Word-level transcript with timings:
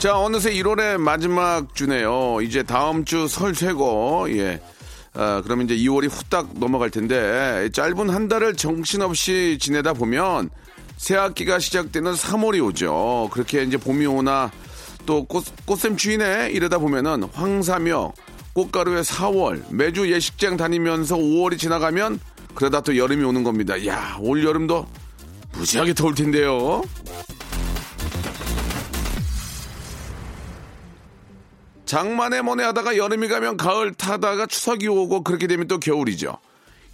자 0.00 0.18
어느새 0.18 0.50
1월의 0.54 0.96
마지막 0.98 1.74
주네요 1.74 2.40
이제 2.40 2.62
다음 2.62 3.04
주 3.04 3.28
설 3.28 3.54
쇠고 3.54 4.28
예 4.38 4.60
아, 5.12 5.42
그러면 5.44 5.66
이제 5.68 5.76
2월이 5.76 6.08
후딱 6.10 6.58
넘어갈 6.58 6.88
텐데 6.90 7.68
짧은 7.72 8.08
한 8.08 8.26
달을 8.28 8.56
정신없이 8.56 9.58
지내다 9.60 9.92
보면 9.92 10.48
새 10.96 11.16
학기가 11.16 11.58
시작되는 11.58 12.12
3월이 12.12 12.64
오죠. 12.64 13.28
그렇게 13.32 13.62
이제 13.62 13.76
봄이 13.76 14.06
오나 14.06 14.50
또 15.04 15.24
꽃, 15.24 15.44
꽃샘 15.66 15.96
추위네 15.96 16.50
이러다 16.52 16.78
보면은 16.78 17.24
황사며 17.32 18.12
꽃가루의 18.54 19.02
4월 19.02 19.62
매주 19.70 20.10
예식장 20.12 20.56
다니면서 20.56 21.16
5월이 21.16 21.58
지나가면 21.58 22.20
그러다 22.54 22.80
또 22.82 22.96
여름이 22.96 23.24
오는 23.24 23.42
겁니다. 23.42 23.84
야, 23.86 24.16
올 24.20 24.44
여름도 24.44 24.86
무지하게 25.54 25.94
더울 25.94 26.14
텐데요. 26.14 26.82
장만에 31.90 32.40
뭐네 32.40 32.62
하다가 32.62 32.96
여름이 32.96 33.26
가면 33.26 33.56
가을 33.56 33.92
타다가 33.92 34.46
추석이 34.46 34.86
오고 34.86 35.24
그렇게 35.24 35.48
되면 35.48 35.66
또 35.66 35.80
겨울이죠. 35.80 36.38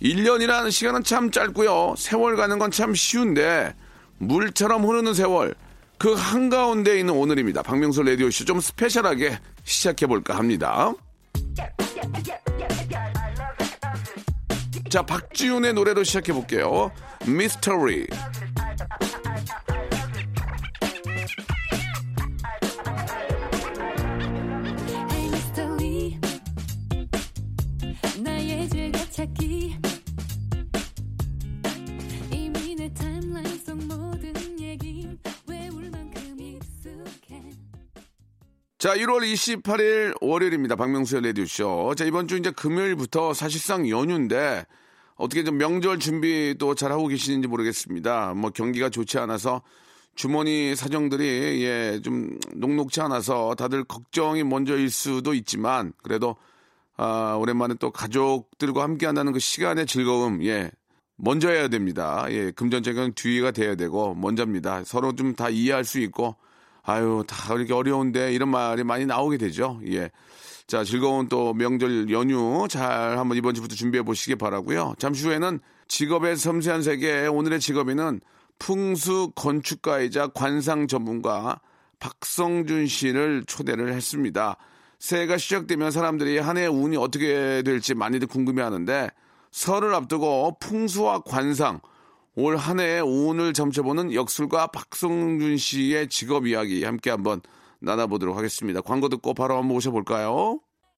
1년이라는 0.01 0.71
시간은 0.71 1.05
참 1.05 1.31
짧고요. 1.31 1.97
세월 1.99 2.35
가는 2.37 2.59
건 2.59 2.71
참 2.71 2.95
쉬운데 2.95 3.75
물처럼 4.17 4.87
흐르는 4.87 5.13
세월 5.13 5.55
그 5.99 6.15
한가운데 6.15 6.99
있는 6.99 7.13
오늘입니다. 7.13 7.63
박명수 7.63 8.05
라디오 8.05 8.31
쇼 8.31 8.47
좀 8.47 8.59
스페셜하게 8.59 9.39
시작해 9.65 10.07
볼까 10.07 10.35
합니다. 10.35 10.95
자, 14.89 15.03
박지훈의 15.03 15.75
노래로 15.75 16.05
시작해 16.05 16.33
볼게요. 16.33 16.91
미스터리. 17.27 18.07
즐겨찾기 29.27 29.77
이미 32.33 32.75
내 32.75 32.93
타임라인 32.93 33.59
속 33.59 33.77
모든 33.85 34.61
얘긴 34.61 35.19
외울 35.49 35.91
만큼 35.91 36.37
익숙해 36.39 37.43
자, 38.79 38.95
1월 38.95 39.23
28일 39.23 40.17
월요일입니다. 40.21 40.77
박명수의 40.77 41.23
라디오쇼. 41.23 41.95
자, 41.97 42.05
이번 42.05 42.29
주 42.29 42.37
이제 42.37 42.51
금요일부터 42.51 43.33
사실상 43.35 43.89
연휴인데 43.89 44.67
어떻게 45.17 45.45
좀 45.45 45.57
명절 45.57 45.99
준비 45.99 46.55
또 46.59 46.75
잘하고 46.75 47.09
계시는지 47.09 47.49
모르겠습니다. 47.49 48.35
뭐 48.35 48.51
경기가 48.51 48.91
좋지 48.91 49.19
않아서 49.19 49.63
주머니 50.15 50.77
사정들이 50.77 51.65
예, 51.65 52.01
좀 52.03 52.39
녹록치 52.55 53.01
않아서 53.01 53.55
다들 53.55 53.85
걱정이 53.85 54.45
먼저일 54.45 54.91
수도 54.91 55.35
있지만 55.35 55.93
그래도 56.03 56.37
아, 56.97 57.37
오랜만에 57.39 57.75
또 57.79 57.91
가족들과 57.91 58.83
함께 58.83 59.07
한다는 59.07 59.33
그 59.33 59.39
시간의 59.39 59.87
즐거움, 59.87 60.43
예, 60.45 60.71
먼저 61.17 61.51
해야 61.51 61.69
됩니다. 61.69 62.27
예, 62.31 62.51
금전적인 62.51 63.13
뒤가 63.15 63.51
돼야 63.51 63.75
되고, 63.75 64.15
먼저입니다. 64.15 64.85
서로 64.85 65.15
좀 65.15 65.35
다 65.35 65.49
이해할 65.51 65.85
수 65.85 65.99
있고, 66.01 66.37
아유, 66.83 67.25
다 67.27 67.55
이렇게 67.55 67.73
어려운데, 67.75 68.33
이런 68.33 68.49
말이 68.51 68.85
많이 68.85 69.07
나오게 69.07 69.39
되죠. 69.39 69.81
예. 69.89 70.11
자, 70.67 70.83
즐거운 70.85 71.29
또 71.29 71.55
명절 71.55 72.11
연휴 72.11 72.67
잘 72.69 73.19
한번 73.19 73.37
이번 73.37 73.55
주부터 73.55 73.77
준비해 73.77 74.03
보시기 74.03 74.35
바라고요 74.35 74.95
잠시 74.99 75.25
후에는 75.25 75.61
직업의 75.87 76.37
섬세한 76.37 76.83
세계, 76.83 77.27
오늘의 77.29 77.61
직업인은 77.61 78.21
풍수 78.59 79.31
건축가이자 79.37 80.29
관상 80.29 80.89
전문가 80.89 81.61
박성준 82.01 82.89
씨를 82.89 83.45
초대를 83.47 83.93
했습니다. 83.93 84.57
새해가 84.99 85.39
시작되면 85.39 85.91
사람들이 85.91 86.39
한 86.39 86.57
해의 86.57 86.69
운이 86.69 86.97
어떻게 86.97 87.63
될지 87.63 87.95
많이들 87.95 88.29
궁금해 88.29 88.63
하는데 88.63 89.11
설을 89.51 89.95
앞두고 89.95 90.59
풍수와 90.61 91.21
관상, 91.21 91.81
올 92.35 92.57
한 92.57 92.81
해의 92.81 93.01
운을 93.01 93.53
점쳐보는 93.55 94.13
역술가 94.13 94.67
박성준 94.69 95.57
씨의 95.57 96.09
직업 96.09 96.47
이야기 96.47 96.85
함께 96.85 97.11
한번 97.11 97.41
나눠보도록 97.81 98.37
하겠습니다. 98.37 98.81
광고 98.81 99.09
듣고 99.09 99.33
바로 99.35 99.55
한번 99.55 99.69
모셔볼까요? 99.69 100.61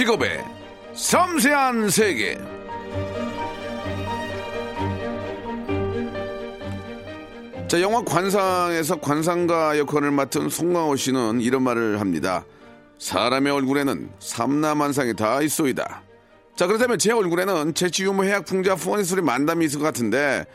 직업의 0.00 0.42
섬세한 0.94 1.90
세계. 1.90 2.38
자, 7.68 7.82
영화 7.82 8.02
관상에서 8.02 8.98
관상가 8.98 9.76
역할을 9.76 10.10
맡은 10.10 10.48
송강호 10.48 10.96
씨는 10.96 11.42
이런 11.42 11.62
말을 11.64 12.00
합니다. 12.00 12.46
사람의 12.98 13.52
얼굴에는 13.52 14.08
삼라만상이 14.20 15.16
다 15.16 15.42
있소이다. 15.42 16.02
자, 16.56 16.66
그렇다면 16.66 16.98
제 16.98 17.12
얼굴에는 17.12 17.74
재치 17.74 18.04
유머 18.04 18.22
해학 18.22 18.46
풍자 18.46 18.76
푸어니 18.76 19.04
소리 19.04 19.20
만담이 19.20 19.66
있을 19.66 19.80
것 19.80 19.84
같은데 19.84 20.46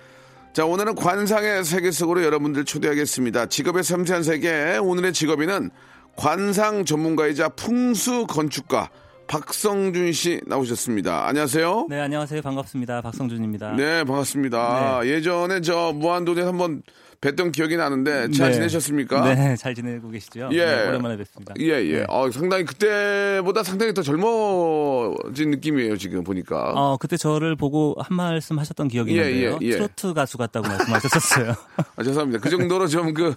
자, 0.54 0.66
오늘은 0.66 0.96
관상의 0.96 1.64
세계 1.66 1.92
속으로 1.92 2.24
여러분들 2.24 2.66
초대하겠습니다. 2.66 3.46
직업의 3.46 3.84
섬세한 3.84 4.24
세계, 4.24 4.80
오늘의 4.82 5.14
직업인은 5.14 5.70
관상 6.16 6.84
전문가이자 6.84 7.50
풍수 7.50 8.26
건축가 8.26 8.90
박성준 9.28 10.12
씨 10.14 10.42
나오셨습니다. 10.46 11.28
안녕하세요. 11.28 11.88
네, 11.90 12.00
안녕하세요. 12.00 12.42
반갑습니다. 12.42 13.02
박성준입니다. 13.02 13.72
네, 13.76 14.04
반갑습니다. 14.04 15.06
예전에 15.06 15.62
저 15.62 15.92
무한도전 15.94 16.48
한번 16.48 16.84
뵀던 17.22 17.52
기억이 17.52 17.78
나는데 17.78 18.30
잘 18.32 18.50
네. 18.50 18.54
지내셨습니까? 18.56 19.34
네, 19.34 19.56
잘 19.56 19.74
지내고 19.74 20.10
계시죠? 20.10 20.50
예. 20.52 20.66
네, 20.66 20.88
오랜만에 20.90 21.18
뵙습니다. 21.18 21.54
예, 21.60 21.66
예. 21.66 21.98
네. 22.00 22.06
어, 22.08 22.30
상당히 22.32 22.66
그때보다 22.66 23.64
상당히 23.64 23.94
더 23.94 24.02
젊어진 24.02 25.52
느낌이에요, 25.52 25.98
지금 25.98 26.24
보니까. 26.24 26.74
어, 26.76 26.98
그때 26.98 27.18
저를 27.18 27.56
보고 27.56 27.96
한 28.00 28.16
말씀 28.16 28.60
하셨던 28.60 28.90
기억이 28.90 29.18
예, 29.18 29.32
있는데요. 29.32 29.60
예, 29.62 29.66
예. 29.68 29.72
트로트 29.72 30.14
가수 30.14 30.38
같다고 30.38 30.68
말씀하셨었어요. 30.68 31.56
아, 31.96 32.04
죄송합니다. 32.04 32.40
그 32.42 32.50
정도로 32.50 32.88
좀 32.88 33.16
그 33.16 33.36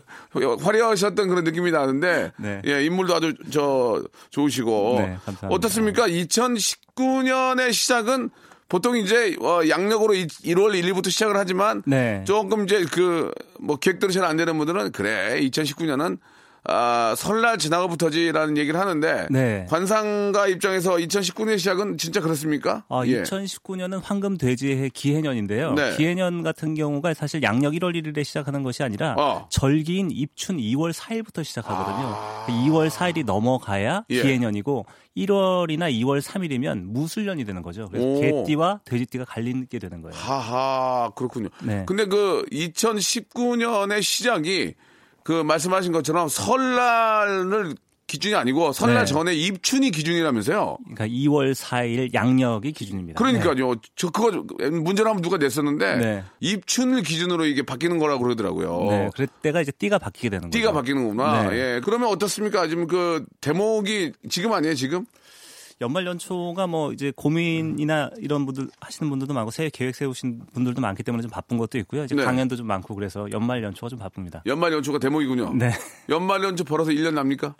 화려하셨던 0.60 1.28
그런 1.28 1.44
느낌이 1.44 1.70
나는데 1.70 2.32
네. 2.36 2.62
예, 2.66 2.84
인물도 2.84 3.14
아주 3.14 3.34
저 3.50 4.02
좋으시고 4.30 4.96
네, 4.98 5.04
감사합니다. 5.24 5.48
어떻습니까? 5.48 6.08
2019년의 6.08 7.72
시작은 7.72 8.30
보통 8.68 8.96
이제 8.96 9.36
어, 9.40 9.60
양력으로 9.68 10.12
1월 10.14 10.78
1일부터 10.80 11.10
시작을 11.10 11.36
하지만 11.36 11.82
네. 11.86 12.22
조금 12.26 12.64
이제 12.64 12.84
그 12.84 13.30
뭐 13.60 13.76
계획대로 13.76 14.12
잘 14.12 14.24
안 14.24 14.36
되는 14.36 14.56
분들은 14.56 14.92
그래 14.92 15.40
2019년은 15.40 16.18
아, 16.64 17.14
설날 17.16 17.58
지나고부터지라는 17.58 18.56
얘기를 18.56 18.78
하는데 18.78 19.26
네. 19.30 19.66
관상가 19.68 20.46
입장에서 20.48 20.96
2019년 20.96 21.58
시작은 21.58 21.98
진짜 21.98 22.20
그렇습니까? 22.20 22.84
아, 22.88 23.02
예. 23.06 23.22
2019년은 23.22 24.00
황금 24.02 24.36
돼지의 24.36 24.90
기해년인데요. 24.90 25.74
네. 25.74 25.96
기해년 25.96 26.42
같은 26.42 26.74
경우가 26.74 27.14
사실 27.14 27.42
양력 27.42 27.72
1월 27.74 27.94
1일에 27.94 28.24
시작하는 28.24 28.62
것이 28.62 28.82
아니라 28.82 29.14
어. 29.18 29.46
절기인 29.50 30.10
입춘 30.10 30.58
2월 30.58 30.92
4일부터 30.92 31.44
시작하거든요. 31.44 32.16
2월 32.68 32.90
4일이 32.90 33.24
넘어가야 33.24 33.96
아. 33.96 34.04
예. 34.10 34.22
기해년이고 34.22 34.86
1월이나 35.16 35.92
2월 36.02 36.20
3일이면 36.20 36.82
무술년이 36.84 37.44
되는 37.44 37.62
거죠. 37.62 37.88
그래서 37.88 38.06
오. 38.06 38.20
개띠와 38.20 38.80
돼지띠가 38.84 39.24
갈리게 39.24 39.78
되는 39.78 40.02
거예요. 40.02 40.14
하하 40.16 41.10
그렇군요. 41.14 41.48
네. 41.62 41.84
근데 41.86 42.06
그 42.06 42.44
2019년의 42.52 44.02
시작이 44.02 44.74
그 45.28 45.42
말씀하신 45.42 45.92
것처럼 45.92 46.26
설날을 46.30 47.74
기준이 48.06 48.34
아니고 48.34 48.72
설날 48.72 49.04
네. 49.04 49.12
전에 49.12 49.34
입춘이 49.34 49.90
기준이라면서요. 49.90 50.78
그러니까 50.82 51.06
2월 51.06 51.54
4일 51.54 52.14
양력이 52.14 52.72
기준입니다. 52.72 53.18
그러니까요. 53.18 53.74
저 53.94 54.08
그거 54.08 54.30
문제를 54.70 55.10
한번 55.10 55.20
누가 55.20 55.36
냈었는데 55.36 55.96
네. 55.96 56.24
입춘을 56.40 57.02
기준으로 57.02 57.44
이게 57.44 57.60
바뀌는 57.60 57.98
거라고 57.98 58.22
그러더라고요. 58.22 58.86
네. 58.88 58.98
네. 59.00 59.10
그때가 59.14 59.60
이제 59.60 59.70
띠가 59.70 59.98
바뀌게 59.98 60.30
되는 60.30 60.48
거죠. 60.48 60.58
띠가 60.58 60.72
바뀌는구나. 60.72 61.50
네. 61.50 61.56
예. 61.58 61.80
그러면 61.84 62.08
어떻습니까? 62.08 62.66
지금 62.66 62.86
그 62.86 63.26
대목이 63.42 64.12
지금 64.30 64.54
아니에요, 64.54 64.74
지금? 64.76 65.04
연말 65.80 66.06
연초가 66.06 66.66
뭐 66.66 66.92
이제 66.92 67.12
고민이나 67.14 68.10
이런 68.18 68.46
분들 68.46 68.68
하시는 68.80 69.08
분들도 69.08 69.32
많고 69.32 69.50
새해 69.50 69.70
계획 69.70 69.94
세우신 69.94 70.42
분들도 70.52 70.80
많기 70.80 71.02
때문에 71.02 71.22
좀 71.22 71.30
바쁜 71.30 71.56
것도 71.56 71.78
있고요. 71.78 72.04
이제 72.04 72.14
네. 72.16 72.24
강연도 72.24 72.56
좀 72.56 72.66
많고 72.66 72.94
그래서 72.94 73.30
연말 73.30 73.62
연초가 73.62 73.88
좀 73.88 73.98
바쁩니다. 73.98 74.42
연말 74.46 74.72
연초가 74.72 74.98
대목이군요. 74.98 75.54
네. 75.54 75.70
연말 76.08 76.42
연초 76.42 76.64
벌어서 76.64 76.90
1년 76.90 77.14
납니까? 77.14 77.54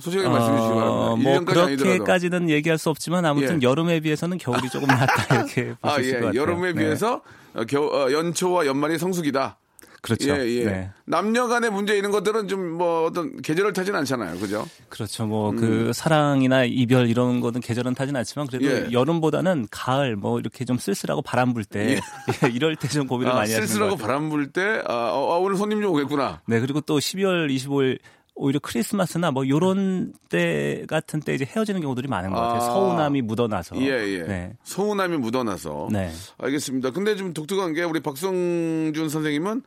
솔직하게 0.00 0.28
말씀해 0.28 0.56
주시기 0.58 0.74
바랍니다. 0.74 0.90
어, 0.92 1.16
1년까지 1.16 1.54
뭐 1.54 1.64
아니더라도. 1.64 1.76
그렇게까지는 1.76 2.50
얘기할 2.50 2.78
수 2.78 2.90
없지만 2.90 3.24
아무튼 3.24 3.62
예. 3.62 3.66
여름에 3.66 4.00
비해서는 4.00 4.38
겨울이 4.38 4.68
조금 4.68 4.86
낫다 4.86 5.34
이렇게 5.34 5.74
보실 5.74 5.76
아, 5.82 5.94
수 5.94 6.00
있을 6.00 6.14
예. 6.14 6.20
것 6.20 6.26
같아요. 6.26 6.40
여름에 6.40 6.72
네. 6.72 6.80
비해서 6.80 7.22
어, 7.54 7.64
겨, 7.64 7.80
어, 7.82 8.12
연초와 8.12 8.66
연말이 8.66 8.98
성수기다. 8.98 9.58
그렇죠. 10.02 10.30
예, 10.30 10.46
예. 10.46 10.64
네. 10.64 10.90
남녀 11.04 11.46
간의 11.48 11.70
문제 11.70 11.96
이런 11.96 12.10
것들은 12.12 12.46
좀 12.48 12.68
뭐 12.78 13.06
어떤 13.06 13.40
계절을 13.42 13.72
타진 13.72 13.94
않잖아요. 13.94 14.38
그죠? 14.38 14.64
그렇죠. 14.88 15.26
뭐그 15.26 15.92
사랑이나 15.94 16.64
이별 16.64 17.08
이런 17.08 17.40
거는 17.40 17.60
계절은 17.60 17.94
타진 17.94 18.14
않지만 18.16 18.46
그래도 18.46 18.66
음. 18.66 18.86
예. 18.88 18.92
여름보다는 18.92 19.66
가을 19.70 20.16
뭐 20.16 20.38
이렇게 20.38 20.64
좀 20.64 20.78
쓸쓸하고 20.78 21.22
바람 21.22 21.54
불때 21.54 21.98
예, 22.44 22.48
이럴 22.54 22.76
때 22.76 22.88
좀 22.88 23.06
고민을 23.06 23.32
아, 23.32 23.36
많이 23.36 23.52
하시는 23.52 23.60
것 23.66 23.68
쓸쓸하고. 23.68 23.96
바람 23.96 24.28
불 24.30 24.52
때, 24.52 24.82
아, 24.86 25.10
어, 25.12 25.34
아, 25.34 25.38
오늘 25.38 25.56
손님 25.56 25.80
좀 25.82 25.92
오겠구나. 25.92 26.40
네, 26.46 26.60
그리고 26.60 26.80
또 26.80 26.98
12월 26.98 27.48
25일 27.54 27.98
오히려 28.40 28.60
크리스마스나 28.62 29.30
뭐 29.32 29.48
요런 29.48 30.12
때 30.28 30.84
같은 30.88 31.18
때 31.20 31.34
이제 31.34 31.44
헤어지는 31.44 31.80
경우들이 31.80 32.06
많은 32.06 32.30
것 32.30 32.38
같아요. 32.38 32.56
아. 32.58 32.60
서운함이 32.60 33.22
묻어나서. 33.22 33.76
예, 33.80 33.88
예. 33.88 34.22
네. 34.22 34.52
서운함이 34.62 35.16
묻어나서. 35.16 35.88
네. 35.90 36.10
알겠습니다. 36.38 36.90
근데 36.92 37.16
좀 37.16 37.34
독특한 37.34 37.74
게 37.74 37.82
우리 37.82 37.98
박성준 38.00 39.08
선생님은 39.08 39.62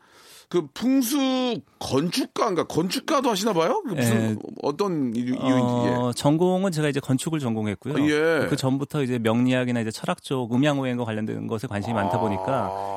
그 0.52 0.68
풍수 0.74 1.62
건축가인가 1.80 2.66
건축가도 2.66 3.30
하시나 3.30 3.54
봐요? 3.54 3.82
그 3.88 3.94
무슨 3.94 4.32
예. 4.32 4.36
어떤 4.62 5.16
이유. 5.16 5.34
어, 5.40 6.12
전공은 6.14 6.74
제가 6.74 6.90
이제 6.90 7.00
건축을 7.00 7.40
전공했고요. 7.40 7.96
예. 8.06 8.48
그 8.50 8.58
전부터 8.58 9.02
이제 9.04 9.18
명리학이나 9.18 9.80
이제 9.80 9.92
철학 9.92 10.22
쪽 10.22 10.54
음양오행과 10.54 11.06
관련된 11.06 11.48
것에 11.48 11.68
관심이 11.68 11.94
많다 11.94 12.20
보니까 12.20 12.44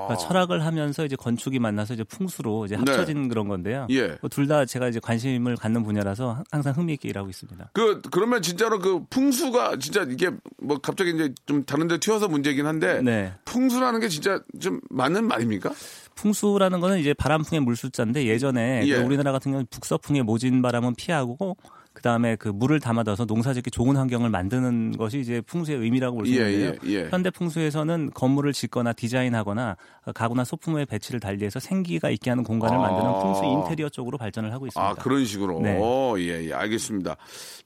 그러니까 0.09 0.17
철학을 0.17 0.67
하면서 0.67 1.05
이제 1.05 1.15
건축이 1.15 1.61
만나서 1.61 1.95
이제 1.95 2.03
풍수로 2.03 2.67
이제 2.67 2.75
합쳐진 2.75 3.29
그런 3.29 3.47
건데요. 3.47 3.87
뭐 3.89 3.97
예. 3.97 4.19
둘 4.31 4.49
다 4.49 4.65
제가 4.67 4.89
이제 4.89 4.99
관심을 5.01 5.57
갖는 5.57 5.85
분야라서 5.85 6.43
항상 6.51 6.75
흥미있게 6.75 7.09
일하고 7.09 7.31
있습니다. 7.31 7.71
그 7.73 8.03
그러면 8.11 8.43
진짜로 8.43 8.81
그 8.81 9.05
풍수가 9.09 9.79
진짜 9.79 10.05
이게 10.11 10.31
뭐 10.61 10.79
갑자기 10.79 11.11
이제 11.15 11.33
좀 11.47 11.65
다른데 11.65 11.99
튀어서 12.01 12.27
문제긴 12.27 12.67
한데 12.67 13.01
네. 13.01 13.33
풍수라는 13.45 14.01
게 14.01 14.09
진짜 14.09 14.41
좀 14.61 14.81
맞는 14.91 15.29
말입니까? 15.29 15.71
풍수라는 16.15 16.81
거는 16.81 16.99
이제 16.99 17.15
바람풍의 17.15 17.61
물수자인데 17.61 18.27
예전에 18.27 18.83
예. 18.87 18.97
그 18.97 19.03
우리나라 19.03 19.33
같은 19.33 19.53
경우는 19.53 19.67
북서풍의 19.71 20.23
모진 20.23 20.63
바람은 20.63 20.95
피하고 20.97 21.57
그 21.95 22.03
다음에 22.03 22.35
그 22.35 22.49
물을 22.49 22.81
담아둬서 22.81 23.25
농사짓기 23.25 23.71
좋은 23.71 23.97
환경을 23.97 24.29
만드는 24.29 24.97
것이 24.97 25.21
이제 25.21 25.41
풍수의 25.43 25.79
의미라고 25.79 26.17
볼수 26.17 26.33
예, 26.33 26.53
있는데요. 26.53 26.75
예, 26.87 27.05
예. 27.05 27.09
현대 27.09 27.31
풍수에서는 27.31 28.11
건물을 28.13 28.53
짓거나 28.53 28.93
디자인하거나 28.93 29.77
가구나 30.13 30.45
소품의 30.45 30.87
배치를 30.87 31.21
달리해서 31.21 31.61
생기가 31.61 32.11
있게 32.11 32.31
하는 32.31 32.43
공간을 32.43 32.77
아. 32.77 32.81
만드는 32.81 33.13
풍수 33.21 33.45
인테리어 33.45 33.89
쪽으로 33.89 34.19
발전을 34.19 34.53
하고 34.53 34.67
있습니다. 34.67 34.91
아 34.91 34.95
그런 34.95 35.25
식으로. 35.25 35.61
네. 35.61 35.79
어, 35.81 36.17
예, 36.19 36.49
예, 36.49 36.53
알겠습니다. 36.53 37.17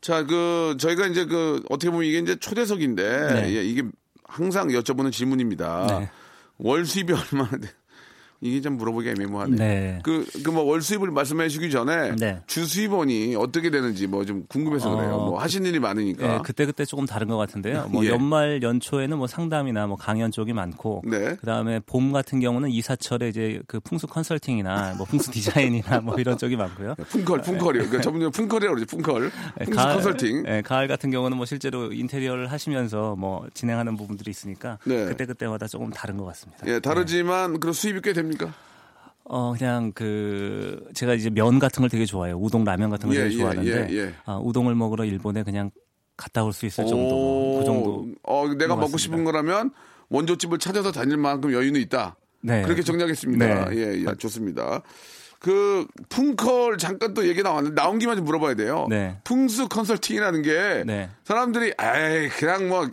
자, 0.03 0.25
그 0.27 0.77
저희가 0.79 1.07
이제 1.07 1.25
그 1.25 1.63
어떻게 1.71 1.91
보면 1.91 2.07
이게 2.07 2.19
이제 2.19 2.37
초대석인데 2.37 3.33
네. 3.33 3.57
예, 3.57 3.65
이게 3.65 3.83
항상 4.25 4.69
여쭤보는 4.69 5.11
질문입니다. 5.11 6.01
네. 6.01 6.11
월 6.59 6.85
수입이 6.85 7.15
얼마나 7.15 7.57
돼? 7.57 7.69
이게 8.41 8.61
좀 8.61 8.77
물어보기 8.77 9.09
애매모하네. 9.11 9.57
네. 9.57 9.99
그, 10.05 10.25
그 10.45 10.53
뭐 10.53 10.65
월 10.65 10.81
수입을 10.83 11.11
말씀해 11.11 11.49
주기 11.49 11.71
전에 11.71 12.15
네. 12.17 12.41
주 12.47 12.67
수입원이 12.67 13.35
어떻게 13.37 13.71
되는지 13.71 14.07
뭐 14.07 14.25
좀 14.25 14.45
궁금해서 14.49 14.95
그래요. 14.95 15.15
어, 15.15 15.31
뭐 15.31 15.41
하신 15.41 15.65
일이 15.65 15.79
많으니까. 15.81 16.27
네, 16.29 16.39
그때 16.45 16.67
그때 16.67 16.85
조금 16.85 17.07
다른 17.07 17.29
것 17.29 17.37
같은데요. 17.37 17.87
뭐 17.91 18.05
예. 18.07 18.11
연말 18.11 18.63
연초에는 18.63 19.17
뭐 19.19 19.27
상담이나 19.27 19.87
뭐 19.87 19.97
강연 19.97 20.31
쪽이 20.31 20.53
많고, 20.53 21.03
네. 21.07 21.35
그다음에 21.37 21.81
봄 21.81 22.13
같은 22.13 22.41
경우는 22.41 22.71
이사철에 22.71 23.29
이제 23.31 23.61
그 23.67 23.81
풍수 23.81 24.07
컨설팅이나 24.07 24.95
뭐 24.99 25.07
풍수 25.07 25.31
디자인이나 25.33 26.01
뭐 26.01 26.17
이런 26.19 26.37
쪽이 26.39 26.57
많고요. 26.57 26.95
풍컬, 27.09 27.41
풍컬이요. 27.43 27.89
그 27.91 28.01
전문용 28.01 28.31
풍컬이라고 28.31 28.75
그러지, 28.77 28.87
풍컬. 28.95 29.31
네, 29.59 29.65
풍수 29.65 29.79
컨설팅. 29.81 30.43
네, 30.43 30.63
가을 30.63 30.87
같은 30.89 31.11
경우는 31.11 31.37
뭐 31.37 31.47
실제로 31.47 31.93
인테리어를 31.93 32.53
하시면서 32.53 33.17
뭐 33.17 33.47
진행하는 33.55 33.97
부분들이 33.97 34.31
있으니까 34.31 34.79
네. 34.85 35.07
그때 35.07 35.25
그때마다 35.27 35.67
조금 35.67 35.91
다른 35.91 36.17
것 36.19 36.25
같습니다. 36.27 36.67
예, 36.67 36.81
다르지만 36.81 37.61
그 37.61 37.73
수입이 37.73 38.01
꽤 38.03 38.13
됩니 38.13 38.28
까? 38.37 38.53
어 39.25 39.55
그냥 39.59 39.93
그 39.95 40.85
제가 40.95 41.15
이제 41.15 41.29
면 41.31 41.59
같은 41.59 41.81
걸 41.83 41.91
되게 41.91 42.07
좋아해요. 42.07 42.37
우동 42.39 42.65
라면 42.65 42.91
같은 42.91 43.09
걸 43.09 43.17
예, 43.19 43.23
되게 43.25 43.35
예, 43.35 43.39
좋아하는데 43.39 43.89
예, 43.91 43.97
예. 43.97 44.15
아, 44.25 44.39
우동을 44.39 44.75
먹으러 44.75 45.05
일본에 45.05 45.43
그냥 45.43 45.71
갔다 46.17 46.43
올 46.45 46.53
수 46.53 46.67
있을 46.67 46.87
정도 46.87 47.59
그 47.61 47.65
정도. 47.65 48.07
어, 48.23 48.47
내가 48.49 48.69
먹고 48.75 48.81
맞습니다. 48.81 48.99
싶은 48.99 49.25
거라면 49.25 49.71
원조집을 50.09 50.59
찾아서 50.59 50.91
다닐 50.93 51.17
만큼 51.19 51.53
여유는 51.53 51.81
있다. 51.83 52.17
네. 52.41 52.63
그렇게 52.63 52.83
정리하겠습니다. 52.83 53.69
네. 53.71 53.77
예, 53.77 54.01
예, 54.07 54.15
좋습니다. 54.17 54.83
그 55.41 55.87
풍컨 56.09 56.79
잠깐 56.79 57.15
또 57.15 57.29
얘기 57.29 57.43
나왔는데 57.43 57.81
나온 57.81 57.99
김에 57.99 58.17
좀 58.17 58.25
물어봐야 58.25 58.55
돼요. 58.55 58.87
네. 58.89 59.19
풍수 59.25 59.69
컨설팅이라는 59.69 60.43
게 60.43 60.83
네. 60.87 61.11
사람들이 61.25 61.75
에이 61.81 62.29
그냥 62.31 62.69
뭐 62.69 62.89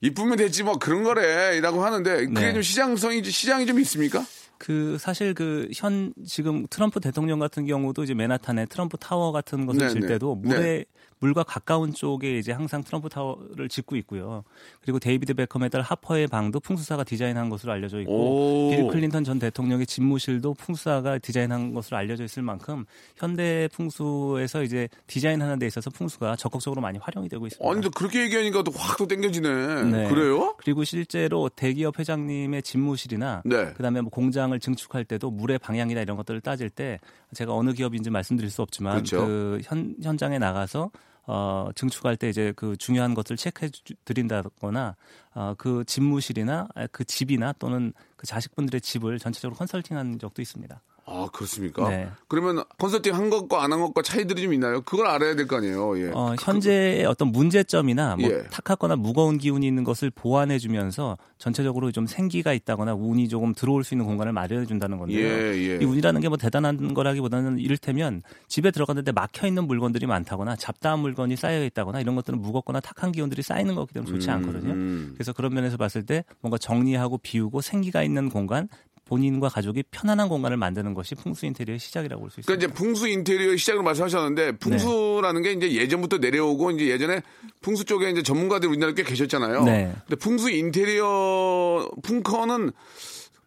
이쁘면 0.00 0.36
되지 0.38 0.62
뭐 0.62 0.78
그런 0.78 1.02
거래라고 1.02 1.84
하는데 1.84 2.26
그게 2.26 2.40
네. 2.40 2.52
좀 2.54 2.62
시장성이 2.62 3.22
시장이 3.24 3.66
좀 3.66 3.78
있습니까? 3.80 4.24
그 4.62 4.96
사실 4.96 5.34
그 5.34 5.68
현 5.74 6.14
지금 6.24 6.68
트럼프 6.70 7.00
대통령 7.00 7.40
같은 7.40 7.66
경우도 7.66 8.04
이제 8.04 8.14
맨하탄에 8.14 8.66
트럼프 8.66 8.96
타워 8.96 9.32
같은 9.32 9.66
것을 9.66 9.80
네, 9.80 9.88
질 9.88 10.00
네. 10.02 10.06
때도 10.06 10.40
네. 10.44 10.48
물에 10.48 10.84
물과 11.22 11.44
가까운 11.44 11.94
쪽에 11.94 12.38
이제 12.38 12.52
항상 12.52 12.84
트럼프 12.84 13.08
타워를 13.08 13.68
짓고 13.68 13.96
있고요. 13.96 14.44
그리고 14.82 14.98
데이비드 14.98 15.34
베컴의 15.34 15.70
딸 15.70 15.80
하퍼의 15.80 16.26
방도 16.26 16.60
풍수사가 16.60 17.04
디자인한 17.04 17.48
것으로 17.48 17.72
알려져 17.72 17.96
오. 17.96 18.00
있고 18.00 18.70
빌 18.70 18.86
클린턴 18.88 19.24
전 19.24 19.38
대통령의 19.38 19.86
집무실도 19.86 20.54
풍수사가 20.54 21.18
디자인한 21.18 21.72
것으로 21.72 21.96
알려져 21.96 22.24
있을 22.24 22.42
만큼 22.42 22.84
현대 23.16 23.68
풍수에서 23.72 24.62
이제 24.62 24.88
디자인하는 25.06 25.58
데 25.58 25.66
있어서 25.66 25.90
풍수가 25.90 26.36
적극적으로 26.36 26.82
많이 26.82 26.98
활용이 26.98 27.28
되고 27.28 27.46
있습니다. 27.46 27.66
아니, 27.66 27.80
근데 27.80 27.88
그렇게 27.96 28.22
얘기하니까 28.24 28.62
또 28.62 28.72
확 28.72 28.92
또 28.98 29.06
땡겨지네. 29.06 29.84
네. 29.84 30.08
그래요? 30.08 30.54
그리고 30.58 30.84
실제로 30.84 31.48
대기업 31.48 31.98
회장님의 31.98 32.62
집무실이나 32.62 33.42
네. 33.44 33.72
그다음에 33.72 34.00
뭐 34.00 34.10
공장을 34.10 34.58
증축할 34.58 35.04
때도 35.04 35.30
물의 35.30 35.58
방향이나 35.58 36.02
이런 36.02 36.16
것들을 36.16 36.40
따질 36.40 36.68
때 36.68 36.98
제가 37.32 37.54
어느 37.54 37.72
기업인지 37.72 38.10
말씀드릴 38.10 38.50
수 38.50 38.60
없지만 38.62 38.96
그렇죠. 38.96 39.18
그 39.24 39.60
현, 39.64 39.94
현장에 40.02 40.38
나가서 40.38 40.90
어, 41.26 41.70
증축할 41.74 42.16
때 42.16 42.28
이제 42.28 42.52
그 42.56 42.76
중요한 42.76 43.14
것을 43.14 43.36
체크해 43.36 43.70
주- 43.70 43.94
드린다거나 44.04 44.96
어, 45.34 45.54
그 45.56 45.84
집무실이나 45.86 46.68
아, 46.74 46.86
그 46.88 47.04
집이나 47.04 47.52
또는 47.58 47.92
그 48.16 48.26
자식분들의 48.26 48.80
집을 48.80 49.18
전체적으로 49.18 49.56
컨설팅한 49.56 50.18
적도 50.18 50.42
있습니다. 50.42 50.80
아 51.12 51.28
그렇습니까? 51.32 51.88
네. 51.88 52.08
그러면 52.28 52.64
컨설팅 52.78 53.14
한 53.14 53.28
것과 53.30 53.62
안 53.64 53.72
한 53.72 53.80
것과 53.80 54.02
차이들이 54.02 54.42
좀 54.42 54.52
있나요? 54.52 54.80
그걸 54.82 55.06
알아야 55.06 55.34
될 55.34 55.46
거 55.46 55.56
아니에요. 55.56 55.98
예. 55.98 56.10
어, 56.14 56.34
현재의 56.40 57.04
어떤 57.06 57.28
문제점이나 57.28 58.16
뭐 58.16 58.30
예. 58.30 58.42
탁하거나 58.50 58.96
무거운 58.96 59.38
기운이 59.38 59.66
있는 59.66 59.84
것을 59.84 60.10
보완해 60.10 60.58
주면서 60.58 61.16
전체적으로 61.38 61.90
좀 61.92 62.06
생기가 62.06 62.52
있다거나 62.52 62.94
운이 62.94 63.28
조금 63.28 63.54
들어올 63.54 63.84
수 63.84 63.94
있는 63.94 64.06
공간을 64.06 64.32
마련해 64.32 64.66
준다는 64.66 64.98
건데요. 64.98 65.18
예, 65.26 65.54
예. 65.54 65.78
이 65.80 65.84
운이라는 65.84 66.20
게 66.20 66.28
뭐 66.28 66.36
대단한 66.38 66.94
거라기보다는 66.94 67.58
이를테면 67.58 68.22
집에 68.48 68.70
들어갔는데 68.70 69.12
막혀 69.12 69.46
있는 69.46 69.66
물건들이 69.66 70.06
많다거나 70.06 70.56
잡다한 70.56 71.00
물건이 71.00 71.36
쌓여 71.36 71.62
있다거나 71.64 72.00
이런 72.00 72.14
것들은 72.14 72.40
무겁거나 72.40 72.80
탁한 72.80 73.12
기운들이 73.12 73.42
쌓이는 73.42 73.74
거기 73.74 73.92
때문에 73.92 74.10
좋지 74.12 74.30
않거든요. 74.30 74.72
음. 74.72 75.10
그래서 75.14 75.32
그런 75.32 75.52
면에서 75.54 75.76
봤을 75.76 76.04
때 76.06 76.24
뭔가 76.40 76.56
정리하고 76.58 77.18
비우고 77.18 77.60
생기가 77.60 78.02
있는 78.02 78.28
공간 78.30 78.68
본인과 79.12 79.50
가족이 79.50 79.84
편안한 79.90 80.30
공간을 80.30 80.56
만드는 80.56 80.94
것이 80.94 81.14
풍수 81.14 81.44
인테리어의 81.44 81.78
시작이라고 81.78 82.22
볼 82.22 82.30
수 82.30 82.40
있습니다. 82.40 82.46
그러니까 82.46 82.66
이제 82.66 82.74
풍수 82.74 83.08
인테리어 83.08 83.54
시작으로 83.58 83.82
말씀하셨는데 83.84 84.52
풍수라는 84.52 85.42
게 85.42 85.52
이제 85.52 85.70
예전부터 85.72 86.16
내려오고 86.16 86.70
이제 86.70 86.86
예전에 86.86 87.20
풍수 87.60 87.84
쪽에 87.84 88.08
이제 88.08 88.22
전문가들이 88.22 88.70
우리나라에 88.70 88.94
꽤 88.94 89.02
계셨잖아요. 89.02 89.64
네. 89.64 89.92
근데 90.06 90.16
풍수 90.16 90.50
인테리어 90.50 91.90
풍커는 92.02 92.72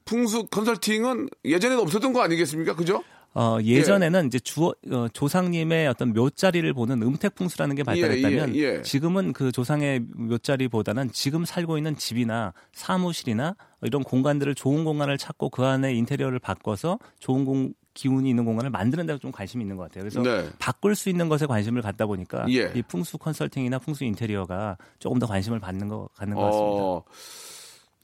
풍수 0.06 0.46
컨설팅은 0.52 1.30
예전에는 1.46 1.82
없었던 1.82 2.14
거 2.14 2.22
아니겠습니까? 2.22 2.76
그죠? 2.76 3.04
어, 3.36 3.58
예전에는 3.62 4.28
이제 4.28 4.40
주, 4.40 4.74
어, 4.92 5.08
조상님의 5.12 5.88
어떤 5.88 6.14
묘자리를 6.14 6.74
보는 6.74 7.02
음택풍수라는 7.02 7.76
게 7.76 7.84
발달했다면 7.84 8.56
예, 8.56 8.60
예, 8.60 8.64
예. 8.78 8.82
지금은 8.82 9.34
그 9.34 9.52
조상의 9.52 10.06
묘자리보다는 10.16 11.12
지금 11.12 11.44
살고 11.44 11.78
있는 11.78 11.98
집이나 11.98 12.54
사무실이나 12.72 13.58
이런 13.82 14.04
공간들을 14.04 14.56
좋은 14.56 14.86
공간을 14.86 15.18
찾고 15.18 15.50
그 15.50 15.66
안에 15.66 15.94
인테리어를 15.94 16.40
바꿔서 16.40 16.98
좋은 17.20 17.44
공, 17.44 17.74
기운이 17.94 18.30
있는 18.30 18.46
공간을 18.46 18.70
만드는 18.70 19.06
데가 19.06 19.20
좀 19.20 19.32
관심이 19.32 19.64
있는 19.64 19.76
것 19.76 19.84
같아요. 19.84 20.04
그래서 20.04 20.22
네. 20.22 20.50
바꿀 20.58 20.96
수 20.96 21.10
있는 21.10 21.28
것에 21.28 21.46
관심을 21.46 21.82
갖다 21.82 22.06
보니까 22.06 22.46
예. 22.50 22.72
이 22.74 22.82
풍수 22.82 23.18
컨설팅이나 23.18 23.80
풍수 23.80 24.06
인테리어가 24.06 24.78
조금 25.00 25.20
더 25.20 25.26
관심을 25.28 25.60
받는 25.60 25.90
것 25.90 26.08
갖는 26.16 26.36
것 26.36 26.44
같습니다. 26.44 26.84
어, 26.84 27.04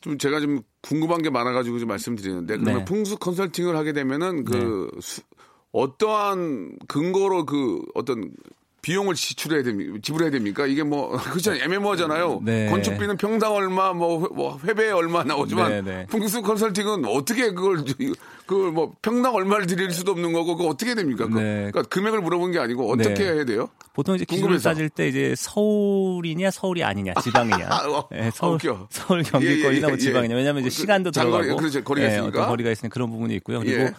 좀 0.01 0.17
제가 0.17 0.39
좀 0.39 0.61
궁금한 0.81 1.21
게 1.21 1.29
많아가지고 1.29 1.79
좀 1.79 1.87
말씀드리는데 1.87 2.57
그러면 2.57 2.79
네. 2.79 2.85
풍수 2.85 3.17
컨설팅을 3.17 3.75
하게 3.75 3.93
되면은 3.93 4.43
그 4.45 4.89
수- 4.99 5.21
어떠한 5.71 6.79
근거로 6.87 7.45
그 7.45 7.81
어떤 7.93 8.31
비용을 8.81 9.13
지출해야 9.15 9.61
됩니까? 9.63 9.99
지불해야 10.01 10.31
됩니까? 10.31 10.65
이게 10.65 10.81
뭐 10.83 11.11
그렇죠 11.31 11.53
애매모호하잖아요. 11.53 12.41
네. 12.43 12.67
건축비는 12.69 13.17
평당 13.17 13.53
얼마, 13.53 13.93
뭐, 13.93 14.23
회- 14.23 14.27
뭐 14.33 14.59
회비에 14.65 14.89
얼마 14.91 15.23
나오지만 15.23 15.69
네, 15.71 15.81
네. 15.81 16.05
풍수 16.07 16.41
컨설팅은 16.41 17.05
어떻게 17.05 17.51
그걸 17.53 17.83
그걸 18.47 18.71
뭐 18.71 18.93
평당 19.01 19.35
얼마를 19.35 19.67
드릴 19.67 19.91
수도 19.91 20.11
없는 20.11 20.33
거고 20.33 20.55
그거 20.55 20.69
어떻게 20.69 20.95
됩니까? 20.95 21.27
그, 21.27 21.37
네. 21.37 21.53
그러니까 21.71 21.83
금액을 21.83 22.21
물어본 22.21 22.51
게 22.53 22.59
아니고 22.59 22.91
어떻게 22.91 23.13
네. 23.13 23.33
해야 23.33 23.45
돼요? 23.45 23.69
보통 23.93 24.15
이제 24.15 24.25
기준을 24.25 24.41
궁금해서. 24.47 24.69
따질 24.69 24.89
때 24.89 25.07
이제 25.07 25.33
서울이냐 25.37 26.49
서울이 26.51 26.83
아니냐 26.83 27.13
지방이냐 27.21 27.67
아, 27.69 27.87
어, 27.89 28.07
예, 28.13 28.31
서울, 28.33 28.55
웃겨. 28.55 28.87
서울 28.89 29.21
경기권이나 29.23 29.71
예, 29.73 29.75
예, 29.77 29.81
뭐 29.81 29.91
예. 29.93 29.97
지방이냐 29.97 30.35
왜냐하면 30.35 30.61
이제 30.65 30.69
그 30.69 30.75
시간도 30.81 31.11
장거리, 31.11 31.43
들어가고 31.43 31.59
그렇죠. 31.59 31.83
거리가 31.83 32.07
예, 32.09 32.15
있으니까. 32.17 32.47
거리가 32.47 32.71
있으니 32.71 32.89
그런 32.89 33.11
부분이 33.11 33.35
있고요 33.35 33.59
그리고 33.59 33.81
예. 33.83 33.93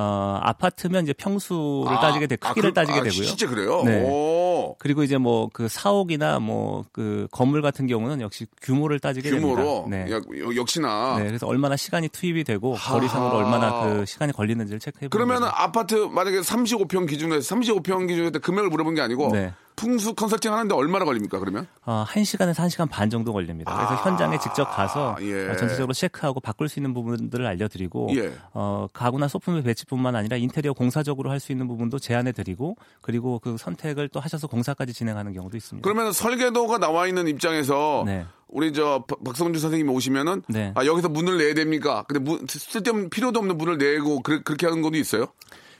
어, 0.00 0.38
아파트면 0.44 1.02
이제 1.02 1.12
평수를 1.12 1.96
따지게 2.00 2.28
되 2.28 2.36
아, 2.40 2.48
크기를 2.50 2.70
그- 2.70 2.74
따지게 2.74 3.00
아, 3.00 3.02
되고요 3.02 3.24
진짜 3.24 3.48
그래요? 3.48 3.82
네. 3.84 4.04
오. 4.08 4.76
그리고 4.78 5.02
이제 5.02 5.18
뭐 5.18 5.48
그 5.52 5.66
사옥이나 5.68 6.38
뭐 6.38 6.84
그 6.92 7.26
건물 7.32 7.62
같은 7.62 7.86
경우는 7.88 8.20
역시 8.20 8.46
규모를 8.62 9.00
따지게 9.00 9.30
규모로 9.30 9.86
됩니다. 9.88 10.04
네. 10.06 10.12
역- 10.12 10.56
역시나 10.56 11.16
네, 11.18 11.26
그래서 11.26 11.46
얼마나 11.48 11.76
시간이 11.76 12.08
투입이 12.08 12.44
되고 12.44 12.74
거리상으로 12.74 13.36
얼마나 13.38 13.80
그 13.82 14.06
시간이 14.06 14.32
걸리는지를 14.32 14.78
체크해 14.78 15.08
보는 15.08 15.26
그러면. 15.26 15.50
아파트 15.52 15.94
만약에 15.96 16.40
35평 16.40 17.08
기준으로 17.08 17.38
해서 17.38 17.54
35평 17.56 18.06
기준으로 18.06 18.30
때 18.30 18.38
금액을 18.38 18.68
물어본 18.70 18.94
게 18.94 19.00
아니고 19.00 19.30
네. 19.32 19.52
풍수 19.78 20.14
컨설팅 20.14 20.52
하는데 20.52 20.74
얼마나 20.74 21.04
걸립니까 21.04 21.38
그러면? 21.38 21.68
어, 21.86 22.04
1시간에서 22.08 22.56
1시간 22.56 22.90
반 22.90 23.08
정도 23.10 23.32
걸립니다. 23.32 23.72
그래서 23.76 23.94
현장에 24.02 24.36
직접 24.38 24.64
가서 24.64 25.16
예. 25.20 25.50
어, 25.50 25.56
전체적으로 25.56 25.92
체크하고 25.92 26.40
바꿀 26.40 26.68
수 26.68 26.80
있는 26.80 26.92
부분들을 26.94 27.46
알려드리고 27.46 28.08
예. 28.16 28.32
어, 28.54 28.88
가구나 28.92 29.28
소품의 29.28 29.62
배치뿐만 29.62 30.16
아니라 30.16 30.36
인테리어 30.36 30.72
공사적으로 30.72 31.30
할 31.30 31.38
수 31.38 31.52
있는 31.52 31.68
부분도 31.68 32.00
제안해 32.00 32.32
드리고 32.32 32.76
그리고 33.00 33.38
그 33.38 33.56
선택을 33.56 34.08
또 34.08 34.18
하셔서 34.18 34.48
공사까지 34.48 34.92
진행하는 34.92 35.32
경우도 35.32 35.56
있습니다. 35.56 35.88
그러면 35.88 36.12
설계도가 36.12 36.78
나와 36.78 37.06
있는 37.06 37.28
입장에서 37.28 38.02
네. 38.04 38.26
우리 38.48 38.72
저 38.72 39.04
박- 39.06 39.22
박성준 39.22 39.60
선생님이 39.62 39.88
오시면은 39.94 40.42
네. 40.48 40.72
아 40.74 40.84
여기서 40.84 41.08
문을 41.08 41.38
내야 41.38 41.54
됩니까? 41.54 42.04
근데 42.08 42.18
문, 42.18 42.44
쓸데없는 42.48 43.10
필요도 43.10 43.38
없는 43.38 43.56
문을 43.56 43.78
내고 43.78 44.20
그래, 44.22 44.40
그렇게 44.44 44.66
하는 44.66 44.82
것도 44.82 44.96
있어요? 44.96 45.28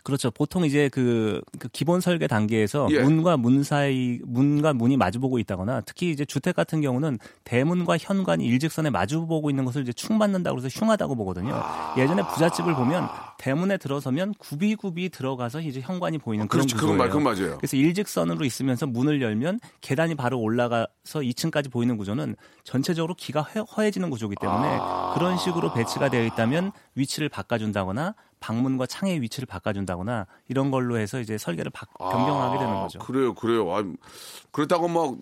그렇죠. 0.02 0.30
보통 0.30 0.64
이제 0.64 0.88
그, 0.90 1.40
그 1.58 1.68
기본 1.68 2.00
설계 2.00 2.26
단계에서 2.26 2.88
예. 2.90 3.00
문과 3.00 3.36
문 3.36 3.62
사이 3.62 4.20
문과 4.24 4.72
문이 4.72 4.96
마주보고 4.96 5.38
있다거나 5.38 5.82
특히 5.82 6.10
이제 6.10 6.24
주택 6.24 6.54
같은 6.56 6.80
경우는 6.80 7.18
대문과 7.44 7.98
현관이 7.98 8.44
일직선에 8.44 8.90
마주보고 8.90 9.50
있는 9.50 9.64
것을 9.64 9.82
이제 9.82 9.92
충받는다고 9.92 10.58
해서 10.58 10.68
흉하다고 10.68 11.14
보거든요. 11.16 11.52
아. 11.54 11.94
예전에 11.98 12.22
부잣집을 12.28 12.74
보면 12.74 13.08
대문에 13.38 13.76
들어서면 13.76 14.34
굽이굽이 14.38 15.10
들어가서 15.10 15.60
이제 15.60 15.80
현관이 15.80 16.18
보이는 16.18 16.48
그런 16.48 16.62
그렇지, 16.66 16.74
구조예요. 16.74 16.96
말- 16.96 17.08
그건 17.08 17.22
맞아요. 17.24 17.56
그래서 17.58 17.76
일직선으로 17.76 18.44
있으면서 18.44 18.86
문을 18.86 19.20
열면 19.22 19.60
계단이 19.80 20.14
바로 20.14 20.38
올라가서 20.40 21.20
2층까지 21.20 21.70
보이는 21.70 21.96
구조는 21.96 22.36
전체적으로 22.64 23.14
기가 23.14 23.42
허- 23.42 23.62
허해지는 23.62 24.10
구조이기 24.10 24.36
때문에 24.40 24.78
아. 24.80 25.12
그런 25.14 25.36
식으로 25.38 25.72
배치가 25.72 26.08
되어 26.08 26.24
있다면 26.24 26.72
위치를 26.94 27.28
바꿔준다거나 27.28 28.14
방문과 28.40 28.86
창의 28.86 29.20
위치를 29.22 29.46
바꿔준다거나 29.46 30.26
이런 30.48 30.70
걸로 30.70 30.98
해서 30.98 31.20
이제 31.20 31.38
설계를 31.38 31.70
바- 31.70 31.86
변경하게 31.98 32.58
되는 32.58 32.74
거죠. 32.80 32.98
아, 33.00 33.04
그래요, 33.04 33.34
그래요. 33.34 33.74
아, 33.74 33.82
그렇다고 34.52 34.88
뭐, 34.88 35.18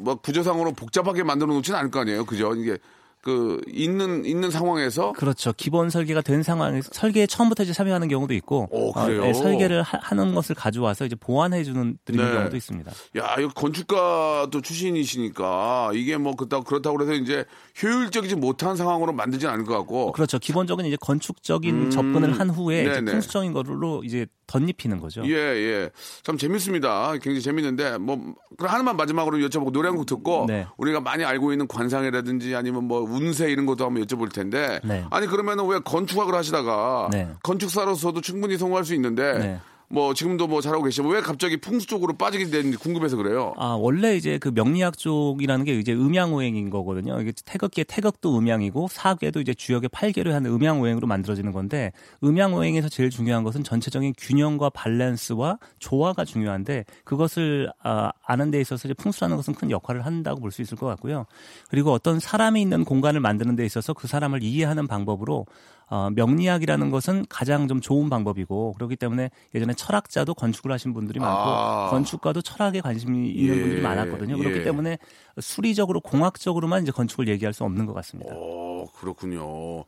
막 0.00 0.22
구조상으로 0.22 0.72
복잡하게 0.72 1.22
만들어 1.22 1.52
놓지는 1.54 1.78
않을 1.78 1.90
거 1.90 2.00
아니에요. 2.00 2.24
그죠? 2.24 2.54
이게 2.54 2.78
그 3.24 3.58
있는 3.66 4.26
있는 4.26 4.50
상황에서 4.50 5.12
그렇죠. 5.12 5.54
기본 5.56 5.88
설계가 5.88 6.20
된 6.20 6.42
상황에서 6.42 6.90
설계에 6.92 7.26
처음부터 7.26 7.62
이제 7.62 7.72
참여하는 7.72 8.08
경우도 8.08 8.34
있고 8.34 8.68
오, 8.70 8.92
그래요? 8.92 9.22
네, 9.22 9.32
설계를 9.32 9.82
하, 9.82 10.14
는 10.14 10.34
것을 10.34 10.54
가져와서 10.54 11.06
이제 11.06 11.16
보완해 11.16 11.64
주는 11.64 11.96
드리는 12.04 12.24
네. 12.24 12.32
경우도 12.34 12.56
있습니다. 12.56 12.92
야, 13.16 13.36
이거 13.38 13.48
건축가도 13.48 14.60
출신이시니까 14.60 15.92
이게 15.94 16.18
뭐 16.18 16.36
그렇다고 16.36 16.64
그렇다고 16.64 16.98
그래서 16.98 17.14
이제 17.14 17.46
효율적이지 17.82 18.36
못한 18.36 18.76
상황으로 18.76 19.14
만들진 19.14 19.48
않을 19.48 19.64
것 19.64 19.76
같고 19.78 20.12
그렇죠. 20.12 20.38
기본적인 20.38 20.84
이제 20.84 20.98
건축적인 21.00 21.90
접근을 21.90 22.38
한 22.38 22.50
후에 22.50 22.86
음. 22.86 23.06
풍수적인 23.06 23.54
걸로 23.54 24.04
이제 24.04 24.26
덧입히는 24.46 25.00
거죠. 25.00 25.22
예, 25.26 25.32
예. 25.32 25.90
참 26.22 26.36
재밌습니다. 26.38 27.12
굉장히 27.14 27.40
재밌는데, 27.40 27.98
뭐, 27.98 28.16
그럼 28.56 28.72
하나만 28.72 28.96
마지막으로 28.96 29.38
여쭤보고 29.38 29.72
노래 29.72 29.88
한 29.88 29.96
곡 29.96 30.06
듣고, 30.06 30.44
네. 30.48 30.66
우리가 30.76 31.00
많이 31.00 31.24
알고 31.24 31.52
있는 31.52 31.66
관상이라든지 31.66 32.54
아니면 32.54 32.84
뭐 32.84 33.00
운세 33.00 33.50
이런 33.50 33.66
것도 33.66 33.84
한번 33.86 34.04
여쭤볼 34.04 34.32
텐데, 34.32 34.80
네. 34.84 35.04
아니, 35.10 35.26
그러면은 35.26 35.66
왜 35.66 35.78
건축학을 35.78 36.34
하시다가, 36.34 37.08
네. 37.12 37.28
건축사로서도 37.42 38.20
충분히 38.20 38.58
성공할 38.58 38.84
수 38.84 38.94
있는데, 38.94 39.38
네. 39.38 39.60
뭐 39.94 40.12
지금도 40.12 40.48
뭐 40.48 40.60
잘하고 40.60 40.82
계시고, 40.84 41.08
왜 41.08 41.20
갑자기 41.20 41.56
풍수 41.56 41.86
쪽으로 41.86 42.14
빠지게 42.14 42.46
됐는지 42.46 42.76
궁금해서 42.76 43.16
그래요. 43.16 43.54
아, 43.56 43.76
원래 43.78 44.16
이제 44.16 44.38
그 44.38 44.48
명리학 44.52 44.98
쪽이라는 44.98 45.64
게 45.64 45.78
이제 45.78 45.92
음양오행인 45.92 46.68
거거든요. 46.70 47.20
이게 47.20 47.32
태극기의 47.44 47.84
태극도 47.86 48.36
음양이고 48.36 48.88
사계도 48.90 49.40
이제 49.40 49.54
주역의 49.54 49.90
팔계를 49.90 50.34
하는 50.34 50.50
음양오행으로 50.50 51.06
만들어지는 51.06 51.52
건데 51.52 51.92
음양오행에서 52.24 52.88
제일 52.88 53.10
중요한 53.10 53.44
것은 53.44 53.62
전체적인 53.62 54.14
균형과 54.18 54.70
밸런스와 54.70 55.58
조화가 55.78 56.24
중요한데 56.24 56.84
그것을 57.04 57.70
아, 57.82 58.10
아는 58.26 58.50
데 58.50 58.60
있어서 58.60 58.88
이제 58.88 58.94
풍수라는 58.94 59.36
것은 59.36 59.54
큰 59.54 59.70
역할을 59.70 60.04
한다고 60.04 60.40
볼 60.40 60.50
수 60.50 60.60
있을 60.62 60.76
것 60.76 60.86
같고요. 60.86 61.26
그리고 61.68 61.92
어떤 61.92 62.18
사람이 62.20 62.60
있는 62.60 62.84
공간을 62.84 63.20
만드는 63.20 63.56
데 63.56 63.64
있어서 63.64 63.92
그 63.92 64.06
사람을 64.08 64.42
이해하는 64.42 64.86
방법으로 64.86 65.46
어, 65.90 66.08
명리학이라는 66.14 66.90
것은 66.90 67.26
가장 67.28 67.68
좀 67.68 67.80
좋은 67.80 68.08
방법이고 68.08 68.72
그렇기 68.74 68.96
때문에 68.96 69.30
예전에 69.54 69.74
철학자도 69.74 70.34
건축을 70.34 70.72
하신 70.72 70.94
분들이 70.94 71.20
많고 71.20 71.34
아. 71.50 71.88
건축가도 71.90 72.42
철학에 72.42 72.80
관심이 72.80 73.30
있는 73.30 73.56
예, 73.56 73.60
분들이 73.60 73.82
많았거든요. 73.82 74.38
그렇기 74.38 74.60
예. 74.60 74.62
때문에 74.64 74.98
수리적으로 75.40 76.00
공학적으로만 76.00 76.82
이제 76.82 76.92
건축을 76.92 77.28
얘기할 77.28 77.52
수 77.52 77.64
없는 77.64 77.86
것 77.86 77.92
같습니다. 77.94 78.32
어, 78.34 78.86
그렇군요. 78.98 79.84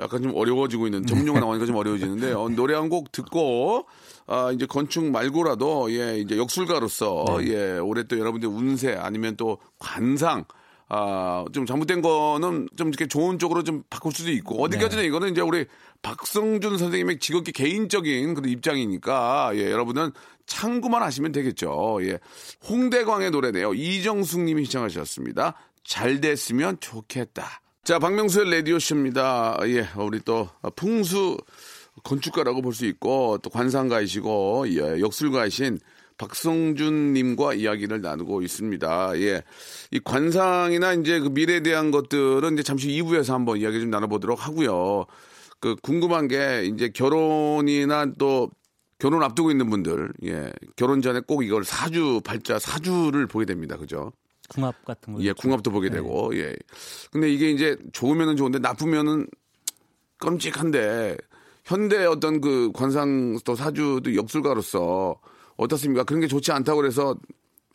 약간 0.00 0.22
좀 0.22 0.32
어려워지고 0.34 0.86
있는, 0.86 1.06
점유가 1.06 1.40
나오니까 1.40 1.66
좀 1.66 1.76
어려워지는데, 1.76 2.32
어, 2.32 2.48
노래 2.48 2.74
한 2.74 2.86
곡 2.86 3.10
듣고, 3.10 3.86
아, 4.28 4.52
이제 4.52 4.64
건축 4.64 5.04
말고라도, 5.10 5.92
예, 5.92 6.18
이제 6.18 6.36
역술가로서, 6.38 7.24
네. 7.40 7.48
예, 7.48 7.78
올해 7.78 8.04
또 8.04 8.16
여러분들 8.18 8.48
운세 8.48 8.94
아니면 8.94 9.36
또 9.36 9.58
관상, 9.80 10.44
아, 10.88 11.44
좀 11.52 11.66
잘못된 11.66 12.00
거는 12.00 12.68
좀 12.76 12.88
이렇게 12.88 13.06
좋은 13.06 13.38
쪽으로 13.38 13.64
좀 13.64 13.82
바꿀 13.90 14.12
수도 14.12 14.30
있고, 14.30 14.62
어디까지나 14.62 15.02
네. 15.02 15.08
이거는 15.08 15.32
이제 15.32 15.40
우리 15.40 15.66
박성준 16.02 16.78
선생님의 16.78 17.18
지극히 17.18 17.50
개인적인 17.52 18.34
그런 18.34 18.48
입장이니까, 18.50 19.50
예, 19.54 19.70
여러분은 19.70 20.12
참고만 20.46 21.02
하시면 21.02 21.32
되겠죠. 21.32 21.98
예. 22.02 22.20
홍대광의 22.68 23.32
노래네요. 23.32 23.74
이정숙 23.74 24.42
님이 24.42 24.64
시청하셨습니다. 24.66 25.54
잘 25.82 26.20
됐으면 26.20 26.78
좋겠다. 26.78 27.60
자, 27.82 27.98
박명수의 27.98 28.50
라디오쇼입니다. 28.50 29.58
예, 29.64 29.88
우리 29.96 30.20
또 30.20 30.48
풍수 30.76 31.36
건축가라고 32.04 32.62
볼 32.62 32.72
수 32.72 32.86
있고, 32.86 33.38
또 33.42 33.50
관상가이시고, 33.50 34.66
예, 34.68 35.00
역술가이신 35.00 35.80
박성준 36.18 37.12
님과 37.12 37.54
이야기를 37.54 38.00
나누고 38.00 38.42
있습니다. 38.42 39.20
예. 39.20 39.42
이 39.90 40.00
관상이나 40.00 40.94
이제 40.94 41.20
그 41.20 41.28
미래에 41.28 41.60
대한 41.60 41.90
것들은 41.90 42.54
이제 42.54 42.62
잠시 42.62 42.88
2부에서 42.88 43.32
한번 43.32 43.58
이야기 43.58 43.80
좀 43.80 43.90
나눠보도록 43.90 44.46
하고요. 44.46 45.06
그 45.60 45.76
궁금한 45.82 46.28
게 46.28 46.64
이제 46.64 46.88
결혼이나 46.88 48.12
또 48.18 48.50
결혼 48.98 49.22
앞두고 49.22 49.50
있는 49.50 49.68
분들, 49.68 50.12
예. 50.24 50.52
결혼 50.76 51.02
전에 51.02 51.20
꼭 51.20 51.44
이걸 51.44 51.64
사주, 51.64 52.22
발자, 52.24 52.58
사주를 52.58 53.26
보게 53.26 53.44
됩니다. 53.44 53.76
그죠? 53.76 54.12
궁합 54.48 54.84
같은 54.84 55.14
거. 55.14 55.22
예, 55.22 55.32
궁합도 55.32 55.70
보게 55.70 55.88
네. 55.88 55.96
되고, 55.96 56.34
예. 56.36 56.54
근데 57.10 57.30
이게 57.30 57.50
이제 57.50 57.76
좋으면은 57.92 58.36
좋은데 58.36 58.58
나쁘면은 58.58 59.26
끔찍한데 60.18 61.16
현대 61.64 62.04
어떤 62.06 62.40
그 62.40 62.70
관상 62.72 63.38
또 63.44 63.54
사주 63.54 64.00
또 64.02 64.14
역술가로서 64.14 65.20
어떻습니까? 65.56 66.04
그런 66.04 66.20
게 66.20 66.26
좋지 66.26 66.52
않다고 66.52 66.80
그래서 66.80 67.16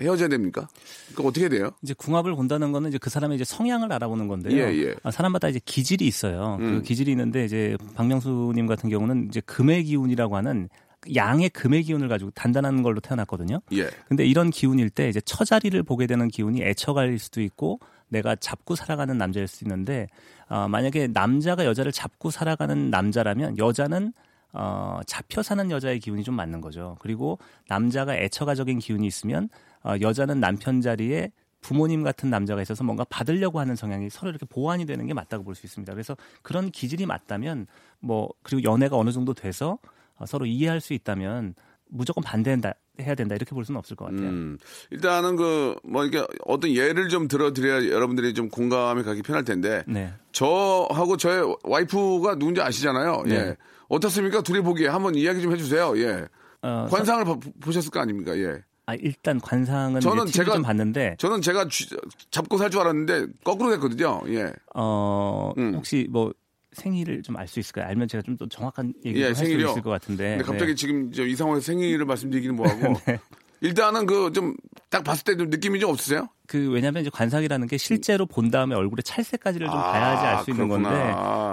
헤어져야 0.01 0.29
됩니까? 0.29 0.67
그러니까 1.09 1.29
어떻게 1.29 1.49
돼요? 1.49 1.71
이제 1.83 1.93
궁합을 1.93 2.35
본다는 2.35 2.71
거는 2.71 2.89
이제 2.89 2.97
그 2.97 3.09
사람의 3.09 3.35
이제 3.35 3.43
성향을 3.43 3.91
알아보는 3.93 4.27
건데요. 4.27 4.57
예, 4.57 4.83
예. 4.83 4.95
아, 5.03 5.11
사람마다 5.11 5.49
이제 5.49 5.59
기질이 5.63 6.05
있어요. 6.05 6.57
음. 6.59 6.77
그 6.77 6.81
기질이 6.81 7.11
있는데 7.11 7.45
이제 7.45 7.77
박명수님 7.95 8.65
같은 8.67 8.89
경우는 8.89 9.27
이제 9.29 9.41
금의 9.41 9.83
기운이라고 9.83 10.35
하는 10.35 10.69
양의 11.15 11.49
금의 11.49 11.83
기운을 11.83 12.07
가지고 12.07 12.31
단단한 12.31 12.83
걸로 12.83 12.99
태어났거든요. 12.99 13.61
예. 13.73 13.89
근데 14.07 14.25
이런 14.25 14.49
기운일 14.49 14.89
때 14.89 15.09
이제 15.09 15.19
처자리를 15.21 15.81
보게 15.83 16.07
되는 16.07 16.27
기운이 16.27 16.61
애처가일 16.61 17.17
수도 17.17 17.41
있고 17.41 17.79
내가 18.07 18.35
잡고 18.35 18.75
살아가는 18.75 19.17
남자일 19.17 19.47
수 19.47 19.63
있는데 19.63 20.07
어, 20.47 20.67
만약에 20.67 21.07
남자가 21.07 21.65
여자를 21.65 21.91
잡고 21.91 22.29
살아가는 22.29 22.89
남자라면 22.89 23.57
여자는 23.57 24.13
어, 24.53 24.99
잡혀 25.07 25.41
사는 25.43 25.69
여자의 25.71 25.99
기운이 25.99 26.23
좀 26.23 26.35
맞는 26.35 26.61
거죠. 26.61 26.97
그리고 26.99 27.39
남자가 27.67 28.15
애처가적인 28.15 28.79
기운이 28.79 29.07
있으면 29.07 29.49
어, 29.83 29.95
여자는 30.01 30.39
남편 30.39 30.81
자리에 30.81 31.31
부모님 31.61 32.01
같은 32.03 32.29
남자가 32.29 32.61
있어서 32.61 32.83
뭔가 32.83 33.03
받으려고 33.03 33.59
하는 33.59 33.75
성향이 33.75 34.09
서로 34.09 34.31
이렇게 34.31 34.45
보완이 34.47 34.85
되는 34.85 35.05
게 35.05 35.13
맞다고 35.13 35.43
볼 35.43 35.53
수 35.55 35.65
있습니다. 35.67 35.93
그래서 35.93 36.17
그런 36.41 36.71
기질이 36.71 37.05
맞다면 37.05 37.67
뭐 37.99 38.29
그리고 38.41 38.63
연애가 38.63 38.97
어느 38.97 39.11
정도 39.11 39.33
돼서 39.33 39.77
어, 40.15 40.25
서로 40.25 40.45
이해할 40.45 40.81
수 40.81 40.93
있다면 40.93 41.53
무조건 41.91 42.23
반대한다 42.23 42.73
해야 43.01 43.15
된다 43.15 43.35
이렇게 43.35 43.53
볼 43.53 43.65
수는 43.65 43.77
없을 43.77 43.95
것 43.95 44.05
같아요. 44.05 44.29
음, 44.29 44.57
일단은 44.91 45.35
그, 45.35 45.75
뭐, 45.83 46.05
이게 46.05 46.25
어떤 46.45 46.71
예를 46.71 47.09
좀 47.09 47.27
들어드려야 47.27 47.89
여러분들이 47.91 48.33
좀 48.33 48.49
공감이 48.49 49.03
가기 49.03 49.21
편할 49.21 49.43
텐데, 49.43 49.83
네. 49.87 50.13
저하고 50.31 51.17
저의 51.17 51.55
와이프가 51.63 52.35
누군지 52.35 52.61
아시잖아요. 52.61 53.23
예. 53.27 53.29
네. 53.29 53.55
어떻습니까? 53.89 54.41
둘이 54.41 54.61
보기에 54.61 54.87
한번 54.87 55.15
이야기 55.15 55.41
좀 55.41 55.51
해주세요. 55.51 55.97
예. 55.97 56.27
어, 56.61 56.87
관상을 56.89 57.25
봐- 57.25 57.37
보셨을 57.59 57.91
거 57.91 57.99
아닙니까? 57.99 58.37
예. 58.37 58.61
아, 58.85 58.95
일단 58.95 59.39
관상은 59.39 59.99
저는 60.01 60.25
제가- 60.25 60.53
좀 60.53 60.61
봤는데 60.63 61.15
저는 61.19 61.41
제가 61.41 61.67
쥐- 61.69 61.87
잡고 62.29 62.57
살 62.57 62.69
줄 62.69 62.81
알았는데, 62.81 63.27
거꾸로 63.43 63.71
됐거든요. 63.71 64.21
예. 64.27 64.51
어 64.75 65.51
음. 65.57 65.73
혹시 65.75 66.07
뭐 66.09 66.31
생일을 66.73 67.21
좀 67.23 67.35
알 67.37 67.47
수 67.47 67.59
있을까요? 67.59 67.85
알면 67.87 68.07
제가 68.07 68.21
좀 68.23 68.37
더 68.37 68.45
정확한 68.47 68.93
얘기를 69.05 69.21
예, 69.21 69.25
할수 69.27 69.43
생일이요? 69.43 69.69
있을 69.71 69.81
것 69.81 69.89
같은데. 69.89 70.37
근데 70.37 70.43
갑자기 70.43 70.71
네. 70.71 70.75
지금 70.75 71.11
저이 71.11 71.35
상황에서 71.35 71.65
생일을 71.65 72.05
말씀드리기는 72.05 72.55
뭐하고, 72.55 72.93
일단은 73.61 74.05
그 74.05 74.31
좀 74.33 74.55
딱 74.89 75.03
봤을 75.03 75.23
때 75.23 75.35
좀 75.35 75.49
느낌이 75.49 75.79
좀 75.79 75.89
없으세요? 75.91 76.27
그 76.51 76.69
왜냐하면 76.69 76.99
이제 76.99 77.09
관상이라는 77.09 77.65
게 77.67 77.77
실제로 77.77 78.25
본 78.25 78.51
다음에 78.51 78.75
얼굴에 78.75 79.01
찰색까지를 79.03 79.67
좀 79.67 79.77
아, 79.77 79.91
봐야지 79.93 80.25
알 80.25 80.43
수 80.43 80.51
있는. 80.51 80.67
건데 80.67 80.89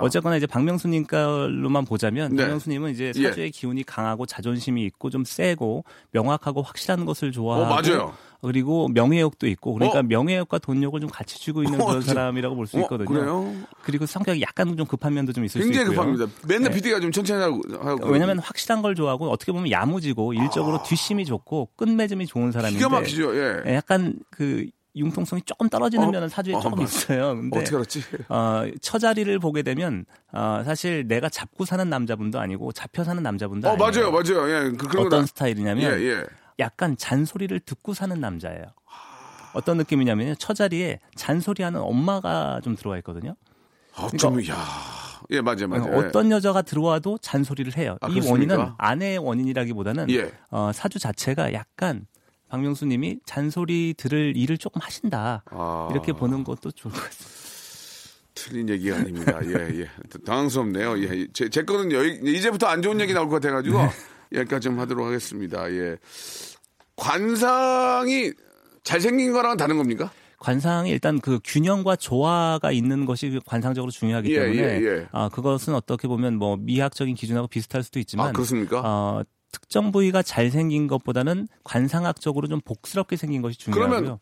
어쨌거나 0.03 0.37
이제 0.37 0.45
박명수님 0.45 1.07
걸로만 1.07 1.85
보자면 1.85 2.35
네. 2.35 2.43
박명수님은 2.43 2.91
이제 2.91 3.13
예. 3.15 3.29
사주의 3.29 3.53
기운이 3.53 3.85
강하고 3.85 4.27
자존심이 4.27 4.85
있고 4.87 5.09
좀 5.11 5.25
세고 5.25 5.85
명확하고 6.11 6.63
확실한 6.63 7.05
것을 7.05 7.31
좋아하고 7.31 7.67
어, 7.67 7.69
맞아요. 7.69 8.13
그리고 8.43 8.89
명예욕도 8.89 9.47
있고 9.47 9.75
그러니까 9.75 10.01
어? 10.01 10.03
명예욕과 10.03 10.59
돈욕을 10.59 11.01
좀 11.01 11.09
같이 11.11 11.39
쥐고 11.41 11.63
있는 11.63 11.81
어, 11.81 11.87
그런. 11.87 12.03
사람이라고 12.03 12.57
볼수 12.57 12.77
어, 12.79 12.81
있거든요. 12.81 13.07
그래요? 13.09 13.55
그리고 13.83 14.05
성격이 14.05 14.43
약간 14.43 14.77
좀 14.77 14.85
급한 14.85 15.15
면도 15.15 15.33
좀 15.33 15.45
있을 15.45 15.61
굉장히 15.61 15.87
수 15.87 15.93
있고요. 15.93 16.07
급합니다. 16.13 16.47
맨날 16.49 16.71
네. 16.71 16.77
PD가 16.77 16.99
좀 16.99 17.13
천천히 17.13 17.41
하고. 17.41 17.63
하고 17.81 18.09
왜냐하면 18.09 18.41
확실한 18.41 18.83
걸 18.83 18.97
좋아하고 18.97 19.31
어떻게 19.31 19.53
보면 19.53 19.71
야무지고 19.71 20.33
일적으로 20.33 20.83
뒷심이 20.83 21.25
좋고 21.25 21.71
끝맺음이 21.77 22.27
좋은 22.27 22.51
사람인데 22.51 22.85
아. 22.85 22.89
기가 22.89 23.01
막히죠. 23.01 23.37
예. 23.37 23.63
예, 23.67 23.75
약간 23.75 24.15
그 24.31 24.67
융통성이 24.97 25.43
조금 25.43 25.69
떨어지는 25.69 26.09
어? 26.09 26.11
면은 26.11 26.29
사주에 26.29 26.55
어, 26.55 26.61
조금 26.61 26.79
맞- 26.79 26.85
있어요. 26.89 27.37
근데 27.37 27.59
어떻게 27.61 27.77
알았지? 27.77 28.03
어, 28.29 28.65
처자리를 28.81 29.39
보게 29.39 29.63
되면 29.63 30.05
어, 30.33 30.63
사실 30.65 31.07
내가 31.07 31.29
잡고 31.29 31.65
사는 31.65 31.89
남자분도 31.89 32.39
아니고 32.41 32.73
잡혀 32.73 33.05
사는 33.05 33.23
남자분도 33.23 33.69
어, 33.69 33.73
아니에요. 33.73 34.11
맞아요, 34.11 34.13
맞아요. 34.43 34.51
예. 34.67 34.71
그, 34.73 34.87
어떤 34.99 35.09
거 35.09 35.21
다- 35.21 35.27
스타일이냐면 35.27 36.01
예, 36.01 36.05
예. 36.05 36.25
약간 36.59 36.97
잔소리를 36.97 37.59
듣고 37.61 37.95
사는 37.95 38.19
남자예요. 38.21 38.65
어떤 39.55 39.77
느낌이냐면 39.79 40.37
처자리에 40.39 41.01
잔소리하는 41.17 41.81
엄마가 41.81 42.61
좀 42.63 42.77
들어와 42.77 42.97
있거든요. 42.99 43.35
아, 43.95 44.09
좀, 44.19 44.41
야. 44.49 44.57
예, 45.31 45.41
맞아요, 45.41 45.69
맞아요. 45.69 45.93
예. 45.93 45.97
어떤 45.97 46.31
여자가 46.31 46.63
들어와도 46.63 47.19
잔소리를 47.19 47.77
해요. 47.77 47.97
아, 48.01 48.09
이 48.09 48.15
그렇습니까? 48.15 48.55
원인은 48.55 48.73
아내의 48.79 49.19
원인이라기보다는 49.19 50.11
예. 50.11 50.33
어, 50.51 50.71
사주 50.73 50.99
자체가 50.99 51.53
약간 51.53 52.07
박명수 52.49 52.87
님이 52.87 53.19
잔소리 53.27 53.95
들을 53.97 54.37
일을 54.37 54.59
조금 54.59 54.81
하신다 54.83 55.45
아. 55.51 55.89
이렇게 55.91 56.13
보는 56.13 56.45
것도 56.45 56.71
좋을 56.71 56.93
것 56.93 57.03
같습니다. 57.05 57.39
틀린 58.35 58.69
얘기가 58.69 58.97
아닙니다. 58.97 59.41
예, 59.45 59.81
예. 59.81 59.91
당황스럽네요. 60.25 60.99
예. 61.03 61.27
제, 61.33 61.49
제 61.49 61.63
거는 61.63 61.91
여기, 61.91 62.21
이제부터 62.23 62.67
안 62.69 62.83
좋은 62.83 63.01
얘기 63.01 63.13
나올 63.13 63.29
것 63.29 63.41
같아가지고, 63.41 63.79
여기까지 64.33 64.65
좀 64.65 64.79
하도록 64.79 65.05
하겠습니다. 65.07 65.69
예. 65.73 65.97
관상이 66.95 68.33
잘생긴 68.85 69.33
거랑은 69.33 69.57
다른 69.57 69.77
겁니까? 69.77 70.13
관상이 70.39 70.91
일단 70.91 71.21
그 71.21 71.41
균형과 71.43 71.97
조화가 71.97 72.71
있는 72.71 73.07
것이 73.07 73.41
관상적으로 73.45 73.91
중요하기 73.91 74.33
예, 74.33 74.41
때문에 74.41 74.63
예, 74.63 74.85
예. 74.85 75.09
아, 75.11 75.29
그것은 75.29 75.75
어떻게 75.75 76.07
보면 76.07 76.37
뭐 76.37 76.57
미학적인 76.57 77.17
기준하고 77.17 77.49
비슷할 77.49 77.83
수도 77.83 77.99
있지만 77.99 78.29
아, 78.29 78.33
그렇습니까? 78.33 78.81
어, 78.85 79.23
특정 79.53 79.93
부위가 79.93 80.23
잘 80.23 80.51
생긴 80.51 80.87
것보다는 80.87 81.49
관상학적으로 81.65 82.49
좀 82.49 82.61
복스럽게 82.61 83.17
생긴 83.17 83.43
것이 83.43 83.59
중요하고요. 83.59 83.89
그러면 84.01 84.19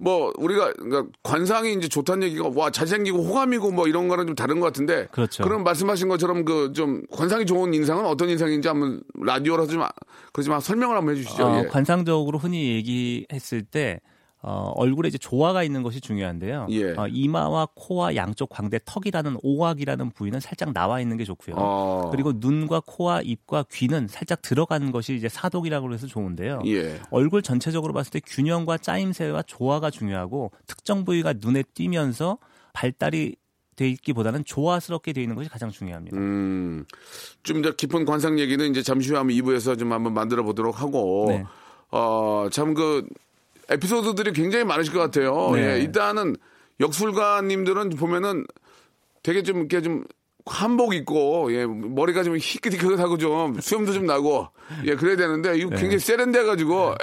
뭐, 0.00 0.32
우리가, 0.38 0.72
그러니까 0.74 1.10
관상이 1.24 1.72
이제 1.74 1.88
좋다는 1.88 2.28
얘기가, 2.28 2.48
와, 2.54 2.70
잘생기고 2.70 3.18
호감이고 3.24 3.72
뭐 3.72 3.88
이런 3.88 4.06
거는 4.06 4.26
좀 4.28 4.36
다른 4.36 4.60
것 4.60 4.66
같은데. 4.66 5.08
그렇죠. 5.10 5.42
럼 5.42 5.64
말씀하신 5.64 6.06
것처럼 6.08 6.44
그 6.44 6.72
좀 6.72 7.02
관상이 7.10 7.46
좋은 7.46 7.74
인상은 7.74 8.04
어떤 8.06 8.28
인상인지 8.28 8.68
한번 8.68 9.02
라디오라서 9.20 9.72
좀, 9.72 9.82
아- 9.82 9.90
그렇지만 10.32 10.60
설명을 10.60 10.96
한번 10.96 11.16
해주시죠. 11.16 11.44
어, 11.44 11.62
예. 11.64 11.66
관상적으로 11.66 12.38
흔히 12.38 12.74
얘기했을 12.76 13.64
때 13.64 14.00
어, 14.40 14.72
얼굴에 14.76 15.08
이제 15.08 15.18
조화가 15.18 15.64
있는 15.64 15.82
것이 15.82 16.00
중요한데요. 16.00 16.68
예. 16.70 16.92
어, 16.92 17.08
이마와 17.08 17.68
코와 17.74 18.14
양쪽 18.14 18.48
광대 18.50 18.78
턱이라는 18.84 19.38
오각이라는 19.42 20.10
부위는 20.10 20.38
살짝 20.40 20.72
나와 20.72 21.00
있는 21.00 21.16
게 21.16 21.24
좋고요. 21.24 21.56
어. 21.58 22.08
그리고 22.12 22.32
눈과 22.36 22.82
코와 22.86 23.22
입과 23.22 23.64
귀는 23.72 24.06
살짝 24.06 24.40
들어가는 24.42 24.92
것이 24.92 25.14
이제 25.16 25.28
사독이라고 25.28 25.92
해서 25.92 26.06
좋은데요. 26.06 26.62
예. 26.66 27.00
얼굴 27.10 27.42
전체적으로 27.42 27.92
봤을 27.92 28.12
때 28.12 28.20
균형과 28.24 28.78
짜임새와 28.78 29.42
조화가 29.42 29.90
중요하고 29.90 30.52
특정 30.66 31.04
부위가 31.04 31.34
눈에 31.40 31.64
띄면서 31.74 32.38
발달이 32.74 33.34
돼 33.74 33.88
있기보다는 33.88 34.44
조화스럽게 34.44 35.12
돼 35.12 35.22
있는 35.22 35.36
것이 35.36 35.48
가장 35.48 35.70
중요합니다. 35.70 36.16
음, 36.16 36.84
좀 37.44 37.62
더 37.62 37.74
깊은 37.74 38.04
관상 38.04 38.38
얘기는 38.38 38.68
이제 38.70 38.82
잠시 38.82 39.10
후에 39.10 39.18
한번 39.18 39.36
2부에서 39.36 39.78
좀 39.78 39.92
한번 39.92 40.14
만들어 40.14 40.42
보도록 40.42 40.80
하고, 40.80 41.26
네. 41.28 41.44
어, 41.92 42.48
참 42.50 42.74
그, 42.74 43.06
에피소드들이 43.70 44.32
굉장히 44.32 44.64
많으실 44.64 44.92
것 44.92 45.00
같아요. 45.00 45.50
네. 45.54 45.74
예, 45.74 45.80
일단은 45.80 46.36
역술가님들은 46.80 47.90
보면은 47.90 48.46
되게 49.22 49.42
좀 49.42 49.58
이렇게 49.58 49.82
좀 49.82 50.04
한복 50.46 50.94
입고, 50.94 51.52
예, 51.52 51.66
머리가 51.66 52.22
좀 52.22 52.36
희끗희끗하고 52.36 53.18
좀 53.18 53.60
수염도 53.60 53.92
좀 53.92 54.06
나고, 54.06 54.48
예, 54.84 54.94
그래야 54.94 55.16
되는데, 55.16 55.58
이거 55.58 55.70
네. 55.70 55.76
굉장히 55.76 55.98
세련돼 55.98 56.44
가지고, 56.44 56.94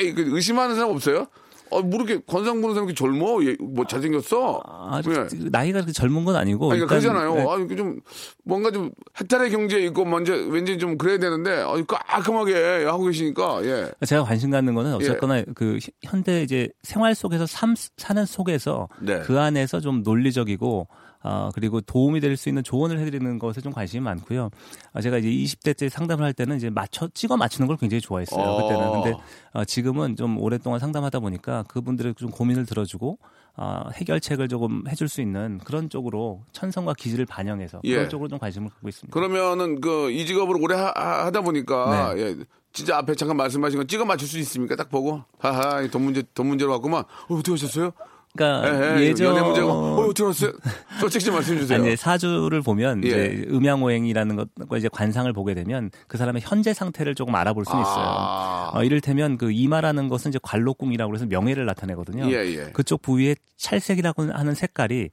에이, 0.00 0.14
그 0.14 0.24
의심하는 0.34 0.74
사람 0.74 0.90
없어요? 0.90 1.26
어, 1.70 1.82
뭐 1.82 2.00
이렇게 2.02 2.20
관상 2.26 2.60
보는 2.60 2.74
사람이 2.74 2.94
젊어? 2.94 3.42
예, 3.44 3.56
뭐 3.60 3.86
잘생겼어? 3.86 4.62
아, 4.66 5.00
예. 5.06 5.26
나이가 5.50 5.78
그렇게 5.78 5.92
젊은 5.92 6.24
건 6.24 6.36
아니고 6.36 6.70
아니, 6.72 6.80
그러니까 6.80 6.96
일단, 6.96 7.12
그러잖아요. 7.12 7.34
네. 7.34 7.50
아, 7.50 7.64
이게 7.64 7.76
좀, 7.76 8.00
뭔가 8.44 8.70
좀, 8.70 8.90
헥타르 9.20 9.50
경제에 9.50 9.84
있고, 9.86 10.04
먼저, 10.04 10.32
왠지 10.34 10.78
좀 10.78 10.96
그래야 10.98 11.18
되는데, 11.18 11.62
아, 11.62 11.74
깔끔하게 11.86 12.84
하고 12.84 13.04
계시니까, 13.04 13.64
예. 13.64 13.90
제가 14.06 14.24
관심 14.24 14.50
갖는 14.50 14.74
거는 14.74 14.94
어쨌거나 14.94 15.42
그 15.54 15.76
히- 15.80 15.92
현대 16.02 16.42
이제 16.42 16.68
생활 16.82 17.14
속에서 17.14 17.46
삶, 17.46 17.74
사는 17.96 18.24
속에서 18.24 18.88
네. 19.00 19.20
그 19.20 19.38
안에서 19.38 19.80
좀 19.80 20.02
논리적이고 20.02 20.88
어, 21.22 21.50
그리고 21.54 21.80
도움이 21.80 22.20
될 22.20 22.36
수 22.36 22.48
있는 22.48 22.62
조언을 22.62 22.98
해드리는 23.00 23.38
것에 23.38 23.60
좀 23.60 23.72
관심이 23.72 24.00
많고요. 24.02 24.50
아, 24.92 25.00
제가 25.00 25.18
이제 25.18 25.28
20대 25.28 25.76
때 25.76 25.88
상담을 25.88 26.24
할 26.24 26.32
때는 26.32 26.56
이제 26.56 26.70
맞춰 26.70 27.08
찍어 27.12 27.36
맞추는 27.36 27.66
걸 27.66 27.76
굉장히 27.76 28.00
좋아했어요. 28.00 28.40
어. 28.44 28.62
그때는 28.62 28.92
근데 28.92 29.16
어, 29.52 29.64
지금은 29.64 30.14
좀 30.16 30.38
오랫동안 30.38 30.78
상담하다 30.78 31.18
보니까 31.20 31.64
그분들의 31.64 32.14
좀 32.16 32.30
고민을 32.30 32.66
들어주고 32.66 33.18
어, 33.56 33.82
해결책을 33.94 34.46
조금 34.46 34.84
해줄 34.88 35.08
수 35.08 35.20
있는 35.20 35.58
그런 35.64 35.90
쪽으로 35.90 36.44
천성과 36.52 36.94
기질을 36.94 37.26
반영해서 37.26 37.80
예. 37.82 37.94
그런 37.94 38.08
쪽으로 38.08 38.28
좀 38.28 38.38
관심을 38.38 38.68
갖고 38.68 38.88
있습니다. 38.88 39.12
그러면은 39.12 39.80
그, 39.80 40.12
이 40.12 40.24
직업을 40.26 40.56
오래 40.62 40.76
하, 40.76 41.30
다 41.32 41.40
보니까, 41.40 42.14
네. 42.14 42.20
예. 42.22 42.36
진짜 42.72 42.98
앞에 42.98 43.16
잠깐 43.16 43.36
말씀하신 43.36 43.80
거 43.80 43.84
찍어 43.84 44.04
맞출 44.04 44.28
수 44.28 44.38
있습니까? 44.38 44.76
딱 44.76 44.88
보고. 44.90 45.24
하하, 45.40 45.80
이돈 45.82 46.02
문제, 46.02 46.22
돈 46.34 46.46
문제로 46.46 46.70
왔구만. 46.70 47.02
어, 47.02 47.34
어떻게 47.34 47.50
하셨어요? 47.50 47.90
그러니까 48.36 48.96
예, 48.98 49.00
예, 49.00 49.06
예전 49.06 49.28
연애 49.28 49.40
문제가, 49.42 49.66
어, 49.72 50.12
알았어요? 50.18 50.52
솔직히 51.00 51.24
좀 51.24 51.34
말씀해 51.34 51.60
주세요. 51.60 51.78
아니, 51.78 51.88
이제 51.88 51.96
사주를 51.96 52.62
보면 52.62 53.02
예. 53.04 53.08
이제 53.08 53.46
음양오행이라는 53.50 54.36
것과 54.36 54.76
이제 54.78 54.88
관상을 54.88 55.32
보게 55.32 55.54
되면 55.54 55.90
그 56.06 56.18
사람의 56.18 56.42
현재 56.44 56.72
상태를 56.72 57.14
조금 57.14 57.34
알아볼 57.34 57.64
수 57.64 57.70
있어요. 57.70 57.84
아. 57.84 58.70
어, 58.74 58.84
이를테면 58.84 59.38
그 59.38 59.50
이마라는 59.50 60.08
것은 60.08 60.30
이제 60.30 60.38
관록궁이라고 60.42 61.14
해서 61.14 61.26
명예를 61.26 61.66
나타내거든요. 61.66 62.30
예, 62.30 62.46
예. 62.46 62.70
그쪽 62.72 63.02
부위에 63.02 63.34
찰색이라고 63.56 64.30
하는 64.32 64.54
색깔이 64.54 65.10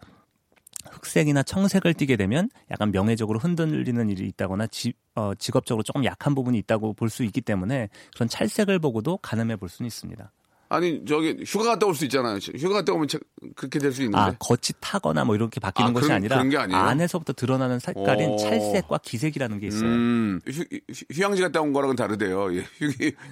흑색이나 0.91 1.41
청색을 1.43 1.95
띠게 1.95 2.15
되면 2.15 2.49
약간 2.69 2.91
명예적으로 2.91 3.39
흔들리는 3.39 4.09
일이 4.09 4.27
있다거나 4.27 4.67
지, 4.67 4.93
어, 5.15 5.33
직업적으로 5.35 5.81
조금 5.83 6.05
약한 6.05 6.35
부분이 6.35 6.57
있다고 6.59 6.93
볼 6.93 7.09
수 7.09 7.23
있기 7.23 7.41
때문에 7.41 7.89
그런 8.13 8.29
찰색을 8.29 8.77
보고도 8.79 9.17
가늠해 9.17 9.55
볼 9.55 9.67
수는 9.69 9.87
있습니다. 9.87 10.31
아니 10.67 11.05
저기 11.05 11.43
휴가 11.45 11.65
갔다 11.71 11.85
올 11.85 11.93
수 11.95 12.03
있잖아요. 12.05 12.37
휴가 12.57 12.75
갔다 12.75 12.91
오면 12.93 13.07
체- 13.07 13.19
그렇게 13.55 13.77
될 13.79 13.93
수 13.93 14.01
있는데. 14.01 14.17
아, 14.17 14.35
겉이 14.39 14.73
타거나 14.79 15.23
뭐 15.23 15.35
이렇게 15.35 15.59
바뀌는 15.59 15.91
아, 15.91 15.93
것이 15.93 16.07
그런- 16.07 16.17
아니라 16.17 16.43
그런? 16.43 16.75
안에서부터 16.75 17.33
드러나는 17.33 17.79
색깔인 17.79 18.29
오. 18.31 18.37
찰색과 18.37 18.99
기색이라는 19.03 19.59
게 19.59 19.67
있어요. 19.67 19.89
음, 19.89 20.41
휴, 20.47 20.61
휴- 20.71 21.05
휴양지 21.13 21.41
갔다 21.43 21.61
온 21.61 21.71
거랑은 21.71 21.95
다르대요. 21.95 22.53
예, 22.55 22.59
휴, 22.79 22.87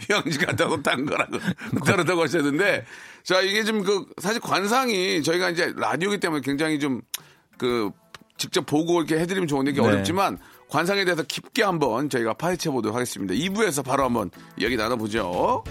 휴양지 0.08 0.38
갔다 0.40 0.68
온딴 0.68 1.06
거랑은 1.06 1.40
다르다고 1.86 2.22
하셨는데, 2.22 2.86
자, 3.24 3.42
이게 3.42 3.64
좀 3.64 3.82
그, 3.84 4.06
사실 4.22 4.40
관상이 4.40 5.24
저희가 5.24 5.50
이제 5.50 5.74
라디오기 5.76 6.20
때문에 6.20 6.42
굉장히 6.44 6.80
좀 6.80 7.02
그, 7.58 7.90
직접 8.38 8.66
보고 8.66 9.00
이렇게 9.02 9.20
해드리면 9.22 9.48
좋은데 9.48 9.72
이게 9.72 9.82
네. 9.82 9.88
어렵지만 9.88 10.38
관상에 10.70 11.06
대해서 11.06 11.22
깊게 11.24 11.62
한번 11.64 12.10
저희가 12.10 12.34
파헤쳐 12.34 12.72
보도록 12.72 12.96
하겠습니다. 12.96 13.34
2부에서 13.36 13.84
바로 13.86 14.04
한번 14.06 14.32
이야기 14.58 14.76
나눠보죠. 14.76 15.64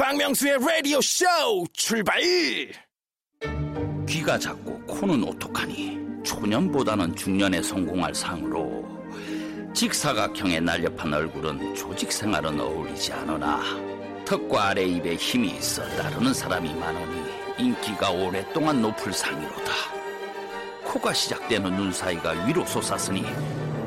박명수의 0.00 0.56
라디오 0.66 0.98
쇼 1.02 1.26
출발 1.74 2.22
귀가 4.08 4.38
작고 4.38 4.80
코는 4.86 5.22
오똑하니 5.22 5.98
초년보다는 6.24 7.14
중년에 7.14 7.62
성공할 7.62 8.14
상으로 8.14 8.82
직사각형의 9.74 10.62
날렵한 10.62 11.12
얼굴은 11.12 11.74
조직 11.74 12.10
생활은 12.10 12.58
어울리지 12.58 13.12
않으나 13.12 13.60
턱과 14.24 14.68
아래 14.68 14.84
입에 14.84 15.16
힘이 15.16 15.48
있어 15.58 15.86
따르는 15.90 16.32
사람이 16.32 16.72
많으니 16.76 17.22
인기가 17.58 18.10
오랫동안 18.10 18.80
높을 18.80 19.12
상이로다. 19.12 19.72
코가 20.82 21.12
시작되는 21.12 21.76
눈 21.76 21.92
사이가 21.92 22.46
위로 22.46 22.64
솟았으니 22.64 23.22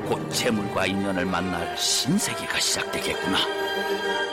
곧 0.05 0.29
재물과 0.29 0.85
인연을 0.85 1.25
만날 1.25 1.75
신세계가 1.75 2.59
시작되겠구나. 2.59 4.32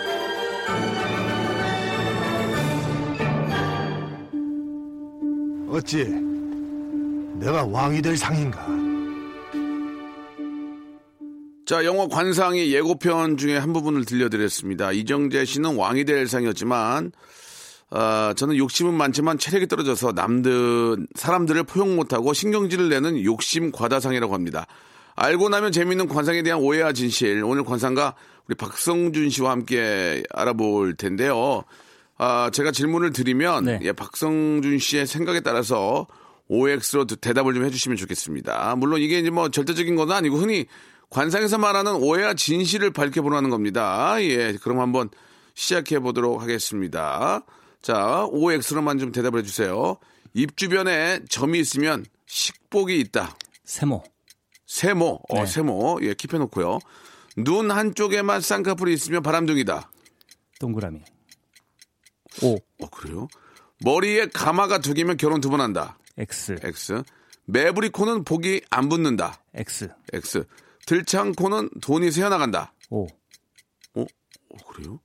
어찌 5.71 6.05
내가 7.39 7.65
왕이 7.65 8.03
될 8.03 8.17
상인가? 8.17 8.67
자, 11.65 11.85
영화 11.85 12.09
관상의 12.09 12.75
예고편 12.75 13.37
중에 13.37 13.57
한 13.57 13.73
부분을 13.73 14.05
들려드렸습니다. 14.05 14.91
이정재 14.91 15.45
씨는 15.45 15.77
왕이 15.77 16.05
될 16.05 16.27
상이었지만, 16.27 17.13
아, 17.91 18.35
저는 18.37 18.57
욕심은 18.57 18.93
많지만 18.95 19.39
체력이 19.39 19.69
떨어져서 19.69 20.13
남들, 20.13 21.07
사람들을 21.15 21.63
포용 21.63 21.95
못하고 21.95 22.33
신경질을 22.33 22.89
내는 22.89 23.23
욕심 23.23 23.71
과다상이라고 23.71 24.35
합니다. 24.35 24.67
알고 25.15 25.49
나면 25.49 25.71
재미있는 25.71 26.09
관상에 26.09 26.43
대한 26.43 26.61
오해와 26.61 26.93
진실. 26.93 27.45
오늘 27.45 27.63
관상가 27.63 28.17
우리 28.49 28.57
박성준 28.57 29.31
씨와 29.31 29.53
함께 29.53 30.25
알아볼 30.31 30.97
텐데요. 30.97 31.63
아, 32.23 32.51
제가 32.53 32.71
질문을 32.71 33.15
드리면, 33.15 33.65
네. 33.65 33.79
예, 33.81 33.93
박성준 33.93 34.79
씨의 34.79 35.07
생각에 35.07 35.41
따라서 35.41 36.07
OX로 36.49 37.07
대답을 37.07 37.55
좀 37.55 37.65
해주시면 37.65 37.97
좋겠습니다. 37.97 38.77
물론 38.77 39.01
이게 39.01 39.21
이제 39.21 39.31
뭐 39.31 39.49
절대적인 39.49 39.97
건 39.97 40.13
아니고 40.13 40.37
흔히 40.37 40.67
관상에서 41.09 41.57
말하는 41.57 41.95
오해와 41.95 42.35
진실을 42.35 42.91
밝혀보라는 42.91 43.49
겁니다. 43.49 44.23
예, 44.23 44.53
그럼 44.61 44.81
한번 44.81 45.09
시작해 45.55 45.99
보도록 45.99 46.43
하겠습니다. 46.43 47.43
자, 47.81 48.27
OX로만 48.31 48.99
좀 48.99 49.13
대답을 49.13 49.41
해주세요. 49.41 49.97
입 50.35 50.59
주변에 50.59 51.21
점이 51.31 51.59
있으면 51.59 52.05
식복이 52.27 53.01
있다. 53.01 53.35
세모, 53.65 54.05
세모, 54.67 55.21
어, 55.27 55.35
네. 55.37 55.47
세모, 55.47 56.01
예, 56.03 56.13
킵해놓고요. 56.13 56.81
눈 57.39 57.71
한쪽에만 57.71 58.43
쌍꺼풀이 58.43 58.93
있으면 58.93 59.23
바람둥이다. 59.23 59.91
동그라미. 60.59 61.01
O, 62.43 62.55
어, 62.83 62.89
그래요? 62.91 63.29
머리에 63.83 64.27
가마가 64.27 64.79
두 64.79 64.95
개면 64.95 65.17
결혼 65.17 65.41
두 65.41 65.51
번 65.51 65.61
한다. 65.61 65.99
X, 66.19 66.57
X. 66.63 67.03
매부리 67.47 67.89
코는 67.91 68.25
복이 68.25 68.63
안 68.71 68.89
붙는다. 68.89 69.43
X, 69.55 69.89
X. 70.13 70.45
들창 70.87 71.33
코는 71.33 71.71
돈이 71.81 72.11
새어나간다. 72.13 72.73
O, 72.91 73.07
어? 73.95 74.03
어, 74.03 74.57
그래요? 74.69 75.01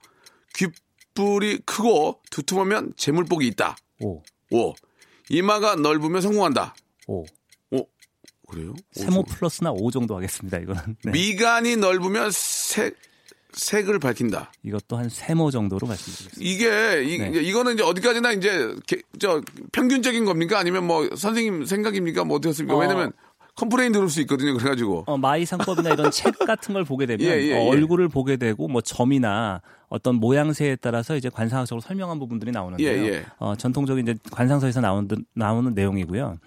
귓불이 0.55 1.59
크고 1.65 2.21
두툼하면 2.31 2.93
재물복이 2.97 3.47
있다. 3.47 3.75
O, 4.01 4.21
오. 4.51 4.73
이마가 5.29 5.75
넓으면 5.75 6.21
성공한다. 6.21 6.75
오. 7.07 7.25
그래요? 8.47 8.73
오, 8.95 8.99
세모 8.99 9.23
저- 9.27 9.35
플러스나 9.35 9.71
O 9.71 9.89
정도 9.89 10.15
하겠습니다. 10.15 10.59
이거는 10.59 10.97
네. 11.03 11.11
미간이 11.11 11.77
넓으면 11.77 12.29
색, 12.31 12.95
색을 13.55 13.99
밝힌다. 13.99 14.51
이것도 14.63 14.97
한 14.97 15.09
세모 15.09 15.49
정도로 15.51 15.87
말씀드리겠습니다. 15.87 16.37
이게, 16.39 17.03
이, 17.03 17.17
네. 17.17 17.41
이거는 17.41 17.73
이제 17.75 17.83
어디까지나 17.83 18.33
이제, 18.33 18.75
게- 18.85 19.01
저, 19.19 19.41
평균적인 19.71 20.25
겁니까? 20.25 20.59
아니면 20.59 20.85
뭐, 20.85 21.07
선생님 21.15 21.65
생각입니까? 21.65 22.25
뭐 22.25 22.37
어떻습니까? 22.37 22.75
어. 22.75 22.79
왜냐면, 22.79 23.11
complain 23.55 23.93
들을 23.93 24.09
수 24.09 24.19
있거든요. 24.21 24.53
그래가지고. 24.57 25.05
어, 25.07 25.17
마의상법이나 25.17 25.91
이런 25.91 26.11
책 26.11 26.37
같은 26.39 26.73
걸 26.73 26.83
보게 26.83 27.05
되면 27.05 27.25
예, 27.25 27.41
예, 27.41 27.53
어, 27.53 27.63
예. 27.63 27.69
얼굴을 27.69 28.09
보게 28.09 28.35
되고 28.35 28.67
뭐 28.67 28.81
점이나 28.81 29.61
어떤 29.87 30.15
모양새에 30.15 30.75
따라서 30.75 31.15
이제 31.15 31.29
관상학적으로 31.29 31.79
설명한 31.79 32.19
부분들이 32.19 32.51
나오는데요. 32.51 32.89
예, 33.05 33.07
예. 33.13 33.25
어, 33.39 33.55
전통적인 33.55 34.05
이제 34.05 34.19
관상서에서 34.29 34.81
나오는 34.81 35.07
나오는 35.33 35.73
내용이고요. 35.73 36.37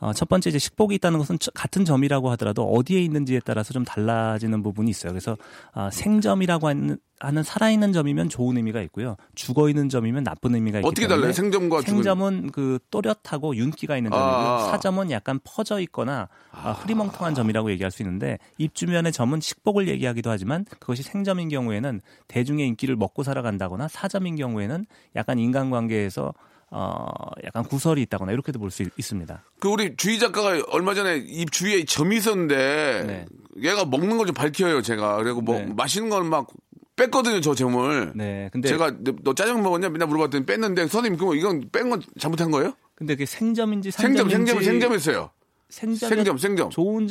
어, 0.00 0.12
첫 0.12 0.28
번째 0.28 0.50
이제 0.50 0.58
식복이 0.60 0.94
있다는 0.96 1.18
것은 1.18 1.38
저- 1.40 1.50
같은 1.52 1.84
점이라고 1.84 2.30
하더라도 2.32 2.62
어디에 2.70 3.00
있는지에 3.02 3.40
따라서 3.44 3.72
좀 3.72 3.84
달라지는 3.84 4.62
부분이 4.62 4.88
있어요. 4.90 5.10
그래서 5.12 5.36
아, 5.72 5.90
생점이라고 5.90 6.68
하는, 6.68 6.98
하는 7.18 7.42
살아있는 7.42 7.92
점이면 7.92 8.28
좋은 8.28 8.56
의미가 8.56 8.80
있고요. 8.82 9.16
죽어 9.34 9.68
있는 9.68 9.88
점이면 9.88 10.22
나쁜 10.22 10.54
의미가 10.54 10.78
있기 10.78 10.86
어떻게 10.88 11.08
달라요? 11.08 11.32
생점과 11.32 11.80
죽은- 11.80 11.86
생점은 11.86 12.50
그 12.52 12.78
또렷하고 12.92 13.56
윤기가 13.56 13.96
있는 13.96 14.12
점이고요. 14.12 14.30
아. 14.30 14.68
사점은 14.70 15.10
약간 15.10 15.40
퍼져 15.42 15.80
있거나 15.80 16.28
아, 16.52 16.70
흐리멍텅한 16.72 17.34
점이라고 17.34 17.72
얘기할 17.72 17.90
수 17.90 18.02
있는데 18.02 18.38
입 18.56 18.76
주변의 18.76 19.10
점은 19.10 19.40
식복을 19.40 19.88
얘기하기도 19.88 20.30
하지만 20.30 20.64
그것이 20.78 21.02
생점인 21.02 21.48
경우에는 21.48 22.00
대중의 22.28 22.68
인기를 22.68 22.94
먹고 22.94 23.24
살아간다거나 23.24 23.88
사점인 23.88 24.36
경우에는 24.36 24.86
약간 25.16 25.40
인간관계에서 25.40 26.32
어 26.70 27.06
약간 27.44 27.64
구설이 27.64 28.02
있다거나 28.02 28.32
이렇게도 28.32 28.58
볼 28.58 28.70
수 28.70 28.84
있습니다. 28.96 29.42
그 29.58 29.68
우리 29.68 29.96
주희 29.96 30.18
작가가 30.18 30.60
얼마 30.68 30.94
전에 30.94 31.16
입 31.26 31.50
주위에 31.50 31.84
점이 31.84 32.16
있었는데 32.18 33.04
네. 33.06 33.26
얘가 33.68 33.84
먹는 33.86 34.16
걸 34.18 34.26
좀 34.26 34.34
밝혀요 34.34 34.82
제가 34.82 35.16
그리고 35.16 35.40
뭐 35.40 35.58
네. 35.58 35.66
맛있는 35.74 36.10
걸막 36.10 36.48
뺐거든요 36.96 37.40
저 37.40 37.54
점을 37.54 38.12
네, 38.14 38.50
근데 38.52 38.68
제가 38.68 38.92
너, 39.00 39.12
너 39.22 39.32
짜장 39.34 39.62
먹었냐 39.62 39.88
맨날 39.88 40.08
물어봤더니 40.08 40.44
뺐는데 40.44 40.88
선생님 40.88 41.18
그럼 41.18 41.36
이건 41.36 41.68
뺀 41.72 41.88
건 41.90 42.02
잘못한 42.18 42.50
거예요? 42.50 42.74
근데 42.94 43.14
그게 43.14 43.24
생점인지 43.24 43.90
생점 43.92 44.28
생점 44.28 44.62
생점했어요 44.62 45.30
생점이 45.70 46.10
생점 46.14 46.38
생점 46.38 46.70
좋은 46.70 47.06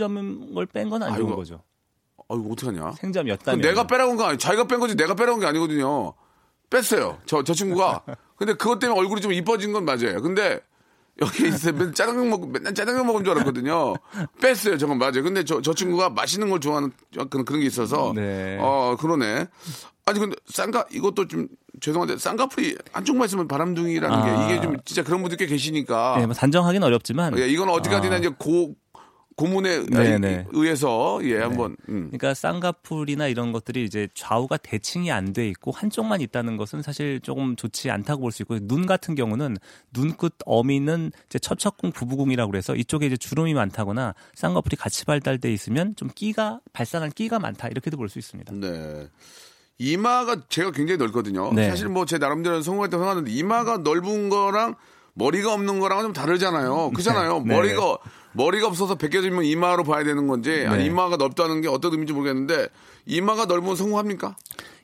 걸뺀건 0.53 1.01
아이고. 1.03 1.35
거죠. 1.35 1.63
아이고 2.29 2.51
어떡하냐 2.51 2.91
생점이었다면 2.91 3.61
그 3.61 3.67
내가 3.67 3.87
빼라고 3.87 4.11
한 4.11 4.17
거 4.17 4.25
아니 4.25 4.37
자기가 4.37 4.67
뺀 4.67 4.79
거지 4.79 4.95
내가 4.95 5.15
빼라고 5.15 5.33
한 5.35 5.39
게 5.39 5.45
아니거든요 5.47 6.13
뺐어요. 6.69 7.17
저 7.25 7.43
저 7.43 7.53
친구가. 7.53 8.03
근데 8.35 8.53
그것 8.53 8.79
때문에 8.79 8.99
얼굴이 8.99 9.21
좀 9.21 9.31
이뻐진 9.33 9.73
건 9.73 9.85
맞아요. 9.85 10.21
근데 10.21 10.59
여기 11.19 11.47
있어 11.47 11.71
맨날 11.71 11.93
짜장면 11.93 12.29
먹 12.29 12.49
맨날 12.51 12.73
짜장면 12.73 13.07
먹은 13.07 13.23
줄 13.23 13.33
알았거든요. 13.33 13.95
뺐어요. 14.41 14.77
저건 14.77 14.97
맞아요. 14.99 15.23
근데 15.23 15.43
저 15.43 15.61
저 15.61 15.73
친구가 15.73 16.09
맛있는 16.11 16.49
걸 16.49 16.59
좋아하는 16.59 16.91
약간 17.17 17.43
그런 17.45 17.61
게 17.61 17.67
있어서. 17.67 18.13
네. 18.15 18.57
어 18.61 18.95
그러네. 18.99 19.47
아니 20.05 20.19
근데 20.19 20.35
쌍가 20.47 20.85
이것도 20.91 21.27
좀 21.27 21.47
죄송한데 21.81 22.17
쌍꺼풀이 22.17 22.77
한쪽만 22.93 23.25
있으면 23.25 23.47
바람둥이라는 23.47 24.17
아. 24.17 24.47
게 24.47 24.53
이게 24.55 24.61
좀 24.61 24.77
진짜 24.85 25.03
그런 25.03 25.21
분들 25.21 25.37
꽤 25.37 25.47
계시니까. 25.47 26.15
네, 26.19 26.25
뭐 26.25 26.33
단정하기는 26.35 26.85
어렵지만. 26.85 27.37
예, 27.39 27.47
이건 27.47 27.69
어디까지나 27.69 28.15
아. 28.15 28.17
이제 28.19 28.29
고 28.29 28.75
고문에 29.37 29.85
네, 29.85 30.17
네. 30.17 30.45
의해서 30.51 31.19
예 31.23 31.37
한번 31.39 31.77
음. 31.89 32.09
그러니까 32.09 32.33
쌍꺼풀이나 32.33 33.27
이런 33.27 33.51
것들이 33.51 33.83
이제 33.85 34.07
좌우가 34.15 34.57
대칭이 34.57 35.11
안 35.11 35.31
돼 35.31 35.47
있고 35.49 35.71
한쪽만 35.71 36.21
있다는 36.21 36.57
것은 36.57 36.81
사실 36.81 37.19
조금 37.21 37.55
좋지 37.55 37.91
않다고 37.91 38.21
볼 38.23 38.31
수 38.31 38.41
있고 38.41 38.57
눈 38.61 38.85
같은 38.87 39.13
경우는 39.13 39.57
눈끝 39.93 40.33
어미는 40.45 41.11
이제 41.27 41.37
첩첩궁 41.37 41.91
부부궁이라고 41.91 42.49
그래서 42.51 42.75
이쪽에 42.75 43.05
이제 43.05 43.15
주름이 43.15 43.53
많다거나 43.53 44.15
쌍꺼풀이 44.33 44.75
같이 44.75 45.05
발달돼 45.05 45.53
있으면 45.53 45.95
좀 45.95 46.09
끼가 46.15 46.59
발산한 46.73 47.11
끼가 47.11 47.37
많다 47.39 47.67
이렇게도 47.67 47.95
볼 47.95 48.09
수 48.09 48.17
있습니다. 48.19 48.53
네. 48.55 49.07
이마가 49.77 50.47
제가 50.49 50.71
굉장히 50.71 50.97
넓거든요. 50.97 51.53
네. 51.53 51.69
사실 51.69 51.87
뭐 51.89 52.05
제 52.05 52.17
나름대로 52.17 52.61
성공할 52.63 52.89
때 52.89 52.97
생각하는데 52.97 53.29
이마가 53.31 53.77
넓은 53.77 54.29
거랑 54.29 54.75
머리가 55.13 55.53
없는 55.53 55.79
거랑은 55.79 56.03
좀 56.05 56.13
다르잖아요. 56.13 56.91
그잖아요. 56.91 57.43
네. 57.45 57.55
머리가 57.55 57.97
머리가 58.37 58.67
없어서 58.67 58.95
벗겨지면 58.95 59.43
이마로 59.43 59.83
봐야 59.83 60.03
되는 60.03 60.27
건지 60.27 60.65
아니 60.67 60.83
네. 60.83 60.85
이마가 60.85 61.17
넓다는 61.17 61.61
게 61.61 61.67
어떤 61.67 61.91
의미인지 61.91 62.13
모르겠는데 62.13 62.67
이마가 63.07 63.45
넓으면 63.45 63.75
성공합니까? 63.75 64.37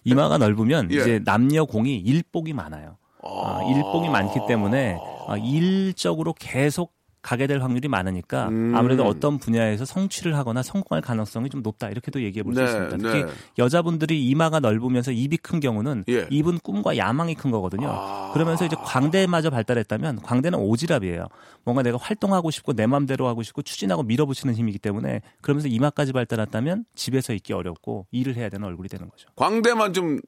이마가 0.03 0.39
넓으면 0.39 0.91
예. 0.91 0.95
이제 0.95 1.21
남녀 1.23 1.63
공이 1.63 1.95
일복이 1.97 2.53
많아요. 2.53 2.97
어, 3.19 3.71
일복이 3.71 4.09
많기 4.09 4.39
때문에 4.47 4.97
어, 4.99 5.37
일적으로 5.37 6.33
계속 6.37 6.93
가게 7.23 7.47
될 7.47 7.61
확률이 7.63 7.87
많으니까 7.87 8.49
음. 8.49 8.73
아무래도 8.75 9.05
어떤 9.05 9.39
분야에서 9.39 9.85
성취를 9.85 10.35
하거나 10.37 10.61
성공할 10.61 11.01
가능성이 11.01 11.49
좀 11.49 11.63
높다 11.63 11.89
이렇게도 11.89 12.21
얘기해 12.21 12.43
볼수 12.43 12.59
네, 12.59 12.65
있습니다. 12.65 12.97
특히 12.97 13.23
네. 13.23 13.31
여자분들이 13.57 14.25
이마가 14.27 14.59
넓으면서 14.59 15.11
입이 15.11 15.37
큰 15.37 15.61
경우는 15.61 16.03
예. 16.09 16.27
입은 16.29 16.59
꿈과 16.59 16.97
야망이 16.97 17.35
큰 17.35 17.49
거거든요. 17.49 17.87
아. 17.89 18.31
그러면서 18.33 18.65
이제 18.65 18.75
광대마저 18.77 19.49
발달했다면 19.49 20.21
광대는 20.21 20.59
오지랖이에요. 20.59 21.29
뭔가 21.63 21.81
내가 21.81 21.97
활동하고 21.97 22.51
싶고 22.51 22.73
내 22.73 22.87
맘대로 22.87 23.25
하고 23.27 23.41
싶고 23.41 23.61
추진하고 23.61 24.03
밀어붙이는 24.03 24.53
힘이기 24.53 24.77
때문에 24.79 25.21
그러면서 25.41 25.69
이마까지 25.69 26.11
발달했다면 26.11 26.83
집에서 26.93 27.33
있기 27.33 27.53
어렵고 27.53 28.05
일을 28.11 28.35
해야 28.35 28.49
되는 28.49 28.67
얼굴이 28.67 28.89
되는 28.89 29.09
거죠. 29.09 29.29
광대만 29.37 29.93
좀 29.93 30.19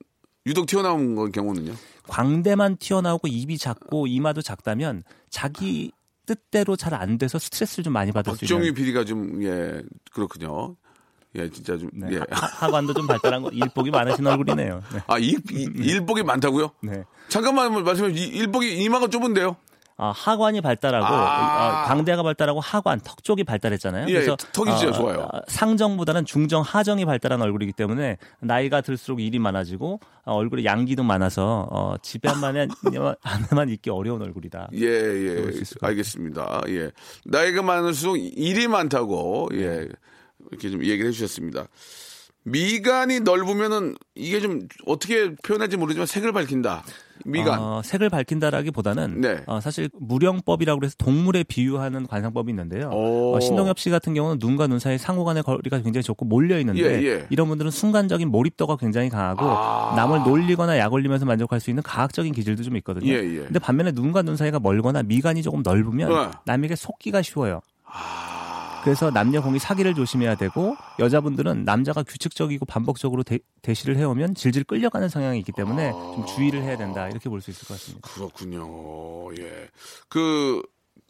유독 0.46 0.66
튀어나온 0.68 1.16
건 1.16 1.32
경우는요? 1.34 1.74
광대만 2.08 2.78
튀어나오고 2.78 3.28
입이 3.28 3.58
작고 3.58 4.08
이마도 4.08 4.42
작다면 4.42 5.04
자기 5.30 5.92
뜻대로 6.26 6.76
잘 6.76 6.94
안 6.96 7.18
돼서 7.18 7.38
스트레스를 7.40 7.84
좀 7.84 7.94
많이 7.94 8.12
받을 8.12 8.32
수 8.36 8.46
있는 8.46 8.74
PD가 8.74 9.04
좀, 9.06 9.44
예, 9.44 9.82
그렇군요. 10.14 10.76
예, 11.36 11.50
진짜 11.50 11.78
좀, 11.78 11.90
네, 11.94 12.08
예. 12.14 12.18
하- 12.32 12.48
하관도 12.68 12.94
좀 12.94 13.08
발달한 13.08 13.42
거 13.42 13.50
일복이 13.50 13.92
많으신 13.92 14.26
얼굴이네요. 14.26 14.82
네. 14.94 15.00
아, 15.08 15.18
일, 15.18 15.40
일- 15.52 15.86
일복이 15.86 16.24
많다고요? 16.24 16.72
네. 16.84 17.04
잠깐만 17.28 17.84
말씀해 17.84 18.14
주세요. 18.14 18.26
이- 18.26 18.38
일복이 18.38 18.82
이마가 18.84 19.08
좁은데요? 19.08 19.58
아, 19.98 20.12
하관이 20.12 20.60
발달하고 20.60 21.06
아. 21.06 21.84
어, 21.84 21.88
광대가 21.88 22.22
발달하고 22.22 22.60
하관, 22.60 23.00
턱 23.00 23.24
쪽이 23.24 23.46
발달했잖아요. 23.46 24.08
예, 24.10 24.14
그래서 24.14 24.36
턱이 24.36 24.78
진짜 24.78 24.90
어, 24.90 24.92
좋아요. 24.92 25.30
어, 25.32 25.42
상정보다는 25.48 26.26
중정, 26.26 26.62
하정이 26.64 27.06
발달한 27.06 27.42
얼굴이기 27.42 27.72
때문에 27.72 28.18
나이가 28.42 28.82
들수록 28.82 29.22
일이 29.22 29.40
많아지고 29.40 30.02
어, 30.26 30.34
얼굴에 30.34 30.66
양기도 30.66 31.04
많아서 31.04 31.68
어, 31.72 31.96
집에 32.02 32.28
한만에 32.28 32.68
안에만 33.22 33.70
있기 33.76 33.90
어려운 33.90 34.22
얼굴이다. 34.22 34.70
예, 34.74 34.86
예. 34.86 35.52
알겠습니다. 35.82 36.64
예. 36.70 36.92
나이가 37.24 37.62
많을수록 37.62 38.18
일이 38.18 38.68
많다고, 38.68 39.50
예. 39.54 39.88
이렇게 40.52 40.70
좀 40.70 40.84
얘기를 40.84 41.08
해주셨습니다. 41.08 41.68
미간이 42.46 43.22
넓으면은 43.22 43.96
이게 44.14 44.40
좀 44.40 44.68
어떻게 44.86 45.34
표현할지 45.36 45.78
모르지만 45.78 46.06
색을 46.06 46.32
밝힌다. 46.32 46.84
미간. 47.26 47.60
어, 47.60 47.82
색을 47.84 48.10
밝힌다라기보다는 48.10 49.22
네. 49.22 49.42
어, 49.48 49.60
사실 49.60 49.90
무령법이라고 50.00 50.86
해서 50.86 50.94
동물에 51.00 51.44
비유하는 51.44 52.06
관상법이 52.06 52.52
있는데요. 52.52 52.90
오. 52.90 53.36
어, 53.36 53.40
신동엽 53.40 53.80
씨 53.80 53.90
같은 53.90 54.14
경우는 54.14 54.38
눈과 54.40 54.68
눈 54.68 54.78
사이 54.78 55.00
상호간의 55.00 55.42
거리가 55.42 55.82
굉장히 55.82 56.04
좁고 56.04 56.26
몰려 56.26 56.60
있는데 56.60 57.02
예, 57.02 57.08
예. 57.08 57.28
이런 57.32 57.48
분들은 57.48 57.72
순간적인 57.72 58.30
몰입도가 58.30 58.78
굉장히 58.78 59.10
강하고 59.10 59.44
아. 59.44 59.96
남을 59.96 60.20
놀리거나 60.24 60.78
약 60.78 60.94
올리면서 60.94 61.26
만족할 61.26 61.60
수 61.60 61.72
있는 61.72 61.82
과학적인 61.82 62.32
기질도 62.32 62.62
좀 62.62 62.78
있거든요. 62.78 63.12
예, 63.12 63.16
예. 63.16 63.40
근데 63.40 63.58
반면에 63.58 63.92
눈과 63.92 64.22
눈 64.22 64.36
사이가 64.36 64.60
멀거나 64.60 65.02
미간이 65.02 65.42
조금 65.42 65.64
넓으면 65.64 66.10
네. 66.10 66.32
남에게 66.46 66.76
속기가 66.76 67.24
쉬워요. 67.24 67.62
아. 67.86 68.25
그래서 68.86 69.10
남녀 69.12 69.42
공이 69.42 69.58
사기를 69.60 69.96
조심해야 69.96 70.36
되고 70.36 70.78
여자분들은 71.00 71.66
남자가 71.66 72.04
규칙적이고 72.04 72.66
반복적으로 72.66 73.24
대, 73.24 73.40
대시를 73.64 73.98
해오면 73.98 74.36
질질 74.36 74.64
끌려가는 74.64 75.10
성향이 75.10 75.40
있기 75.40 75.52
때문에 75.52 75.92
좀 75.92 76.26
주의를 76.28 76.62
해야 76.62 76.78
된다 76.78 77.10
이렇게 77.10 77.28
볼 77.30 77.42
수 77.42 77.50
있을 77.52 77.68
것 77.68 77.74
같습니다. 77.74 78.08
그렇군요. 78.08 79.34
예. 79.40 79.68
그, 80.08 80.62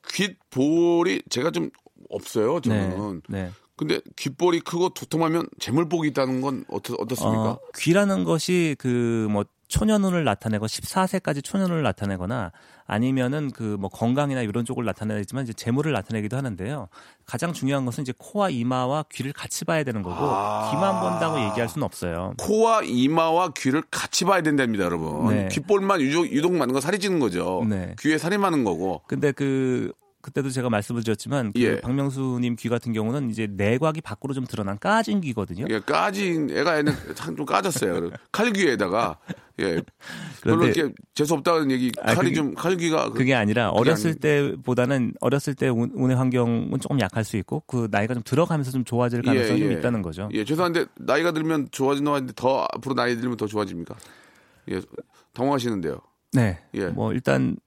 귓볼이 0.07 1.23
제가 1.29 1.51
좀 1.51 1.69
없어요, 2.09 2.61
저는. 2.61 3.21
네. 3.29 3.51
근데 3.75 3.99
귓볼이 4.15 4.61
크고 4.61 4.89
도톰하면 4.89 5.47
재물복이 5.59 6.07
있다는 6.09 6.39
건 6.41 6.63
어떻, 6.69 6.93
어떻습니까? 6.97 7.51
어, 7.51 7.59
귀라는 7.77 8.23
것이 8.23 8.75
그 8.79 9.27
뭐 9.29 9.43
초년운을 9.67 10.23
나타내고 10.23 10.65
14세까지 10.67 11.43
초년운을 11.43 11.83
나타내거나 11.83 12.51
아니면은 12.87 13.51
그 13.51 13.75
뭐 13.79 13.89
건강이나 13.89 14.41
이런 14.41 14.63
쪽을 14.65 14.85
나타내지만 14.85 15.43
이제 15.43 15.53
재물을 15.53 15.91
나타내기도 15.91 16.37
하는데요. 16.37 16.87
가장 17.25 17.51
중요한 17.53 17.85
것은 17.85 18.03
이제 18.03 18.13
코와 18.17 18.49
이마와 18.49 19.05
귀를 19.11 19.33
같이 19.33 19.65
봐야 19.65 19.83
되는 19.83 20.01
거고 20.01 20.15
아. 20.19 20.71
귀만 20.71 21.01
본다고 21.01 21.39
얘기할 21.49 21.67
수는 21.67 21.83
없어요. 21.85 22.33
코와 22.37 22.83
이마와 22.83 23.49
귀를 23.57 23.83
같이 23.91 24.23
봐야 24.25 24.41
된답니다, 24.41 24.83
여러분. 24.85 25.27
네. 25.33 25.49
귓볼만 25.51 26.01
유독, 26.01 26.27
유독 26.31 26.53
많은 26.53 26.73
건 26.73 26.81
살이 26.81 26.99
찌는 26.99 27.19
거죠. 27.19 27.65
네. 27.67 27.95
귀에 27.99 28.17
살이 28.17 28.37
많은 28.37 28.63
거고. 28.63 29.01
근데 29.07 29.31
그 29.31 29.91
그때도 30.25 30.49
제가 30.49 30.71
말씀을 30.71 31.03
드렸지만 31.03 31.53
그 31.53 31.61
예. 31.61 31.79
박명수님 31.81 32.55
귀 32.55 32.67
같은 32.67 32.93
경우는 32.93 33.29
이제 33.29 33.45
내곽이 33.47 34.01
밖으로 34.01 34.33
좀 34.33 34.43
드러난 34.47 34.79
까진 34.79 35.21
귀거든요. 35.21 35.67
예, 35.69 35.79
까진 35.79 36.49
애가 36.49 36.79
애는 36.79 36.93
참좀 37.13 37.45
까졌어요. 37.45 38.09
칼귀에다가 38.31 39.19
예. 39.59 39.79
별로 40.41 40.65
이렇게 40.65 40.91
재수 41.13 41.35
없다는 41.35 41.69
얘기 41.69 41.91
아, 42.01 42.15
칼이 42.15 42.29
그게- 42.29 42.33
좀 42.33 42.55
칼귀가 42.55 43.09
그- 43.09 43.19
그게 43.19 43.35
아니라 43.35 43.69
어렸을 43.69 44.11
아니- 44.11 44.19
때보다는 44.19 45.13
어렸을 45.21 45.53
때 45.53 45.67
운- 45.69 45.91
운의 45.93 46.17
환경은 46.17 46.79
조금 46.79 46.99
약할 46.99 47.23
수 47.23 47.37
있고 47.37 47.61
그 47.67 47.87
나이가 47.91 48.15
좀 48.15 48.23
들어가면서 48.23 48.71
좀 48.71 48.83
좋아질 48.83 49.21
가능성이 49.21 49.59
좀 49.59 49.71
있다는 49.73 50.01
거죠. 50.01 50.27
예, 50.33 50.43
죄송한데 50.43 50.85
나이가 50.97 51.33
들면 51.33 51.67
좋아진다고 51.69 52.15
하는데 52.15 52.33
더 52.35 52.65
앞으로 52.73 52.95
나이 52.95 53.15
들면 53.15 53.37
더 53.37 53.45
좋아집니까? 53.45 53.93
예, 54.71 54.81
당황하시는데요. 55.33 55.99
네. 56.33 56.59
예. 56.73 56.87
뭐 56.87 57.13
일단 57.13 57.57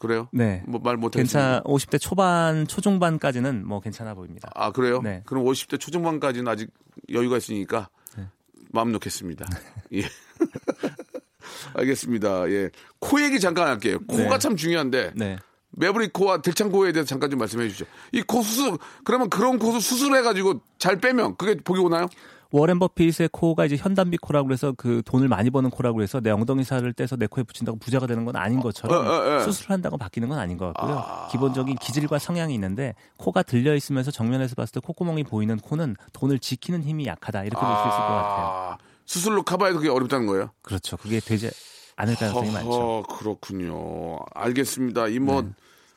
그래요? 0.00 0.28
네. 0.32 0.62
뭐 0.66 0.80
말 0.82 0.96
못하겠습니다. 0.96 1.62
괜찮 1.62 1.62
50대 1.64 2.00
초반 2.00 2.66
초중반까지는 2.66 3.64
뭐 3.68 3.80
괜찮아 3.80 4.14
보입니다. 4.14 4.50
아 4.56 4.72
그래요? 4.72 5.00
네. 5.02 5.22
그럼 5.26 5.44
50대 5.44 5.78
초중반까지는 5.78 6.48
아직 6.50 6.70
여유가 7.12 7.36
있으니까 7.36 7.88
네. 8.16 8.26
마음 8.72 8.90
놓겠습니다. 8.92 9.46
예. 9.94 10.02
알겠습니다. 11.74 12.50
예. 12.50 12.70
코 12.98 13.20
얘기 13.22 13.38
잠깐 13.40 13.68
할게요. 13.68 13.98
코가 14.08 14.22
네. 14.30 14.38
참 14.38 14.56
중요한데 14.56 15.12
네. 15.16 15.38
매부리 15.72 16.08
코와 16.08 16.42
들창 16.42 16.70
코에 16.70 16.92
대해서 16.92 17.06
잠깐 17.08 17.30
좀 17.30 17.38
말씀해 17.38 17.68
주시죠. 17.68 17.86
이 18.12 18.22
코 18.22 18.42
수술 18.42 18.78
그러면 19.04 19.30
그런 19.30 19.58
코를 19.58 19.80
수술해 19.80 20.22
가지고 20.22 20.60
잘 20.78 20.96
빼면 20.96 21.36
그게 21.36 21.54
복이 21.56 21.78
오나요? 21.80 22.08
워렌 22.52 22.78
버핏의 22.78 23.28
코가 23.30 23.64
이제 23.64 23.76
현담비 23.76 24.18
코라고 24.18 24.48
그래서 24.48 24.72
그 24.76 25.02
돈을 25.04 25.28
많이 25.28 25.50
버는 25.50 25.70
코라고 25.70 26.02
해서 26.02 26.20
내 26.20 26.30
엉덩이 26.30 26.64
살을 26.64 26.92
떼서 26.92 27.16
내 27.16 27.26
코에 27.26 27.44
붙인다고 27.44 27.78
부자가 27.78 28.06
되는 28.06 28.24
건 28.24 28.36
아닌 28.36 28.60
것처럼 28.60 29.06
어, 29.06 29.10
어, 29.10 29.36
어. 29.36 29.40
수술을 29.40 29.70
한다고 29.70 29.96
바뀌는 29.96 30.28
건 30.28 30.38
아닌 30.38 30.56
것 30.56 30.72
같고요. 30.72 30.98
아. 30.98 31.28
기본적인 31.30 31.76
기질과 31.76 32.18
성향이 32.18 32.52
있는데 32.54 32.94
코가 33.18 33.42
들려 33.42 33.74
있으면서 33.74 34.10
정면에서 34.10 34.56
봤을 34.56 34.72
때 34.72 34.80
콧구멍이 34.80 35.24
보이는 35.24 35.56
코는 35.58 35.96
돈을 36.12 36.40
지키는 36.40 36.82
힘이 36.82 37.06
약하다 37.06 37.44
이렇게 37.44 37.64
볼수 37.64 37.80
있을 37.82 37.90
것 37.90 37.96
같아요. 37.96 38.46
아, 38.46 38.78
수술로 39.04 39.42
커버해도 39.44 39.78
그게 39.78 39.88
어렵다는 39.88 40.26
거예요? 40.26 40.50
그렇죠. 40.62 40.96
그게 40.96 41.20
되지 41.20 41.50
않을 41.96 42.16
가능성이 42.16 42.50
많죠. 42.50 43.04
그렇군요. 43.08 44.18
알겠습니다. 44.34 45.08
이뭐 45.08 45.42
네. 45.42 45.48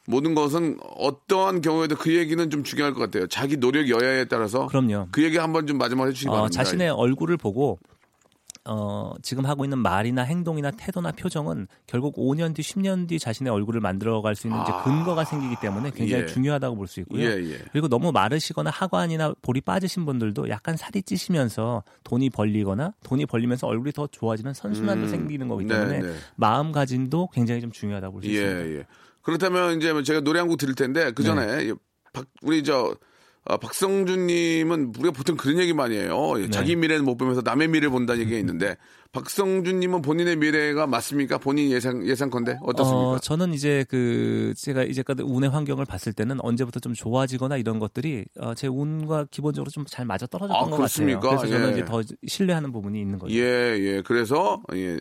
모든 0.05 0.35
것은 0.35 0.77
어떠한 0.97 1.61
경우에도 1.61 1.95
그 1.95 2.13
얘기는 2.15 2.49
좀 2.49 2.63
중요할 2.63 2.93
것 2.93 2.99
같아요. 2.99 3.27
자기 3.27 3.57
노력 3.57 3.89
여야에 3.89 4.25
따라서 4.25 4.67
그럼요. 4.67 5.07
그 5.11 5.23
얘기 5.23 5.37
한번 5.37 5.65
좀 5.67 5.77
마지막으로 5.77 6.09
해주시기 6.09 6.29
어, 6.29 6.33
바랍니다. 6.33 6.63
자신의 6.63 6.89
얼굴을 6.89 7.37
보고 7.37 7.79
어, 8.65 9.11
지금 9.21 9.45
하고 9.45 9.65
있는 9.65 9.77
말이나 9.79 10.21
행동이나 10.21 10.71
태도나 10.71 11.11
표정은 11.11 11.67
결국 11.85 12.15
5년 12.15 12.55
뒤, 12.55 12.61
10년 12.61 13.09
뒤 13.09 13.19
자신의 13.19 13.51
얼굴을 13.51 13.81
만들어갈 13.81 14.35
수 14.35 14.47
있는 14.47 14.61
이제 14.61 14.71
근거가 14.85 15.25
생기기 15.25 15.57
때문에 15.59 15.91
굉장히 15.91 16.23
예. 16.23 16.27
중요하다고 16.27 16.77
볼 16.77 16.87
수 16.87 17.01
있고요. 17.01 17.21
예, 17.23 17.35
예. 17.43 17.57
그리고 17.73 17.89
너무 17.89 18.13
마르시거나 18.13 18.69
하관이나 18.69 19.33
볼이 19.41 19.59
빠지신 19.59 20.05
분들도 20.05 20.47
약간 20.49 20.77
살이 20.77 21.01
찌시면서 21.03 21.83
돈이 22.05 22.29
벌리거나 22.29 22.93
돈이 23.03 23.25
벌리면서 23.25 23.67
얼굴이 23.67 23.91
더 23.91 24.07
좋아지는 24.07 24.53
선순환도 24.53 25.07
음, 25.07 25.09
생기는 25.09 25.47
거기 25.49 25.65
네, 25.65 25.73
때문에 25.75 25.99
네. 25.99 26.13
마음가짐도 26.35 27.29
굉장히 27.33 27.59
좀 27.59 27.71
중요하다고 27.71 28.13
볼수 28.13 28.29
예, 28.29 28.33
있습니다. 28.33 28.85
예. 29.23 29.25
그렇다면 29.25 29.77
이제 29.77 29.91
뭐 29.93 30.03
제가 30.03 30.21
노래 30.21 30.39
한 30.39 30.47
곡 30.47 30.57
드릴 30.57 30.75
텐데 30.75 31.11
그 31.11 31.23
전에 31.23 31.65
네. 31.65 31.73
박, 32.13 32.25
우리 32.41 32.63
저 32.63 32.95
아, 33.45 33.57
박성준님은 33.57 34.93
우리가 34.97 35.11
보통 35.11 35.35
그런 35.35 35.59
얘기 35.59 35.73
많이 35.73 35.97
해요. 35.97 36.33
예, 36.37 36.43
네. 36.43 36.49
자기 36.49 36.75
미래는 36.75 37.03
못 37.03 37.17
보면서 37.17 37.41
남의 37.43 37.67
미래를 37.67 37.89
본다는 37.89 38.21
얘기가 38.21 38.37
있는데 38.39 38.77
박성준님은 39.13 40.01
본인의 40.01 40.35
미래가 40.37 40.87
맞습니까? 40.87 41.37
본인 41.37 41.71
예상 41.71 42.05
예상컨대 42.05 42.57
어떻습니까? 42.63 43.09
어, 43.11 43.19
저는 43.19 43.53
이제 43.53 43.85
그 43.87 44.53
제가 44.57 44.83
이제까지 44.83 45.21
운의 45.23 45.49
환경을 45.51 45.85
봤을 45.85 46.11
때는 46.13 46.37
언제부터 46.41 46.79
좀 46.79 46.93
좋아지거나 46.93 47.57
이런 47.57 47.77
것들이 47.79 48.25
어, 48.39 48.53
제 48.55 48.67
운과 48.67 49.27
기본적으로 49.31 49.69
좀 49.69 49.85
잘 49.87 50.05
맞아 50.05 50.25
떨어졌던 50.25 50.57
아, 50.67 50.69
것 50.69 50.77
그렇습니까? 50.77 51.19
같아요. 51.19 51.37
그래서 51.39 51.53
저는 51.55 51.69
예. 51.69 51.73
이제 51.73 51.85
더 51.85 52.01
신뢰하는 52.25 52.71
부분이 52.71 52.99
있는 52.99 53.19
거죠. 53.19 53.35
예, 53.35 53.77
예. 53.79 54.01
그래서 54.03 54.61
예. 54.73 54.99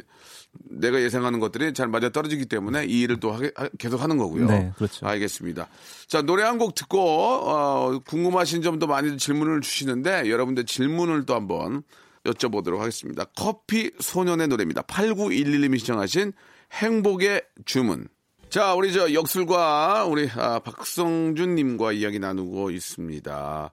내가 0.68 1.00
예상하는 1.00 1.40
것들이 1.40 1.72
잘 1.72 1.88
맞아 1.88 2.10
떨어지기 2.10 2.44
때문에 2.46 2.84
이 2.84 3.00
일을 3.00 3.18
또 3.20 3.32
하게, 3.32 3.50
하- 3.56 3.70
계속 3.78 4.02
하는 4.02 4.18
거고요. 4.18 4.46
네, 4.46 4.70
그렇죠. 4.76 5.06
알겠습니다. 5.06 5.68
자, 6.08 6.20
노래 6.20 6.42
한 6.42 6.58
곡 6.58 6.74
듣고 6.74 7.00
어, 7.00 7.98
궁금하신 8.06 8.60
점도 8.60 8.86
많이 8.86 9.16
질문을 9.16 9.62
주시는데 9.62 10.28
여러분들 10.28 10.66
질문을 10.66 11.24
또 11.24 11.34
한번 11.34 11.82
여쭤보도록 12.24 12.78
하겠습니다. 12.78 13.24
커피 13.36 13.90
소년의 13.98 14.48
노래입니다. 14.48 14.82
8911님이 14.82 15.78
시청하신 15.78 16.32
행복의 16.72 17.42
주문. 17.64 18.08
자, 18.48 18.74
우리 18.74 18.92
저 18.92 19.12
역술과 19.12 20.04
우리 20.04 20.28
아, 20.36 20.58
박성준님과 20.58 21.92
이야기 21.92 22.18
나누고 22.18 22.70
있습니다. 22.70 23.70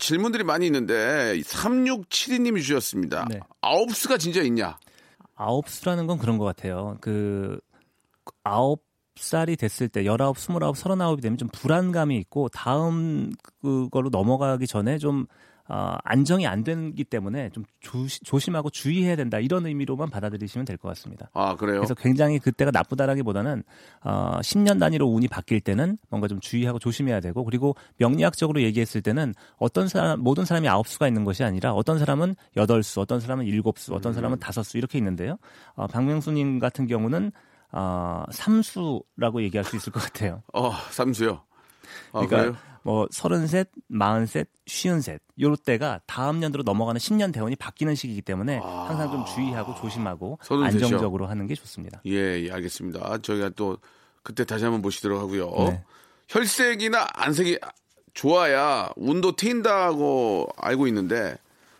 질문들이 0.00 0.42
많이 0.42 0.66
있는데 0.66 1.40
3672님이 1.40 2.60
주셨습니다. 2.60 3.26
네. 3.30 3.40
아홉 3.60 3.94
수가 3.94 4.18
진짜 4.18 4.42
있냐? 4.42 4.76
아홉 5.36 5.68
수라는 5.68 6.06
건 6.06 6.18
그런 6.18 6.38
것 6.38 6.44
같아요. 6.44 6.96
그 7.00 7.60
아홉 8.42 8.82
살이 9.16 9.56
됐을 9.56 9.88
때 9.88 10.04
열아홉, 10.04 10.38
스물아홉, 10.38 10.76
서른아홉이 10.76 11.22
되면 11.22 11.38
좀 11.38 11.48
불안감이 11.52 12.16
있고 12.18 12.48
다음 12.48 13.30
그걸로 13.62 14.08
넘어가기 14.10 14.66
전에 14.66 14.98
좀 14.98 15.26
어, 15.68 15.96
안정이 16.04 16.46
안 16.46 16.62
되기 16.62 17.04
때문에 17.04 17.48
좀 17.50 17.64
조시, 17.80 18.20
조심하고 18.20 18.68
주의해야 18.70 19.16
된다 19.16 19.38
이런 19.38 19.64
의미로만 19.66 20.10
받아들이시면 20.10 20.64
될 20.66 20.76
것 20.76 20.88
같습니다. 20.88 21.30
아 21.32 21.56
그래요? 21.56 21.76
그래서 21.80 21.94
굉장히 21.94 22.38
그때가 22.38 22.70
나쁘다라기보다는 22.70 23.62
어, 24.02 24.38
10년 24.40 24.78
단위로 24.78 25.06
운이 25.06 25.28
바뀔 25.28 25.60
때는 25.60 25.96
뭔가 26.10 26.28
좀 26.28 26.38
주의하고 26.40 26.78
조심해야 26.78 27.20
되고 27.20 27.44
그리고 27.44 27.74
명리학적으로 27.96 28.60
얘기했을 28.62 29.00
때는 29.02 29.34
어떤 29.56 29.88
사람 29.88 30.20
모든 30.20 30.44
사람이 30.44 30.68
아홉 30.68 30.86
수가 30.88 31.08
있는 31.08 31.24
것이 31.24 31.44
아니라 31.44 31.72
어떤 31.72 31.98
사람은 31.98 32.34
여덟 32.56 32.82
수, 32.82 33.00
어떤 33.00 33.20
사람은 33.20 33.46
일곱 33.46 33.78
수, 33.78 33.94
어떤 33.94 34.12
사람은 34.12 34.38
다섯 34.40 34.62
수 34.62 34.76
이렇게 34.76 34.98
있는데요. 34.98 35.38
어, 35.74 35.86
박명수님 35.86 36.58
같은 36.58 36.86
경우는 36.86 37.32
어, 37.72 38.24
삼수라고 38.30 39.42
얘기할 39.42 39.64
수 39.64 39.76
있을 39.76 39.92
것 39.92 40.00
같아요. 40.02 40.42
어 40.52 40.70
삼수요. 40.90 41.40
아, 42.12 42.26
그러니까 42.26 42.36
그래요? 42.36 42.56
뭐 42.84 43.08
서른셋, 43.10 43.70
마흔셋, 43.88 44.46
쉬운셋 44.66 45.20
요럴 45.40 45.56
때가 45.56 46.00
다음 46.06 46.38
년도로 46.38 46.64
넘어가는 46.64 46.98
10년 46.98 47.32
대운이 47.32 47.56
바뀌는 47.56 47.94
시기이기 47.94 48.20
때문에 48.20 48.58
항상 48.58 49.10
좀 49.10 49.24
주의하고 49.24 49.74
조심하고 49.74 50.38
아. 50.48 50.64
안정적으로 50.64 51.26
하는 51.26 51.46
게 51.46 51.54
좋습니다. 51.54 52.02
예, 52.04 52.42
예, 52.42 52.50
알겠습니다. 52.52 53.18
저희가 53.22 53.50
또 53.56 53.78
그때 54.22 54.44
다시 54.44 54.64
한번 54.64 54.82
모시도록 54.82 55.18
하고요. 55.18 55.50
네. 55.70 55.84
혈색이나 56.28 57.06
안색이 57.14 57.58
좋아야 58.12 58.90
운도 58.96 59.32
트인다고 59.32 60.48
알고 60.56 60.86
있는데 60.88 61.36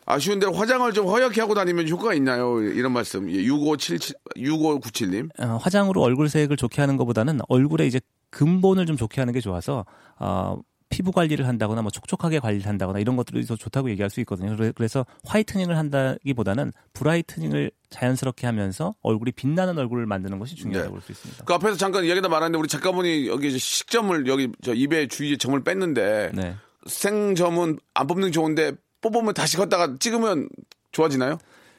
아쉬운 0.07 0.38
대로 0.38 0.53
화장을 0.53 0.90
좀 0.95 1.07
허옇게 1.07 1.40
하고 1.40 1.55
다니면 1.55 1.88
효과가 1.88 2.14
있나요? 2.14 2.62
이런 2.62 2.93
말씀. 2.93 3.31
예, 3.31 3.45
6577, 3.45 4.17
6597님. 4.37 5.29
어, 5.38 5.57
화장으로 5.57 6.01
얼굴색을 6.03 6.57
좋게 6.57 6.81
하는 6.81 6.97
것보다는 6.97 7.40
얼굴에 7.49 7.87
이제 7.87 8.01
근본을 8.31 8.87
좀 8.87 8.97
좋게 8.97 9.21
하는 9.21 9.33
게 9.33 9.40
좋아서 9.40 9.85
어, 10.19 10.59
피부 10.95 11.11
관리를 11.11 11.49
한다거나 11.49 11.83
뭐 11.83 11.91
촉촉하게 11.91 12.39
관리를 12.39 12.69
한다거나 12.69 13.01
이런 13.01 13.17
것들이 13.17 13.45
더 13.47 13.57
좋다고 13.57 13.91
얘기할 13.91 14.11
수 14.11 14.21
있거든요. 14.21 14.57
그래- 14.57 14.71
그래서 14.77 15.05
화이트닝을 15.27 15.77
한다기보다는 15.77 16.73
브라이트닝을 16.93 17.73
자연스럽게 17.91 18.47
하면서 18.47 18.95
얼굴이 19.03 19.33
빛나는 19.33 19.77
얼굴을 19.79 20.07
만드는 20.07 20.39
것이 20.39 20.55
중요하다고 20.55 20.89
네. 20.89 20.93
볼수 21.01 21.11
있습니다. 21.13 21.45
그 21.45 21.53
앞에서 21.55 21.77
잠깐 21.77 22.05
이야기다 22.05 22.29
말았는데 22.29 22.59
우리 22.59 22.69
작가분이 22.69 23.27
여기 23.27 23.59
식점을 23.59 24.27
여기 24.29 24.51
저 24.63 24.73
입에 24.73 25.09
주위에 25.09 25.37
점을 25.37 25.59
뺐는데 25.65 26.31
네. 26.33 26.55
생점은 26.87 27.79
안 27.95 28.07
뽑는 28.07 28.29
게 28.29 28.33
좋은데 28.33 28.73
뽑으면 29.01 29.35
다시 29.35 29.57
걷다가 29.57 29.97
찍으면 29.99 30.49
좋아지나요? 30.93 31.39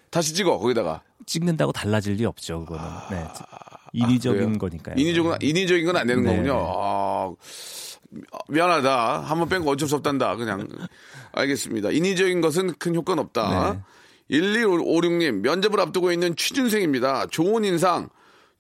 다시 0.10 0.34
찍어 0.34 0.58
거기다가 0.60 1.02
찍는다고 1.26 1.72
달라질 1.72 2.16
리 2.16 2.26
없죠. 2.26 2.66
그거는 2.66 2.84
네. 3.12 3.24
인위적인 3.94 4.56
아? 4.56 4.58
거니까요. 4.58 4.96
인위적인 4.98 5.36
인위적인 5.42 5.86
건 5.86 5.96
안 5.96 6.06
되는 6.06 6.22
네. 6.24 6.30
거군요. 6.32 6.54
아, 6.78 7.34
미안하다. 8.48 9.20
한번 9.22 9.50
뺀 9.50 9.64
거 9.64 9.72
어쩔 9.72 9.88
수 9.88 9.96
없단다. 9.96 10.36
그냥 10.36 10.68
알겠습니다. 11.34 11.92
인위적인 11.92 12.42
것은 12.42 12.74
큰 12.80 12.96
효과는 12.96 13.24
없다. 13.24 13.74
네. 13.74 13.80
1256님 14.32 15.42
면접을 15.42 15.80
앞두고 15.80 16.12
있는 16.12 16.36
취준생입니다. 16.36 17.28
좋은 17.28 17.64
인상, 17.64 18.10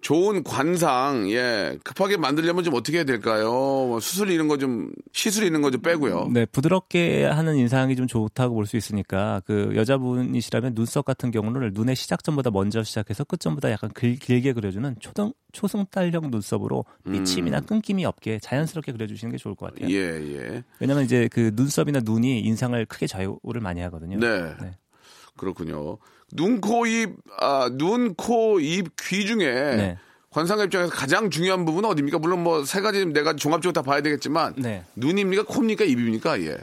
좋은 0.05 0.43
관상, 0.43 1.31
예 1.31 1.79
급하게 1.83 2.15
만들려면 2.15 2.63
좀 2.63 2.75
어떻게 2.75 2.97
해야 2.97 3.05
될까요? 3.05 3.49
뭐 3.51 3.99
수술 3.99 4.29
이런 4.29 4.47
거 4.47 4.55
좀 4.57 4.91
시술 5.13 5.45
이런 5.45 5.63
거 5.63 5.71
좀 5.71 5.81
빼고요. 5.81 6.29
네, 6.31 6.45
부드럽게 6.45 7.25
하는 7.25 7.55
인상이 7.55 7.95
좀 7.95 8.05
좋다고 8.05 8.53
볼 8.53 8.67
수 8.67 8.77
있으니까 8.77 9.41
그 9.47 9.71
여자분이시라면 9.75 10.75
눈썹 10.75 11.05
같은 11.05 11.31
경우는 11.31 11.71
눈의 11.73 11.95
시작점보다 11.95 12.51
먼저 12.51 12.83
시작해서 12.83 13.23
끝점보다 13.23 13.71
약간 13.71 13.89
길, 13.95 14.19
길게 14.19 14.53
그려주는 14.53 14.95
초등 14.99 15.33
초승달형 15.53 16.29
눈썹으로 16.29 16.85
삐침이나 17.11 17.61
끊김이 17.61 18.05
없게 18.05 18.37
자연스럽게 18.37 18.91
그려주시는 18.91 19.31
게 19.31 19.37
좋을 19.39 19.55
것 19.55 19.73
같아요. 19.73 19.87
음. 19.87 19.91
예 19.91 19.97
예. 20.37 20.63
왜냐하면 20.79 21.05
이제 21.05 21.27
그 21.31 21.49
눈썹이나 21.55 22.01
눈이 22.03 22.41
인상을 22.41 22.85
크게 22.85 23.07
좌우를 23.07 23.59
많이 23.59 23.81
하거든요. 23.81 24.19
네. 24.19 24.53
네. 24.61 24.77
그렇군요. 25.35 25.97
눈, 26.33 26.59
코, 26.61 26.85
입, 26.85 27.15
아, 27.39 27.69
눈, 27.71 28.13
코, 28.15 28.59
입, 28.59 28.95
귀 29.07 29.25
중에 29.25 29.45
네. 29.53 29.97
관상가 30.31 30.65
입장에서 30.65 30.91
가장 30.91 31.29
중요한 31.29 31.63
부분은 31.65 31.89
어디입니까? 31.89 32.19
물론 32.19 32.43
뭐 32.43 32.65
세 32.65 32.81
가지 32.81 33.05
내가 33.05 33.35
종합적으로 33.35 33.73
다 33.73 33.81
봐야 33.81 34.01
되겠지만 34.01 34.55
네. 34.57 34.83
눈입니까? 34.95 35.43
코입니까? 35.43 35.85
입입니까? 35.85 36.41
예. 36.41 36.57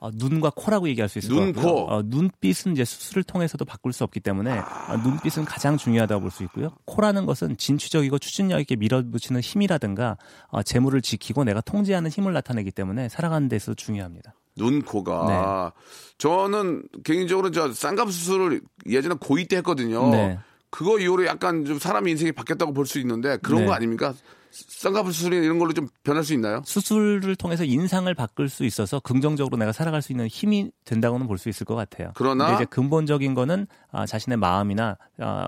어, 0.00 0.10
눈과 0.14 0.52
코라고 0.54 0.88
얘기할 0.88 1.08
수 1.08 1.18
있을 1.18 1.28
눈, 1.30 1.52
것 1.52 1.60
같고요. 1.60 1.74
코. 1.86 1.92
어, 1.92 2.02
눈빛은 2.04 2.72
이제 2.72 2.84
수술을 2.84 3.24
통해서도 3.24 3.64
바꿀 3.64 3.92
수 3.92 4.04
없기 4.04 4.20
때문에 4.20 4.58
어, 4.58 4.96
눈빛은 5.02 5.44
가장 5.44 5.76
중요하다고 5.76 6.20
볼 6.20 6.30
수 6.30 6.44
있고요. 6.44 6.70
코라는 6.84 7.26
것은 7.26 7.56
진취적이고 7.56 8.18
추진력 8.20 8.60
있게 8.60 8.76
밀어붙이는 8.76 9.40
힘이라든가 9.40 10.16
어, 10.48 10.62
재물을 10.62 11.02
지키고 11.02 11.42
내가 11.44 11.60
통제하는 11.60 12.10
힘을 12.10 12.32
나타내기 12.32 12.70
때문에 12.70 13.08
살아가는 13.08 13.48
데서 13.48 13.74
중요합니다. 13.74 14.34
눈, 14.58 14.82
코가. 14.82 15.72
저는 16.18 16.82
개인적으로 17.04 17.50
저 17.50 17.72
쌍꺼풀 17.72 18.12
수술을 18.12 18.60
예전에 18.86 19.14
고2 19.14 19.48
때 19.48 19.56
했거든요. 19.58 20.10
네. 20.10 20.38
그거 20.70 20.98
이후로 20.98 21.24
약간 21.26 21.64
좀 21.64 21.78
사람의 21.78 22.10
인생이 22.12 22.32
바뀌었다고 22.32 22.72
볼 22.74 22.84
수 22.84 22.98
있는데 22.98 23.38
그런 23.38 23.60
네. 23.62 23.66
거 23.66 23.72
아닙니까? 23.72 24.12
쌍꺼풀 24.50 25.12
수술이 25.12 25.36
이런 25.36 25.58
걸로 25.58 25.72
좀 25.72 25.88
변할 26.02 26.24
수 26.24 26.32
있나요? 26.34 26.62
수술을 26.64 27.36
통해서 27.36 27.64
인상을 27.64 28.12
바꿀 28.14 28.48
수 28.48 28.64
있어서 28.64 28.98
긍정적으로 29.00 29.56
내가 29.56 29.72
살아갈 29.72 30.02
수 30.02 30.12
있는 30.12 30.26
힘이 30.26 30.70
된다고는 30.84 31.26
볼 31.26 31.38
수 31.38 31.48
있을 31.48 31.64
것 31.64 31.74
같아요. 31.76 32.12
그러나- 32.16 32.54
이제 32.54 32.64
근본적인 32.64 33.34
거는 33.34 33.66
아, 33.92 34.04
자신의 34.06 34.38
마음이나 34.38 34.96
아, 35.20 35.46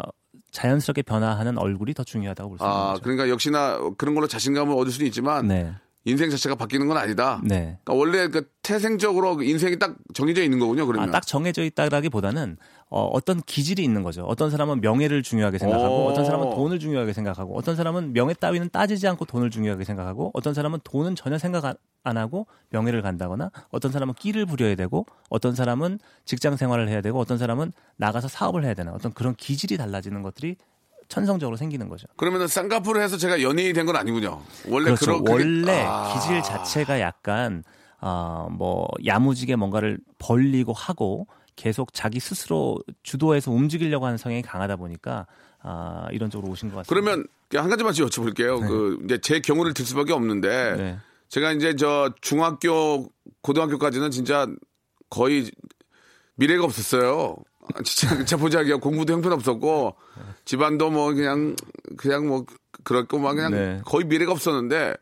자연스럽게 0.52 1.02
변화하는 1.02 1.58
얼굴이 1.58 1.94
더 1.94 2.04
중요하다고 2.04 2.48
볼수 2.50 2.64
있는 2.64 2.74
아, 2.76 2.88
거죠. 2.92 3.02
그러니까 3.02 3.28
역시나 3.28 3.78
그런 3.98 4.14
걸로 4.14 4.26
자신감을 4.26 4.74
얻을 4.76 4.92
수는 4.92 5.06
있지만 5.08 5.48
네, 5.48 5.72
인생 6.04 6.30
자체가 6.30 6.54
바뀌는 6.54 6.86
건 6.88 6.96
아니다. 6.96 7.40
네. 7.44 7.78
그러니까 7.84 7.94
원래 7.94 8.28
그 8.28 8.48
태생적으로 8.62 9.36
그 9.36 9.44
인생이 9.44 9.78
딱 9.78 9.96
정해져 10.14 10.42
있는 10.42 10.58
거군요. 10.58 10.86
그러면. 10.86 11.08
아, 11.08 11.12
딱 11.12 11.26
정해져 11.26 11.62
있다라기보다는 11.64 12.56
어, 12.92 13.04
어떤 13.04 13.40
기질이 13.42 13.84
있는 13.84 14.02
거죠. 14.02 14.24
어떤 14.24 14.50
사람은 14.50 14.80
명예를 14.80 15.22
중요하게 15.22 15.58
생각하고, 15.58 16.06
오. 16.06 16.08
어떤 16.08 16.24
사람은 16.24 16.50
돈을 16.50 16.80
중요하게 16.80 17.12
생각하고, 17.12 17.56
어떤 17.56 17.76
사람은 17.76 18.12
명예 18.14 18.34
따위는 18.34 18.70
따지지 18.72 19.06
않고 19.06 19.26
돈을 19.26 19.50
중요하게 19.50 19.84
생각하고, 19.84 20.32
어떤 20.34 20.54
사람은 20.54 20.80
돈은 20.82 21.14
전혀 21.14 21.38
생각 21.38 21.64
안- 21.66 21.76
안 22.02 22.16
하고 22.16 22.48
명예를 22.70 23.00
간다거나, 23.02 23.52
어떤 23.70 23.92
사람은 23.92 24.14
끼를 24.14 24.44
부려야 24.44 24.74
되고, 24.74 25.06
어떤 25.28 25.54
사람은 25.54 26.00
직장 26.24 26.56
생활을 26.56 26.88
해야 26.88 27.00
되고, 27.00 27.20
어떤 27.20 27.38
사람은 27.38 27.72
나가서 27.96 28.26
사업을 28.26 28.64
해야 28.64 28.74
되는 28.74 28.92
어떤 28.92 29.12
그런 29.12 29.36
기질이 29.36 29.76
달라지는 29.76 30.22
것들이 30.22 30.56
천성적으로 31.10 31.56
생기는 31.58 31.88
거죠. 31.90 32.06
그러면은 32.16 32.46
쌍꺼풀을 32.48 33.02
해서 33.02 33.18
제가 33.18 33.42
연예인이 33.42 33.74
된 33.74 33.84
건 33.84 33.96
아니군요. 33.96 34.40
원래 34.68 34.86
그렇죠. 34.94 35.18
그게- 35.18 35.32
원래 35.32 35.84
아. 35.86 36.14
기질 36.14 36.42
자체가 36.42 37.00
약간 37.00 37.62
아, 37.98 38.46
뭐 38.50 38.88
야무지게 39.04 39.56
뭔가를 39.56 39.98
벌리고 40.18 40.72
하고 40.72 41.26
계속 41.56 41.92
자기 41.92 42.20
스스로 42.20 42.78
주도해서 43.02 43.50
움직이려고 43.50 44.06
하는 44.06 44.16
성향이 44.16 44.40
강하다 44.42 44.76
보니까 44.76 45.26
아, 45.62 46.06
이런 46.12 46.30
쪽으로 46.30 46.50
오신 46.52 46.70
것 46.70 46.76
같습니다. 46.76 46.88
그러면 46.88 47.26
한 47.54 47.68
가지만 47.68 47.92
여쭤볼게요. 47.92 48.66
그 48.66 48.98
이제 49.04 49.18
제 49.20 49.40
경우를 49.40 49.74
들 49.74 49.84
수밖에 49.84 50.12
없는데 50.14 50.76
네. 50.76 50.98
제가 51.28 51.52
이제 51.52 51.74
저 51.76 52.10
중학교 52.20 53.10
고등학교까지는 53.42 54.10
진짜 54.10 54.46
거의 55.10 55.50
미래가 56.36 56.64
없었어요. 56.64 57.36
아, 57.74 57.82
진짜 57.84 58.24
제 58.24 58.36
보자기야 58.36 58.76
공부도 58.76 59.12
형편없었고 59.12 59.94
집안도 60.44 60.90
뭐 60.90 61.12
그냥 61.12 61.56
그냥 61.96 62.26
뭐 62.26 62.44
그렇고 62.84 63.18
막 63.18 63.34
그냥 63.34 63.52
네. 63.52 63.80
거의 63.84 64.04
미래가 64.04 64.32
없었는데 64.32 64.94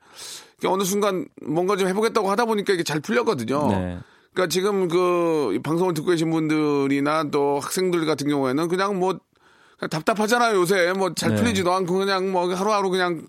어느 0.66 0.82
순간 0.82 1.28
뭔가 1.42 1.76
좀 1.76 1.88
해보겠다고 1.88 2.30
하다 2.30 2.46
보니까 2.46 2.72
이게 2.72 2.82
잘 2.82 3.00
풀렸거든요. 3.00 3.68
네. 3.68 3.98
그러니까 4.32 4.52
지금 4.52 4.88
그이 4.88 5.60
방송을 5.60 5.94
듣고 5.94 6.10
계신 6.10 6.30
분들이나 6.30 7.30
또 7.30 7.60
학생들 7.60 8.04
같은 8.06 8.28
경우에는 8.28 8.68
그냥 8.68 8.98
뭐 8.98 9.18
그냥 9.78 9.90
답답하잖아요 9.90 10.56
요새 10.56 10.92
뭐잘 10.92 11.30
네. 11.30 11.36
풀리지도 11.36 11.72
않고 11.72 11.94
그냥 11.94 12.30
뭐 12.30 12.52
하루하루 12.52 12.90
그냥 12.90 13.26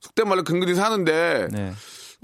속된 0.00 0.28
말로 0.28 0.44
근근히 0.44 0.74
사는데 0.74 1.48
네. 1.50 1.72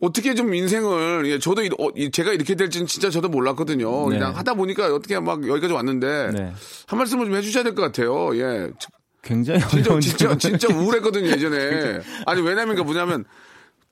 어떻게 0.03 0.35
좀 0.35 0.53
인생을 0.55 1.25
예, 1.27 1.39
저도 1.39 1.63
이- 1.63 1.71
어, 1.79 1.89
이- 1.97 2.11
제가 2.11 2.33
이렇게 2.33 2.55
될지는 2.57 2.87
진짜 2.87 3.11
저도 3.11 3.29
몰랐거든요. 3.29 4.09
네. 4.11 4.19
그냥 4.19 4.37
하다 4.37 4.55
보니까 4.55 4.93
어떻게 4.95 5.19
막 5.21 5.47
여기까지 5.47 5.73
왔는데 5.73 6.31
네. 6.33 6.53
한 6.87 6.99
말씀을 6.99 7.27
좀 7.27 7.35
해주셔야 7.37 7.63
될 7.63 7.75
것 7.75 7.83
같아요. 7.83 8.37
예, 8.37 8.71
굉장히 9.23 9.61
진짜 9.61 9.99
진짜. 10.01 10.37
진짜 10.37 10.69
우울했거든요 10.77 11.29
예전에. 11.31 12.01
아니 12.27 12.43
왜냐면 12.43 12.75
그 12.77 12.83
뭐냐면 12.83 13.25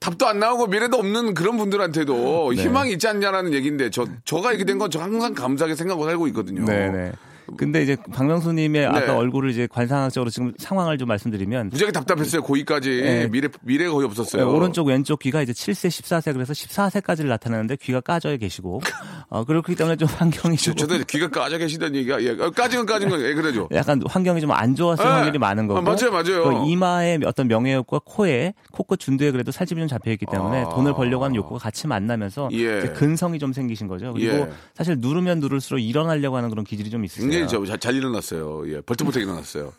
답도 0.00 0.26
안 0.26 0.40
나오고 0.40 0.66
미래도 0.66 0.96
없는 0.98 1.34
그런 1.34 1.56
분들한테도 1.56 2.52
네. 2.56 2.62
희망이 2.62 2.92
있지 2.92 3.06
않냐라는 3.06 3.54
얘기인데 3.54 3.88
저 3.90 4.04
저가 4.24 4.50
이렇게 4.50 4.64
된 4.64 4.78
건 4.78 4.90
저 4.90 5.00
항상 5.00 5.32
감사하게 5.34 5.76
생각하고 5.76 6.04
살고 6.06 6.26
있거든요. 6.28 6.64
네, 6.64 6.90
네. 6.90 7.12
근데 7.56 7.82
이제 7.82 7.96
박명수님의 8.12 8.82
네. 8.82 8.86
아까 8.86 9.16
얼굴을 9.16 9.50
이제 9.50 9.66
관상학적으로 9.70 10.30
지금 10.30 10.52
상황을 10.58 10.98
좀 10.98 11.08
말씀드리면 11.08 11.70
무지하게 11.70 11.92
답답했어요. 11.92 12.42
고이까지 12.42 12.90
네. 13.02 13.28
미래 13.28 13.48
미래가 13.62 13.92
거의 13.92 14.06
없었어요. 14.06 14.44
네, 14.46 14.50
오른쪽 14.50 14.86
왼쪽 14.86 15.18
귀가 15.18 15.42
이제 15.42 15.52
7세, 15.52 15.88
14세 15.88 16.32
그래서 16.32 16.52
14세까지를 16.52 17.26
나타내는데 17.26 17.76
귀가 17.76 18.00
까져 18.00 18.36
계시고 18.36 18.80
어 19.28 19.44
그렇기 19.44 19.74
때문에 19.74 19.96
좀 19.96 20.08
환경이 20.08 20.56
저, 20.56 20.72
좀 20.72 20.88
저도 20.88 21.04
귀가 21.04 21.28
까져 21.28 21.58
계시다는 21.58 21.96
얘기가 21.96 22.22
예, 22.22 22.30
어, 22.30 22.50
까지는 22.50 22.86
까진 22.86 23.08
거 23.08 23.20
예, 23.20 23.34
그러죠. 23.34 23.68
약간 23.72 24.00
환경이 24.06 24.40
좀 24.40 24.52
안 24.52 24.74
좋았을 24.74 25.04
네. 25.04 25.10
확률이 25.10 25.38
많은 25.38 25.66
거고 25.66 25.78
아, 25.78 25.82
맞아요, 25.82 26.10
맞아요. 26.12 26.44
그 26.44 26.70
이마에 26.70 27.18
어떤 27.24 27.48
명예욕과 27.48 28.00
코에 28.04 28.54
코끝 28.70 29.00
준두에 29.00 29.30
그래도 29.30 29.50
살집이 29.50 29.80
좀 29.80 29.88
잡혀 29.88 30.10
있기 30.12 30.26
때문에 30.30 30.64
아. 30.64 30.68
돈을 30.70 30.94
벌려고 30.94 31.24
하는 31.24 31.34
욕구가 31.36 31.58
같이 31.58 31.86
만나면서 31.86 32.48
예. 32.52 32.80
근성이 32.94 33.38
좀 33.38 33.52
생기신 33.52 33.88
거죠. 33.88 34.12
그리고 34.12 34.36
예. 34.36 34.48
사실 34.74 34.96
누르면 34.98 35.40
누를수록 35.40 35.80
일어나려고 35.80 36.36
하는 36.36 36.50
그런 36.50 36.64
기질이 36.64 36.90
좀 36.90 37.04
있으세요. 37.04 37.41
굉장히 37.42 37.66
저, 37.66 37.72
잘, 37.72 37.78
잘 37.78 37.94
일어났어요. 37.94 38.68
예, 38.68 38.80
벌떡벌떡 38.80 39.22
일어났어요. 39.22 39.72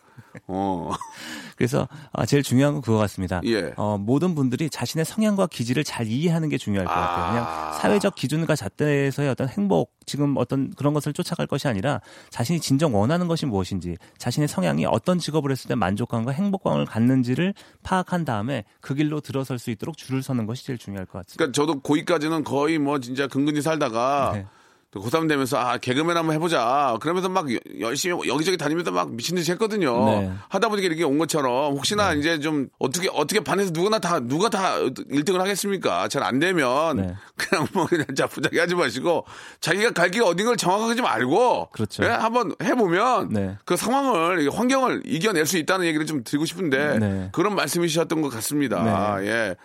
어, 0.47 0.91
그래서 1.57 1.87
아, 2.11 2.25
제일 2.25 2.43
중요한 2.43 2.73
건 2.73 2.81
그거 2.81 2.97
같습니다. 2.97 3.41
예. 3.45 3.73
어, 3.77 3.97
모든 3.97 4.35
분들이 4.35 4.69
자신의 4.69 5.05
성향과 5.05 5.47
기질을 5.47 5.83
잘 5.83 6.07
이해하는 6.07 6.49
게 6.49 6.57
중요할 6.57 6.85
것 6.85 6.93
같아요. 6.93 7.25
아. 7.25 7.29
그냥 7.31 7.81
사회적 7.81 8.15
기준과 8.15 8.55
잣대에서의 8.55 9.29
어떤 9.29 9.47
행복, 9.47 9.93
지금 10.05 10.35
어떤 10.37 10.71
그런 10.71 10.93
것을 10.93 11.13
쫓아갈 11.13 11.47
것이 11.47 11.67
아니라 11.67 12.01
자신이 12.29 12.59
진정 12.59 12.95
원하는 12.95 13.27
것이 13.27 13.45
무엇인지, 13.45 13.97
자신의 14.17 14.47
성향이 14.47 14.85
어떤 14.85 15.19
직업을 15.19 15.51
했을 15.51 15.67
때 15.67 15.75
만족감과 15.75 16.31
행복감을 16.31 16.85
갖는지를 16.85 17.53
파악한 17.83 18.25
다음에 18.25 18.65
그 18.81 18.95
길로 18.95 19.21
들어설 19.21 19.59
수 19.59 19.71
있도록 19.71 19.97
줄을 19.97 20.23
서는 20.23 20.45
것이 20.45 20.65
제일 20.65 20.77
중요할 20.79 21.05
것 21.05 21.19
같습니다. 21.19 21.37
그러니까 21.37 21.53
저도 21.53 21.81
고이까지는 21.81 22.43
거의 22.43 22.79
뭐 22.79 22.99
진짜 22.99 23.27
근근히 23.27 23.61
살다가 23.61 24.31
네. 24.33 24.45
또 24.93 25.01
고3 25.01 25.27
되면서 25.27 25.57
아 25.57 25.77
개그맨 25.77 26.15
한번 26.15 26.35
해보자 26.35 26.95
그러면서 27.01 27.27
막 27.27 27.51
여- 27.51 27.57
열심히 27.79 28.27
여기저기 28.27 28.57
다니면서 28.57 28.91
막 28.91 29.11
미친 29.11 29.35
듯이 29.35 29.51
했거든요 29.53 30.05
네. 30.05 30.31
하다 30.49 30.69
보니까 30.69 30.85
이렇게 30.85 31.03
온 31.03 31.17
것처럼 31.17 31.73
혹시나 31.73 32.13
이제 32.13 32.39
좀 32.39 32.67
어떻게 32.77 33.09
어떻게 33.11 33.39
반에서 33.39 33.71
누구나 33.73 33.97
다 33.97 34.19
누가 34.19 34.49
다 34.49 34.77
1등을 34.79 35.37
하겠습니까 35.39 36.07
잘 36.07 36.23
안 36.23 36.39
되면 36.39 36.95
네. 36.97 37.15
그냥 37.35 37.67
뭐 37.73 37.85
그냥 37.87 38.05
자부자기 38.15 38.57
하지 38.59 38.75
마시고 38.75 39.25
자기가 39.59 39.91
갈길 39.91 40.21
어딘 40.23 40.45
걸 40.45 40.55
정확하게 40.55 40.95
좀 40.95 41.05
알고 41.07 41.69
그렇죠. 41.73 42.03
예? 42.03 42.07
한번 42.09 42.53
해보면 42.61 43.29
네. 43.29 43.57
그 43.65 43.75
상황을 43.75 44.43
이 44.43 44.47
환경을 44.47 45.01
이겨낼 45.05 45.45
수 45.47 45.57
있다는 45.57 45.85
얘기를 45.87 46.05
좀 46.05 46.23
드리고 46.23 46.45
싶은데 46.45 46.99
네. 46.99 47.29
그런 47.33 47.55
말씀이셨던 47.55 48.21
것 48.21 48.29
같습니다 48.29 49.17
네. 49.19 49.27
예. 49.27 49.55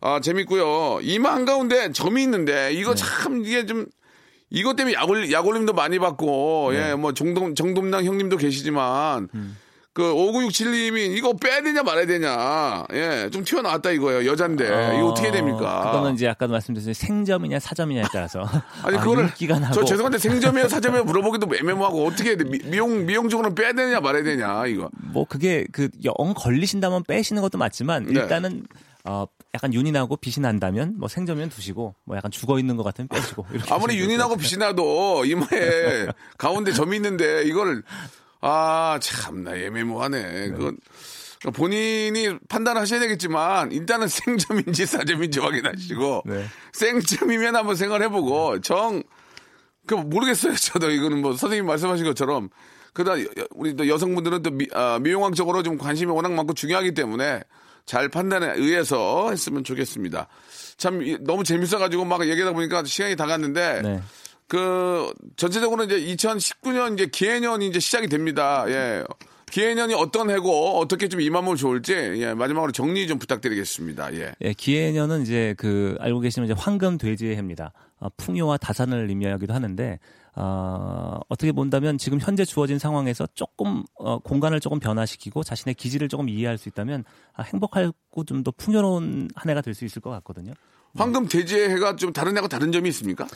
아, 0.00 0.18
재밌고요. 0.20 1.00
이마 1.02 1.32
한가운데 1.34 1.92
점이 1.92 2.22
있는데 2.22 2.72
이거 2.72 2.94
네. 2.94 3.02
참 3.04 3.44
이게 3.44 3.66
좀 3.66 3.84
이것 4.50 4.74
때문에 4.76 4.94
약올 4.94 5.30
약올림도 5.32 5.72
많이 5.72 5.98
받고 5.98 6.70
네. 6.72 6.90
예, 6.90 6.94
뭐 6.94 7.14
정동 7.14 7.54
정동남 7.54 8.04
형님도 8.04 8.36
계시지만 8.36 9.28
음. 9.34 9.56
그 9.92 10.02
5967님이 10.04 11.16
이거 11.16 11.32
빼야 11.34 11.62
되냐 11.62 11.82
말아야 11.82 12.06
되냐. 12.06 12.84
예, 12.92 13.28
좀 13.32 13.42
튀어나왔다 13.44 13.90
이거예요. 13.90 14.30
여잔데. 14.30 14.68
어, 14.70 14.94
이거 14.94 15.08
어떻게 15.08 15.32
됩니까? 15.32 15.90
그거는 15.90 16.14
이제 16.14 16.28
아까도 16.28 16.52
말씀드렸듯이 16.52 16.94
생점이냐 16.94 17.58
사점이냐에 17.58 18.04
따라서 18.12 18.44
아니 18.84 18.96
아, 18.96 19.00
그거를 19.00 19.30
저 19.74 19.84
죄송한데 19.84 20.18
생점이에요 20.18 20.68
사점이에요 20.70 21.04
물어보기도 21.04 21.48
애매모하고 21.54 22.06
어떻게 22.06 22.30
해야 22.30 22.36
돼? 22.36 22.44
미, 22.44 22.58
미용 22.64 23.04
미용적으로는 23.04 23.54
빼야 23.56 23.72
되냐 23.72 24.00
말아야 24.00 24.22
되냐 24.22 24.66
이거 24.66 24.90
뭐 25.12 25.24
그게 25.28 25.66
그 25.72 25.88
영 26.04 26.14
걸리신다면 26.36 27.02
빼시는 27.06 27.42
것도 27.42 27.58
맞지만 27.58 28.04
네. 28.06 28.20
일단은 28.20 28.66
어 29.04 29.26
약간 29.54 29.74
윤이 29.74 29.92
나고 29.92 30.16
빛이 30.16 30.42
난다면 30.42 30.94
뭐 30.98 31.08
생점이면 31.08 31.50
두시고 31.50 31.94
뭐 32.04 32.16
약간 32.16 32.30
죽어 32.30 32.58
있는 32.58 32.76
것 32.76 32.82
같으면 32.82 33.08
빼시고 33.08 33.46
아무리 33.70 33.98
윤이 33.98 34.16
나고 34.16 34.36
빛이 34.36 34.58
나도 34.58 35.24
이마에 35.24 36.06
가운데 36.38 36.72
점이 36.72 36.96
있는데 36.96 37.42
이걸 37.44 37.82
아 38.40 38.98
참나 39.02 39.56
애매모하네. 39.56 40.50
그건 40.50 40.78
본인이 41.54 42.38
판단하셔야 42.48 43.00
되겠지만 43.00 43.72
일단은 43.72 44.08
생점인지 44.08 44.86
사점인지 44.86 45.40
확인하시고 45.40 46.22
네. 46.26 46.44
생점이면 46.72 47.56
한번 47.56 47.76
생각해보고 47.76 48.60
정 48.60 49.02
그 49.90 49.94
모르겠어요. 49.94 50.54
저도 50.56 50.90
이거는 50.90 51.20
뭐 51.20 51.34
선생님 51.34 51.66
말씀하신 51.66 52.04
것처럼 52.04 52.48
그다 52.92 53.14
우리 53.54 53.74
또 53.74 53.88
여성분들은 53.88 54.42
또 54.42 54.50
미, 54.50 54.66
아, 54.72 54.98
미용학적으로 55.00 55.62
좀 55.62 55.78
관심이 55.78 56.10
워낙 56.12 56.32
많고 56.32 56.54
중요하기 56.54 56.94
때문에 56.94 57.42
잘 57.90 58.08
판단에 58.08 58.52
의해서 58.54 59.30
했으면 59.30 59.64
좋겠습니다. 59.64 60.28
참 60.76 61.02
이- 61.02 61.18
너무 61.22 61.42
재밌어가지고 61.42 62.04
막 62.04 62.22
얘기하다 62.28 62.52
보니까 62.52 62.84
시간이 62.84 63.16
다 63.16 63.26
갔는데 63.26 63.82
네. 63.82 64.00
그 64.46 65.12
전체적으로 65.36 65.82
이제 65.82 65.98
2019년 65.98 66.94
이제 66.94 67.06
기해년이 67.06 67.66
이제 67.66 67.80
시작이 67.80 68.06
됩니다. 68.06 68.64
예. 68.68 69.02
기해년이 69.50 69.94
어떤 69.94 70.30
해고 70.30 70.78
어떻게 70.78 71.08
좀 71.08 71.20
임하면 71.20 71.56
좋을지 71.56 71.92
예, 71.94 72.32
마지막으로 72.34 72.70
정리 72.70 73.08
좀 73.08 73.18
부탁드리겠습니다. 73.18 74.14
예. 74.14 74.34
예, 74.40 74.52
기해년은 74.52 75.22
이제 75.22 75.56
그 75.58 75.96
알고 75.98 76.20
계시면 76.20 76.48
이제 76.48 76.54
황금 76.56 76.96
돼지의 76.96 77.34
해입니다. 77.34 77.72
어, 77.98 78.06
풍요와 78.16 78.58
다산을 78.58 79.08
의미하기도 79.08 79.52
하는데 79.52 79.98
어, 80.36 81.18
어떻게 81.28 81.52
본다면 81.52 81.98
지금 81.98 82.18
현재 82.20 82.44
주어진 82.44 82.78
상황에서 82.78 83.26
조금 83.34 83.82
어, 83.96 84.18
공간을 84.20 84.60
조금 84.60 84.78
변화시키고 84.78 85.42
자신의 85.42 85.74
기질을 85.74 86.08
조금 86.08 86.28
이해할 86.28 86.56
수 86.58 86.68
있다면 86.68 87.04
아, 87.34 87.42
행복하고 87.42 88.24
좀 88.26 88.42
더 88.42 88.50
풍요로운 88.52 89.28
한 89.34 89.50
해가 89.50 89.60
될 89.60 89.74
수 89.74 89.84
있을 89.84 90.00
것 90.02 90.10
같거든요. 90.10 90.52
황금 90.96 91.26
돼지의 91.28 91.70
해가 91.70 91.96
좀 91.96 92.12
다른 92.12 92.32
해하고 92.32 92.48
다른 92.48 92.72
점이 92.72 92.88
있습니까? 92.90 93.26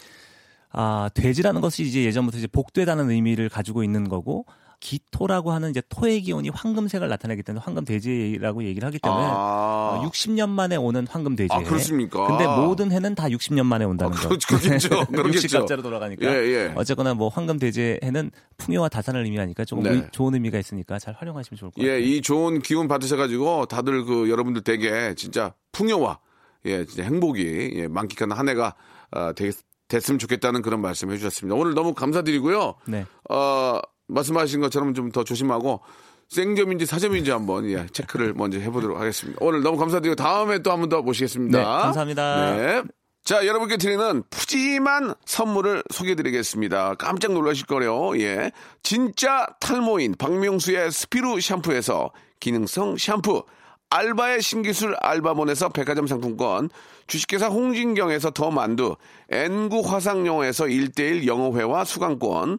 아, 0.70 1.09
돼지라는 1.14 1.61
것이 1.61 1.84
이제 1.84 2.05
예전부터 2.05 2.38
이제 2.38 2.47
복되다는 2.49 3.11
의미를 3.11 3.49
가지고 3.49 3.84
있는 3.84 4.09
거고 4.09 4.45
기토라고 4.85 5.51
하는 5.51 5.70
이제 5.70 5.80
토의 5.89 6.20
기운이 6.20 6.51
황금색을 6.51 7.09
나타내기 7.09 7.43
때문에 7.43 7.62
황금 7.64 7.87
돼지라고 7.87 8.64
얘기를 8.64 8.87
하기 8.87 8.99
때문에 8.99 9.22
아. 9.24 9.99
어, 9.99 10.09
60년 10.11 10.51
만에 10.51 10.76
오는 10.76 11.07
황금 11.09 11.35
돼지. 11.37 11.49
아, 11.55 11.62
그렇습니까? 11.62 12.26
근데 12.26 12.47
모든 12.47 12.93
해는 12.93 13.14
다 13.14 13.24
60년 13.28 13.64
만에 13.64 13.87
온다는 13.87 14.12
아, 14.14 14.20
거. 14.20 14.28
그렇- 14.37 14.39
그렇겠죠. 14.47 15.07
그렇겠죠. 15.07 15.61
60갑자로 15.64 15.82
돌아가니까. 15.82 16.26
예, 16.26 16.37
예. 16.49 16.72
어쨌거나 16.76 17.14
뭐 17.14 17.28
황금 17.28 17.59
돼지 17.59 17.99
해는 18.03 18.30
풍요와 18.59 18.91
다산을 18.91 19.24
의미하니까 19.24 19.64
조금 19.64 19.85
네. 19.85 19.91
의- 19.91 20.07
좋은 20.12 20.35
의미가 20.35 20.59
있으니까 20.59 20.99
잘 20.99 21.14
활용하시면 21.14 21.57
좋을 21.59 21.70
것 21.70 21.80
같아요. 21.80 21.91
예, 21.95 22.01
이 22.01 22.20
좋은 22.20 22.61
기운 22.61 22.87
받으셔 22.87 23.16
가지고 23.16 23.64
다들 23.64 24.05
그 24.05 24.28
여러분들 24.28 24.62
댁에 24.62 25.14
진짜 25.14 25.55
풍요와 25.72 26.18
예, 26.66 26.85
진짜 26.85 27.05
행복이 27.05 27.72
예, 27.76 27.89
만끽하는 27.89 28.37
한 28.37 28.49
해가 28.51 28.74
아, 29.12 29.32
됐, 29.32 29.55
됐으면 29.89 30.18
좋겠다는 30.18 30.61
그런 30.61 30.80
말씀 30.82 31.11
해주셨습니다. 31.11 31.55
오늘 31.57 31.72
너무 31.72 31.95
감사드리고요. 31.95 32.74
네. 32.87 33.07
어, 33.30 33.80
말씀하신 34.09 34.61
것처럼 34.61 34.94
좀 34.94 35.11
더 35.12 35.24
조심하고 35.24 35.80
생점인지 36.28 36.86
사점인지 36.86 37.30
한번 37.30 37.68
예, 37.70 37.86
체크를 37.92 38.34
먼저 38.34 38.59
해보도록 38.59 38.98
하겠습니다. 38.98 39.38
오늘 39.42 39.62
너무 39.62 39.76
감사드리고 39.78 40.16
다음에 40.16 40.59
또 40.61 40.70
한 40.72 40.80
번 40.80 40.88
더 40.88 41.02
모시겠습니다. 41.02 41.59
네, 41.59 41.64
감사합니다. 41.64 42.55
네. 42.57 42.82
자, 43.24 43.46
여러분께 43.46 43.76
드리는 43.78 44.22
푸짐한 44.30 45.14
선물을 45.24 45.82
소개해드리겠습니다. 45.90 46.94
깜짝 46.96 47.32
놀라실 47.32 47.66
거래요. 47.66 48.18
예. 48.20 48.52
진짜 48.82 49.46
탈모인 49.61 50.14
박명수의 50.18 50.90
스피루 50.90 51.40
샴푸에서 51.40 52.11
기능성 52.40 52.96
샴푸. 52.98 53.44
알바의 53.90 54.42
신기술 54.42 54.96
알바몬에서 55.00 55.68
백화점 55.68 56.07
상품권, 56.09 56.68
주식회사 57.07 57.46
홍진경에서 57.46 58.30
더 58.30 58.50
만두, 58.50 58.96
엔구 59.30 59.82
화상영어에서 59.86 60.64
1대1 60.64 61.26
영어회화 61.26 61.84
수강권, 61.84 62.59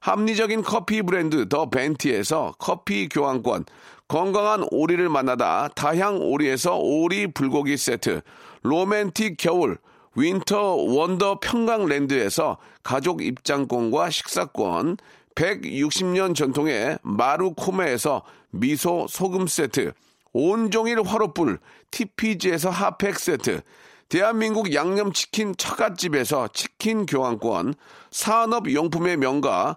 합리적인 0.00 0.62
커피 0.62 1.02
브랜드 1.02 1.48
더 1.48 1.68
벤티에서 1.70 2.54
커피 2.58 3.08
교환권, 3.08 3.64
건강한 4.08 4.66
오리를 4.70 5.08
만나다 5.08 5.68
다향 5.74 6.18
오리에서 6.20 6.76
오리 6.78 7.26
불고기 7.26 7.76
세트, 7.76 8.22
로맨틱 8.62 9.36
겨울 9.38 9.78
winter 10.14 10.74
wonder 10.74 11.40
평강랜드에서 11.40 12.56
가족 12.82 13.22
입장권과 13.22 14.10
식사권, 14.10 14.96
160년 15.34 16.34
전통의 16.34 16.98
마루코메에서 17.02 18.22
미소 18.50 19.06
소금 19.08 19.46
세트, 19.46 19.92
온종일 20.32 21.02
화로불 21.02 21.58
TPG에서 21.90 22.70
핫팩 22.70 23.18
세트, 23.18 23.60
대한민국 24.08 24.72
양념치킨 24.72 25.54
처갓집에서 25.56 26.48
치킨 26.48 27.06
교환권, 27.06 27.74
산업용품의 28.10 29.18
명가 29.18 29.76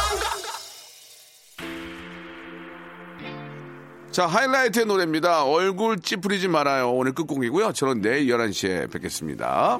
자, 4.11 4.27
하이라이트의 4.27 4.85
노래입니다. 4.87 5.45
얼굴 5.45 5.99
찌푸리지 6.01 6.49
말아요. 6.49 6.91
오늘 6.91 7.13
끝곡이고요. 7.13 7.71
저는 7.71 8.01
내일 8.01 8.27
11시에 8.27 8.91
뵙겠습니다. 8.91 9.79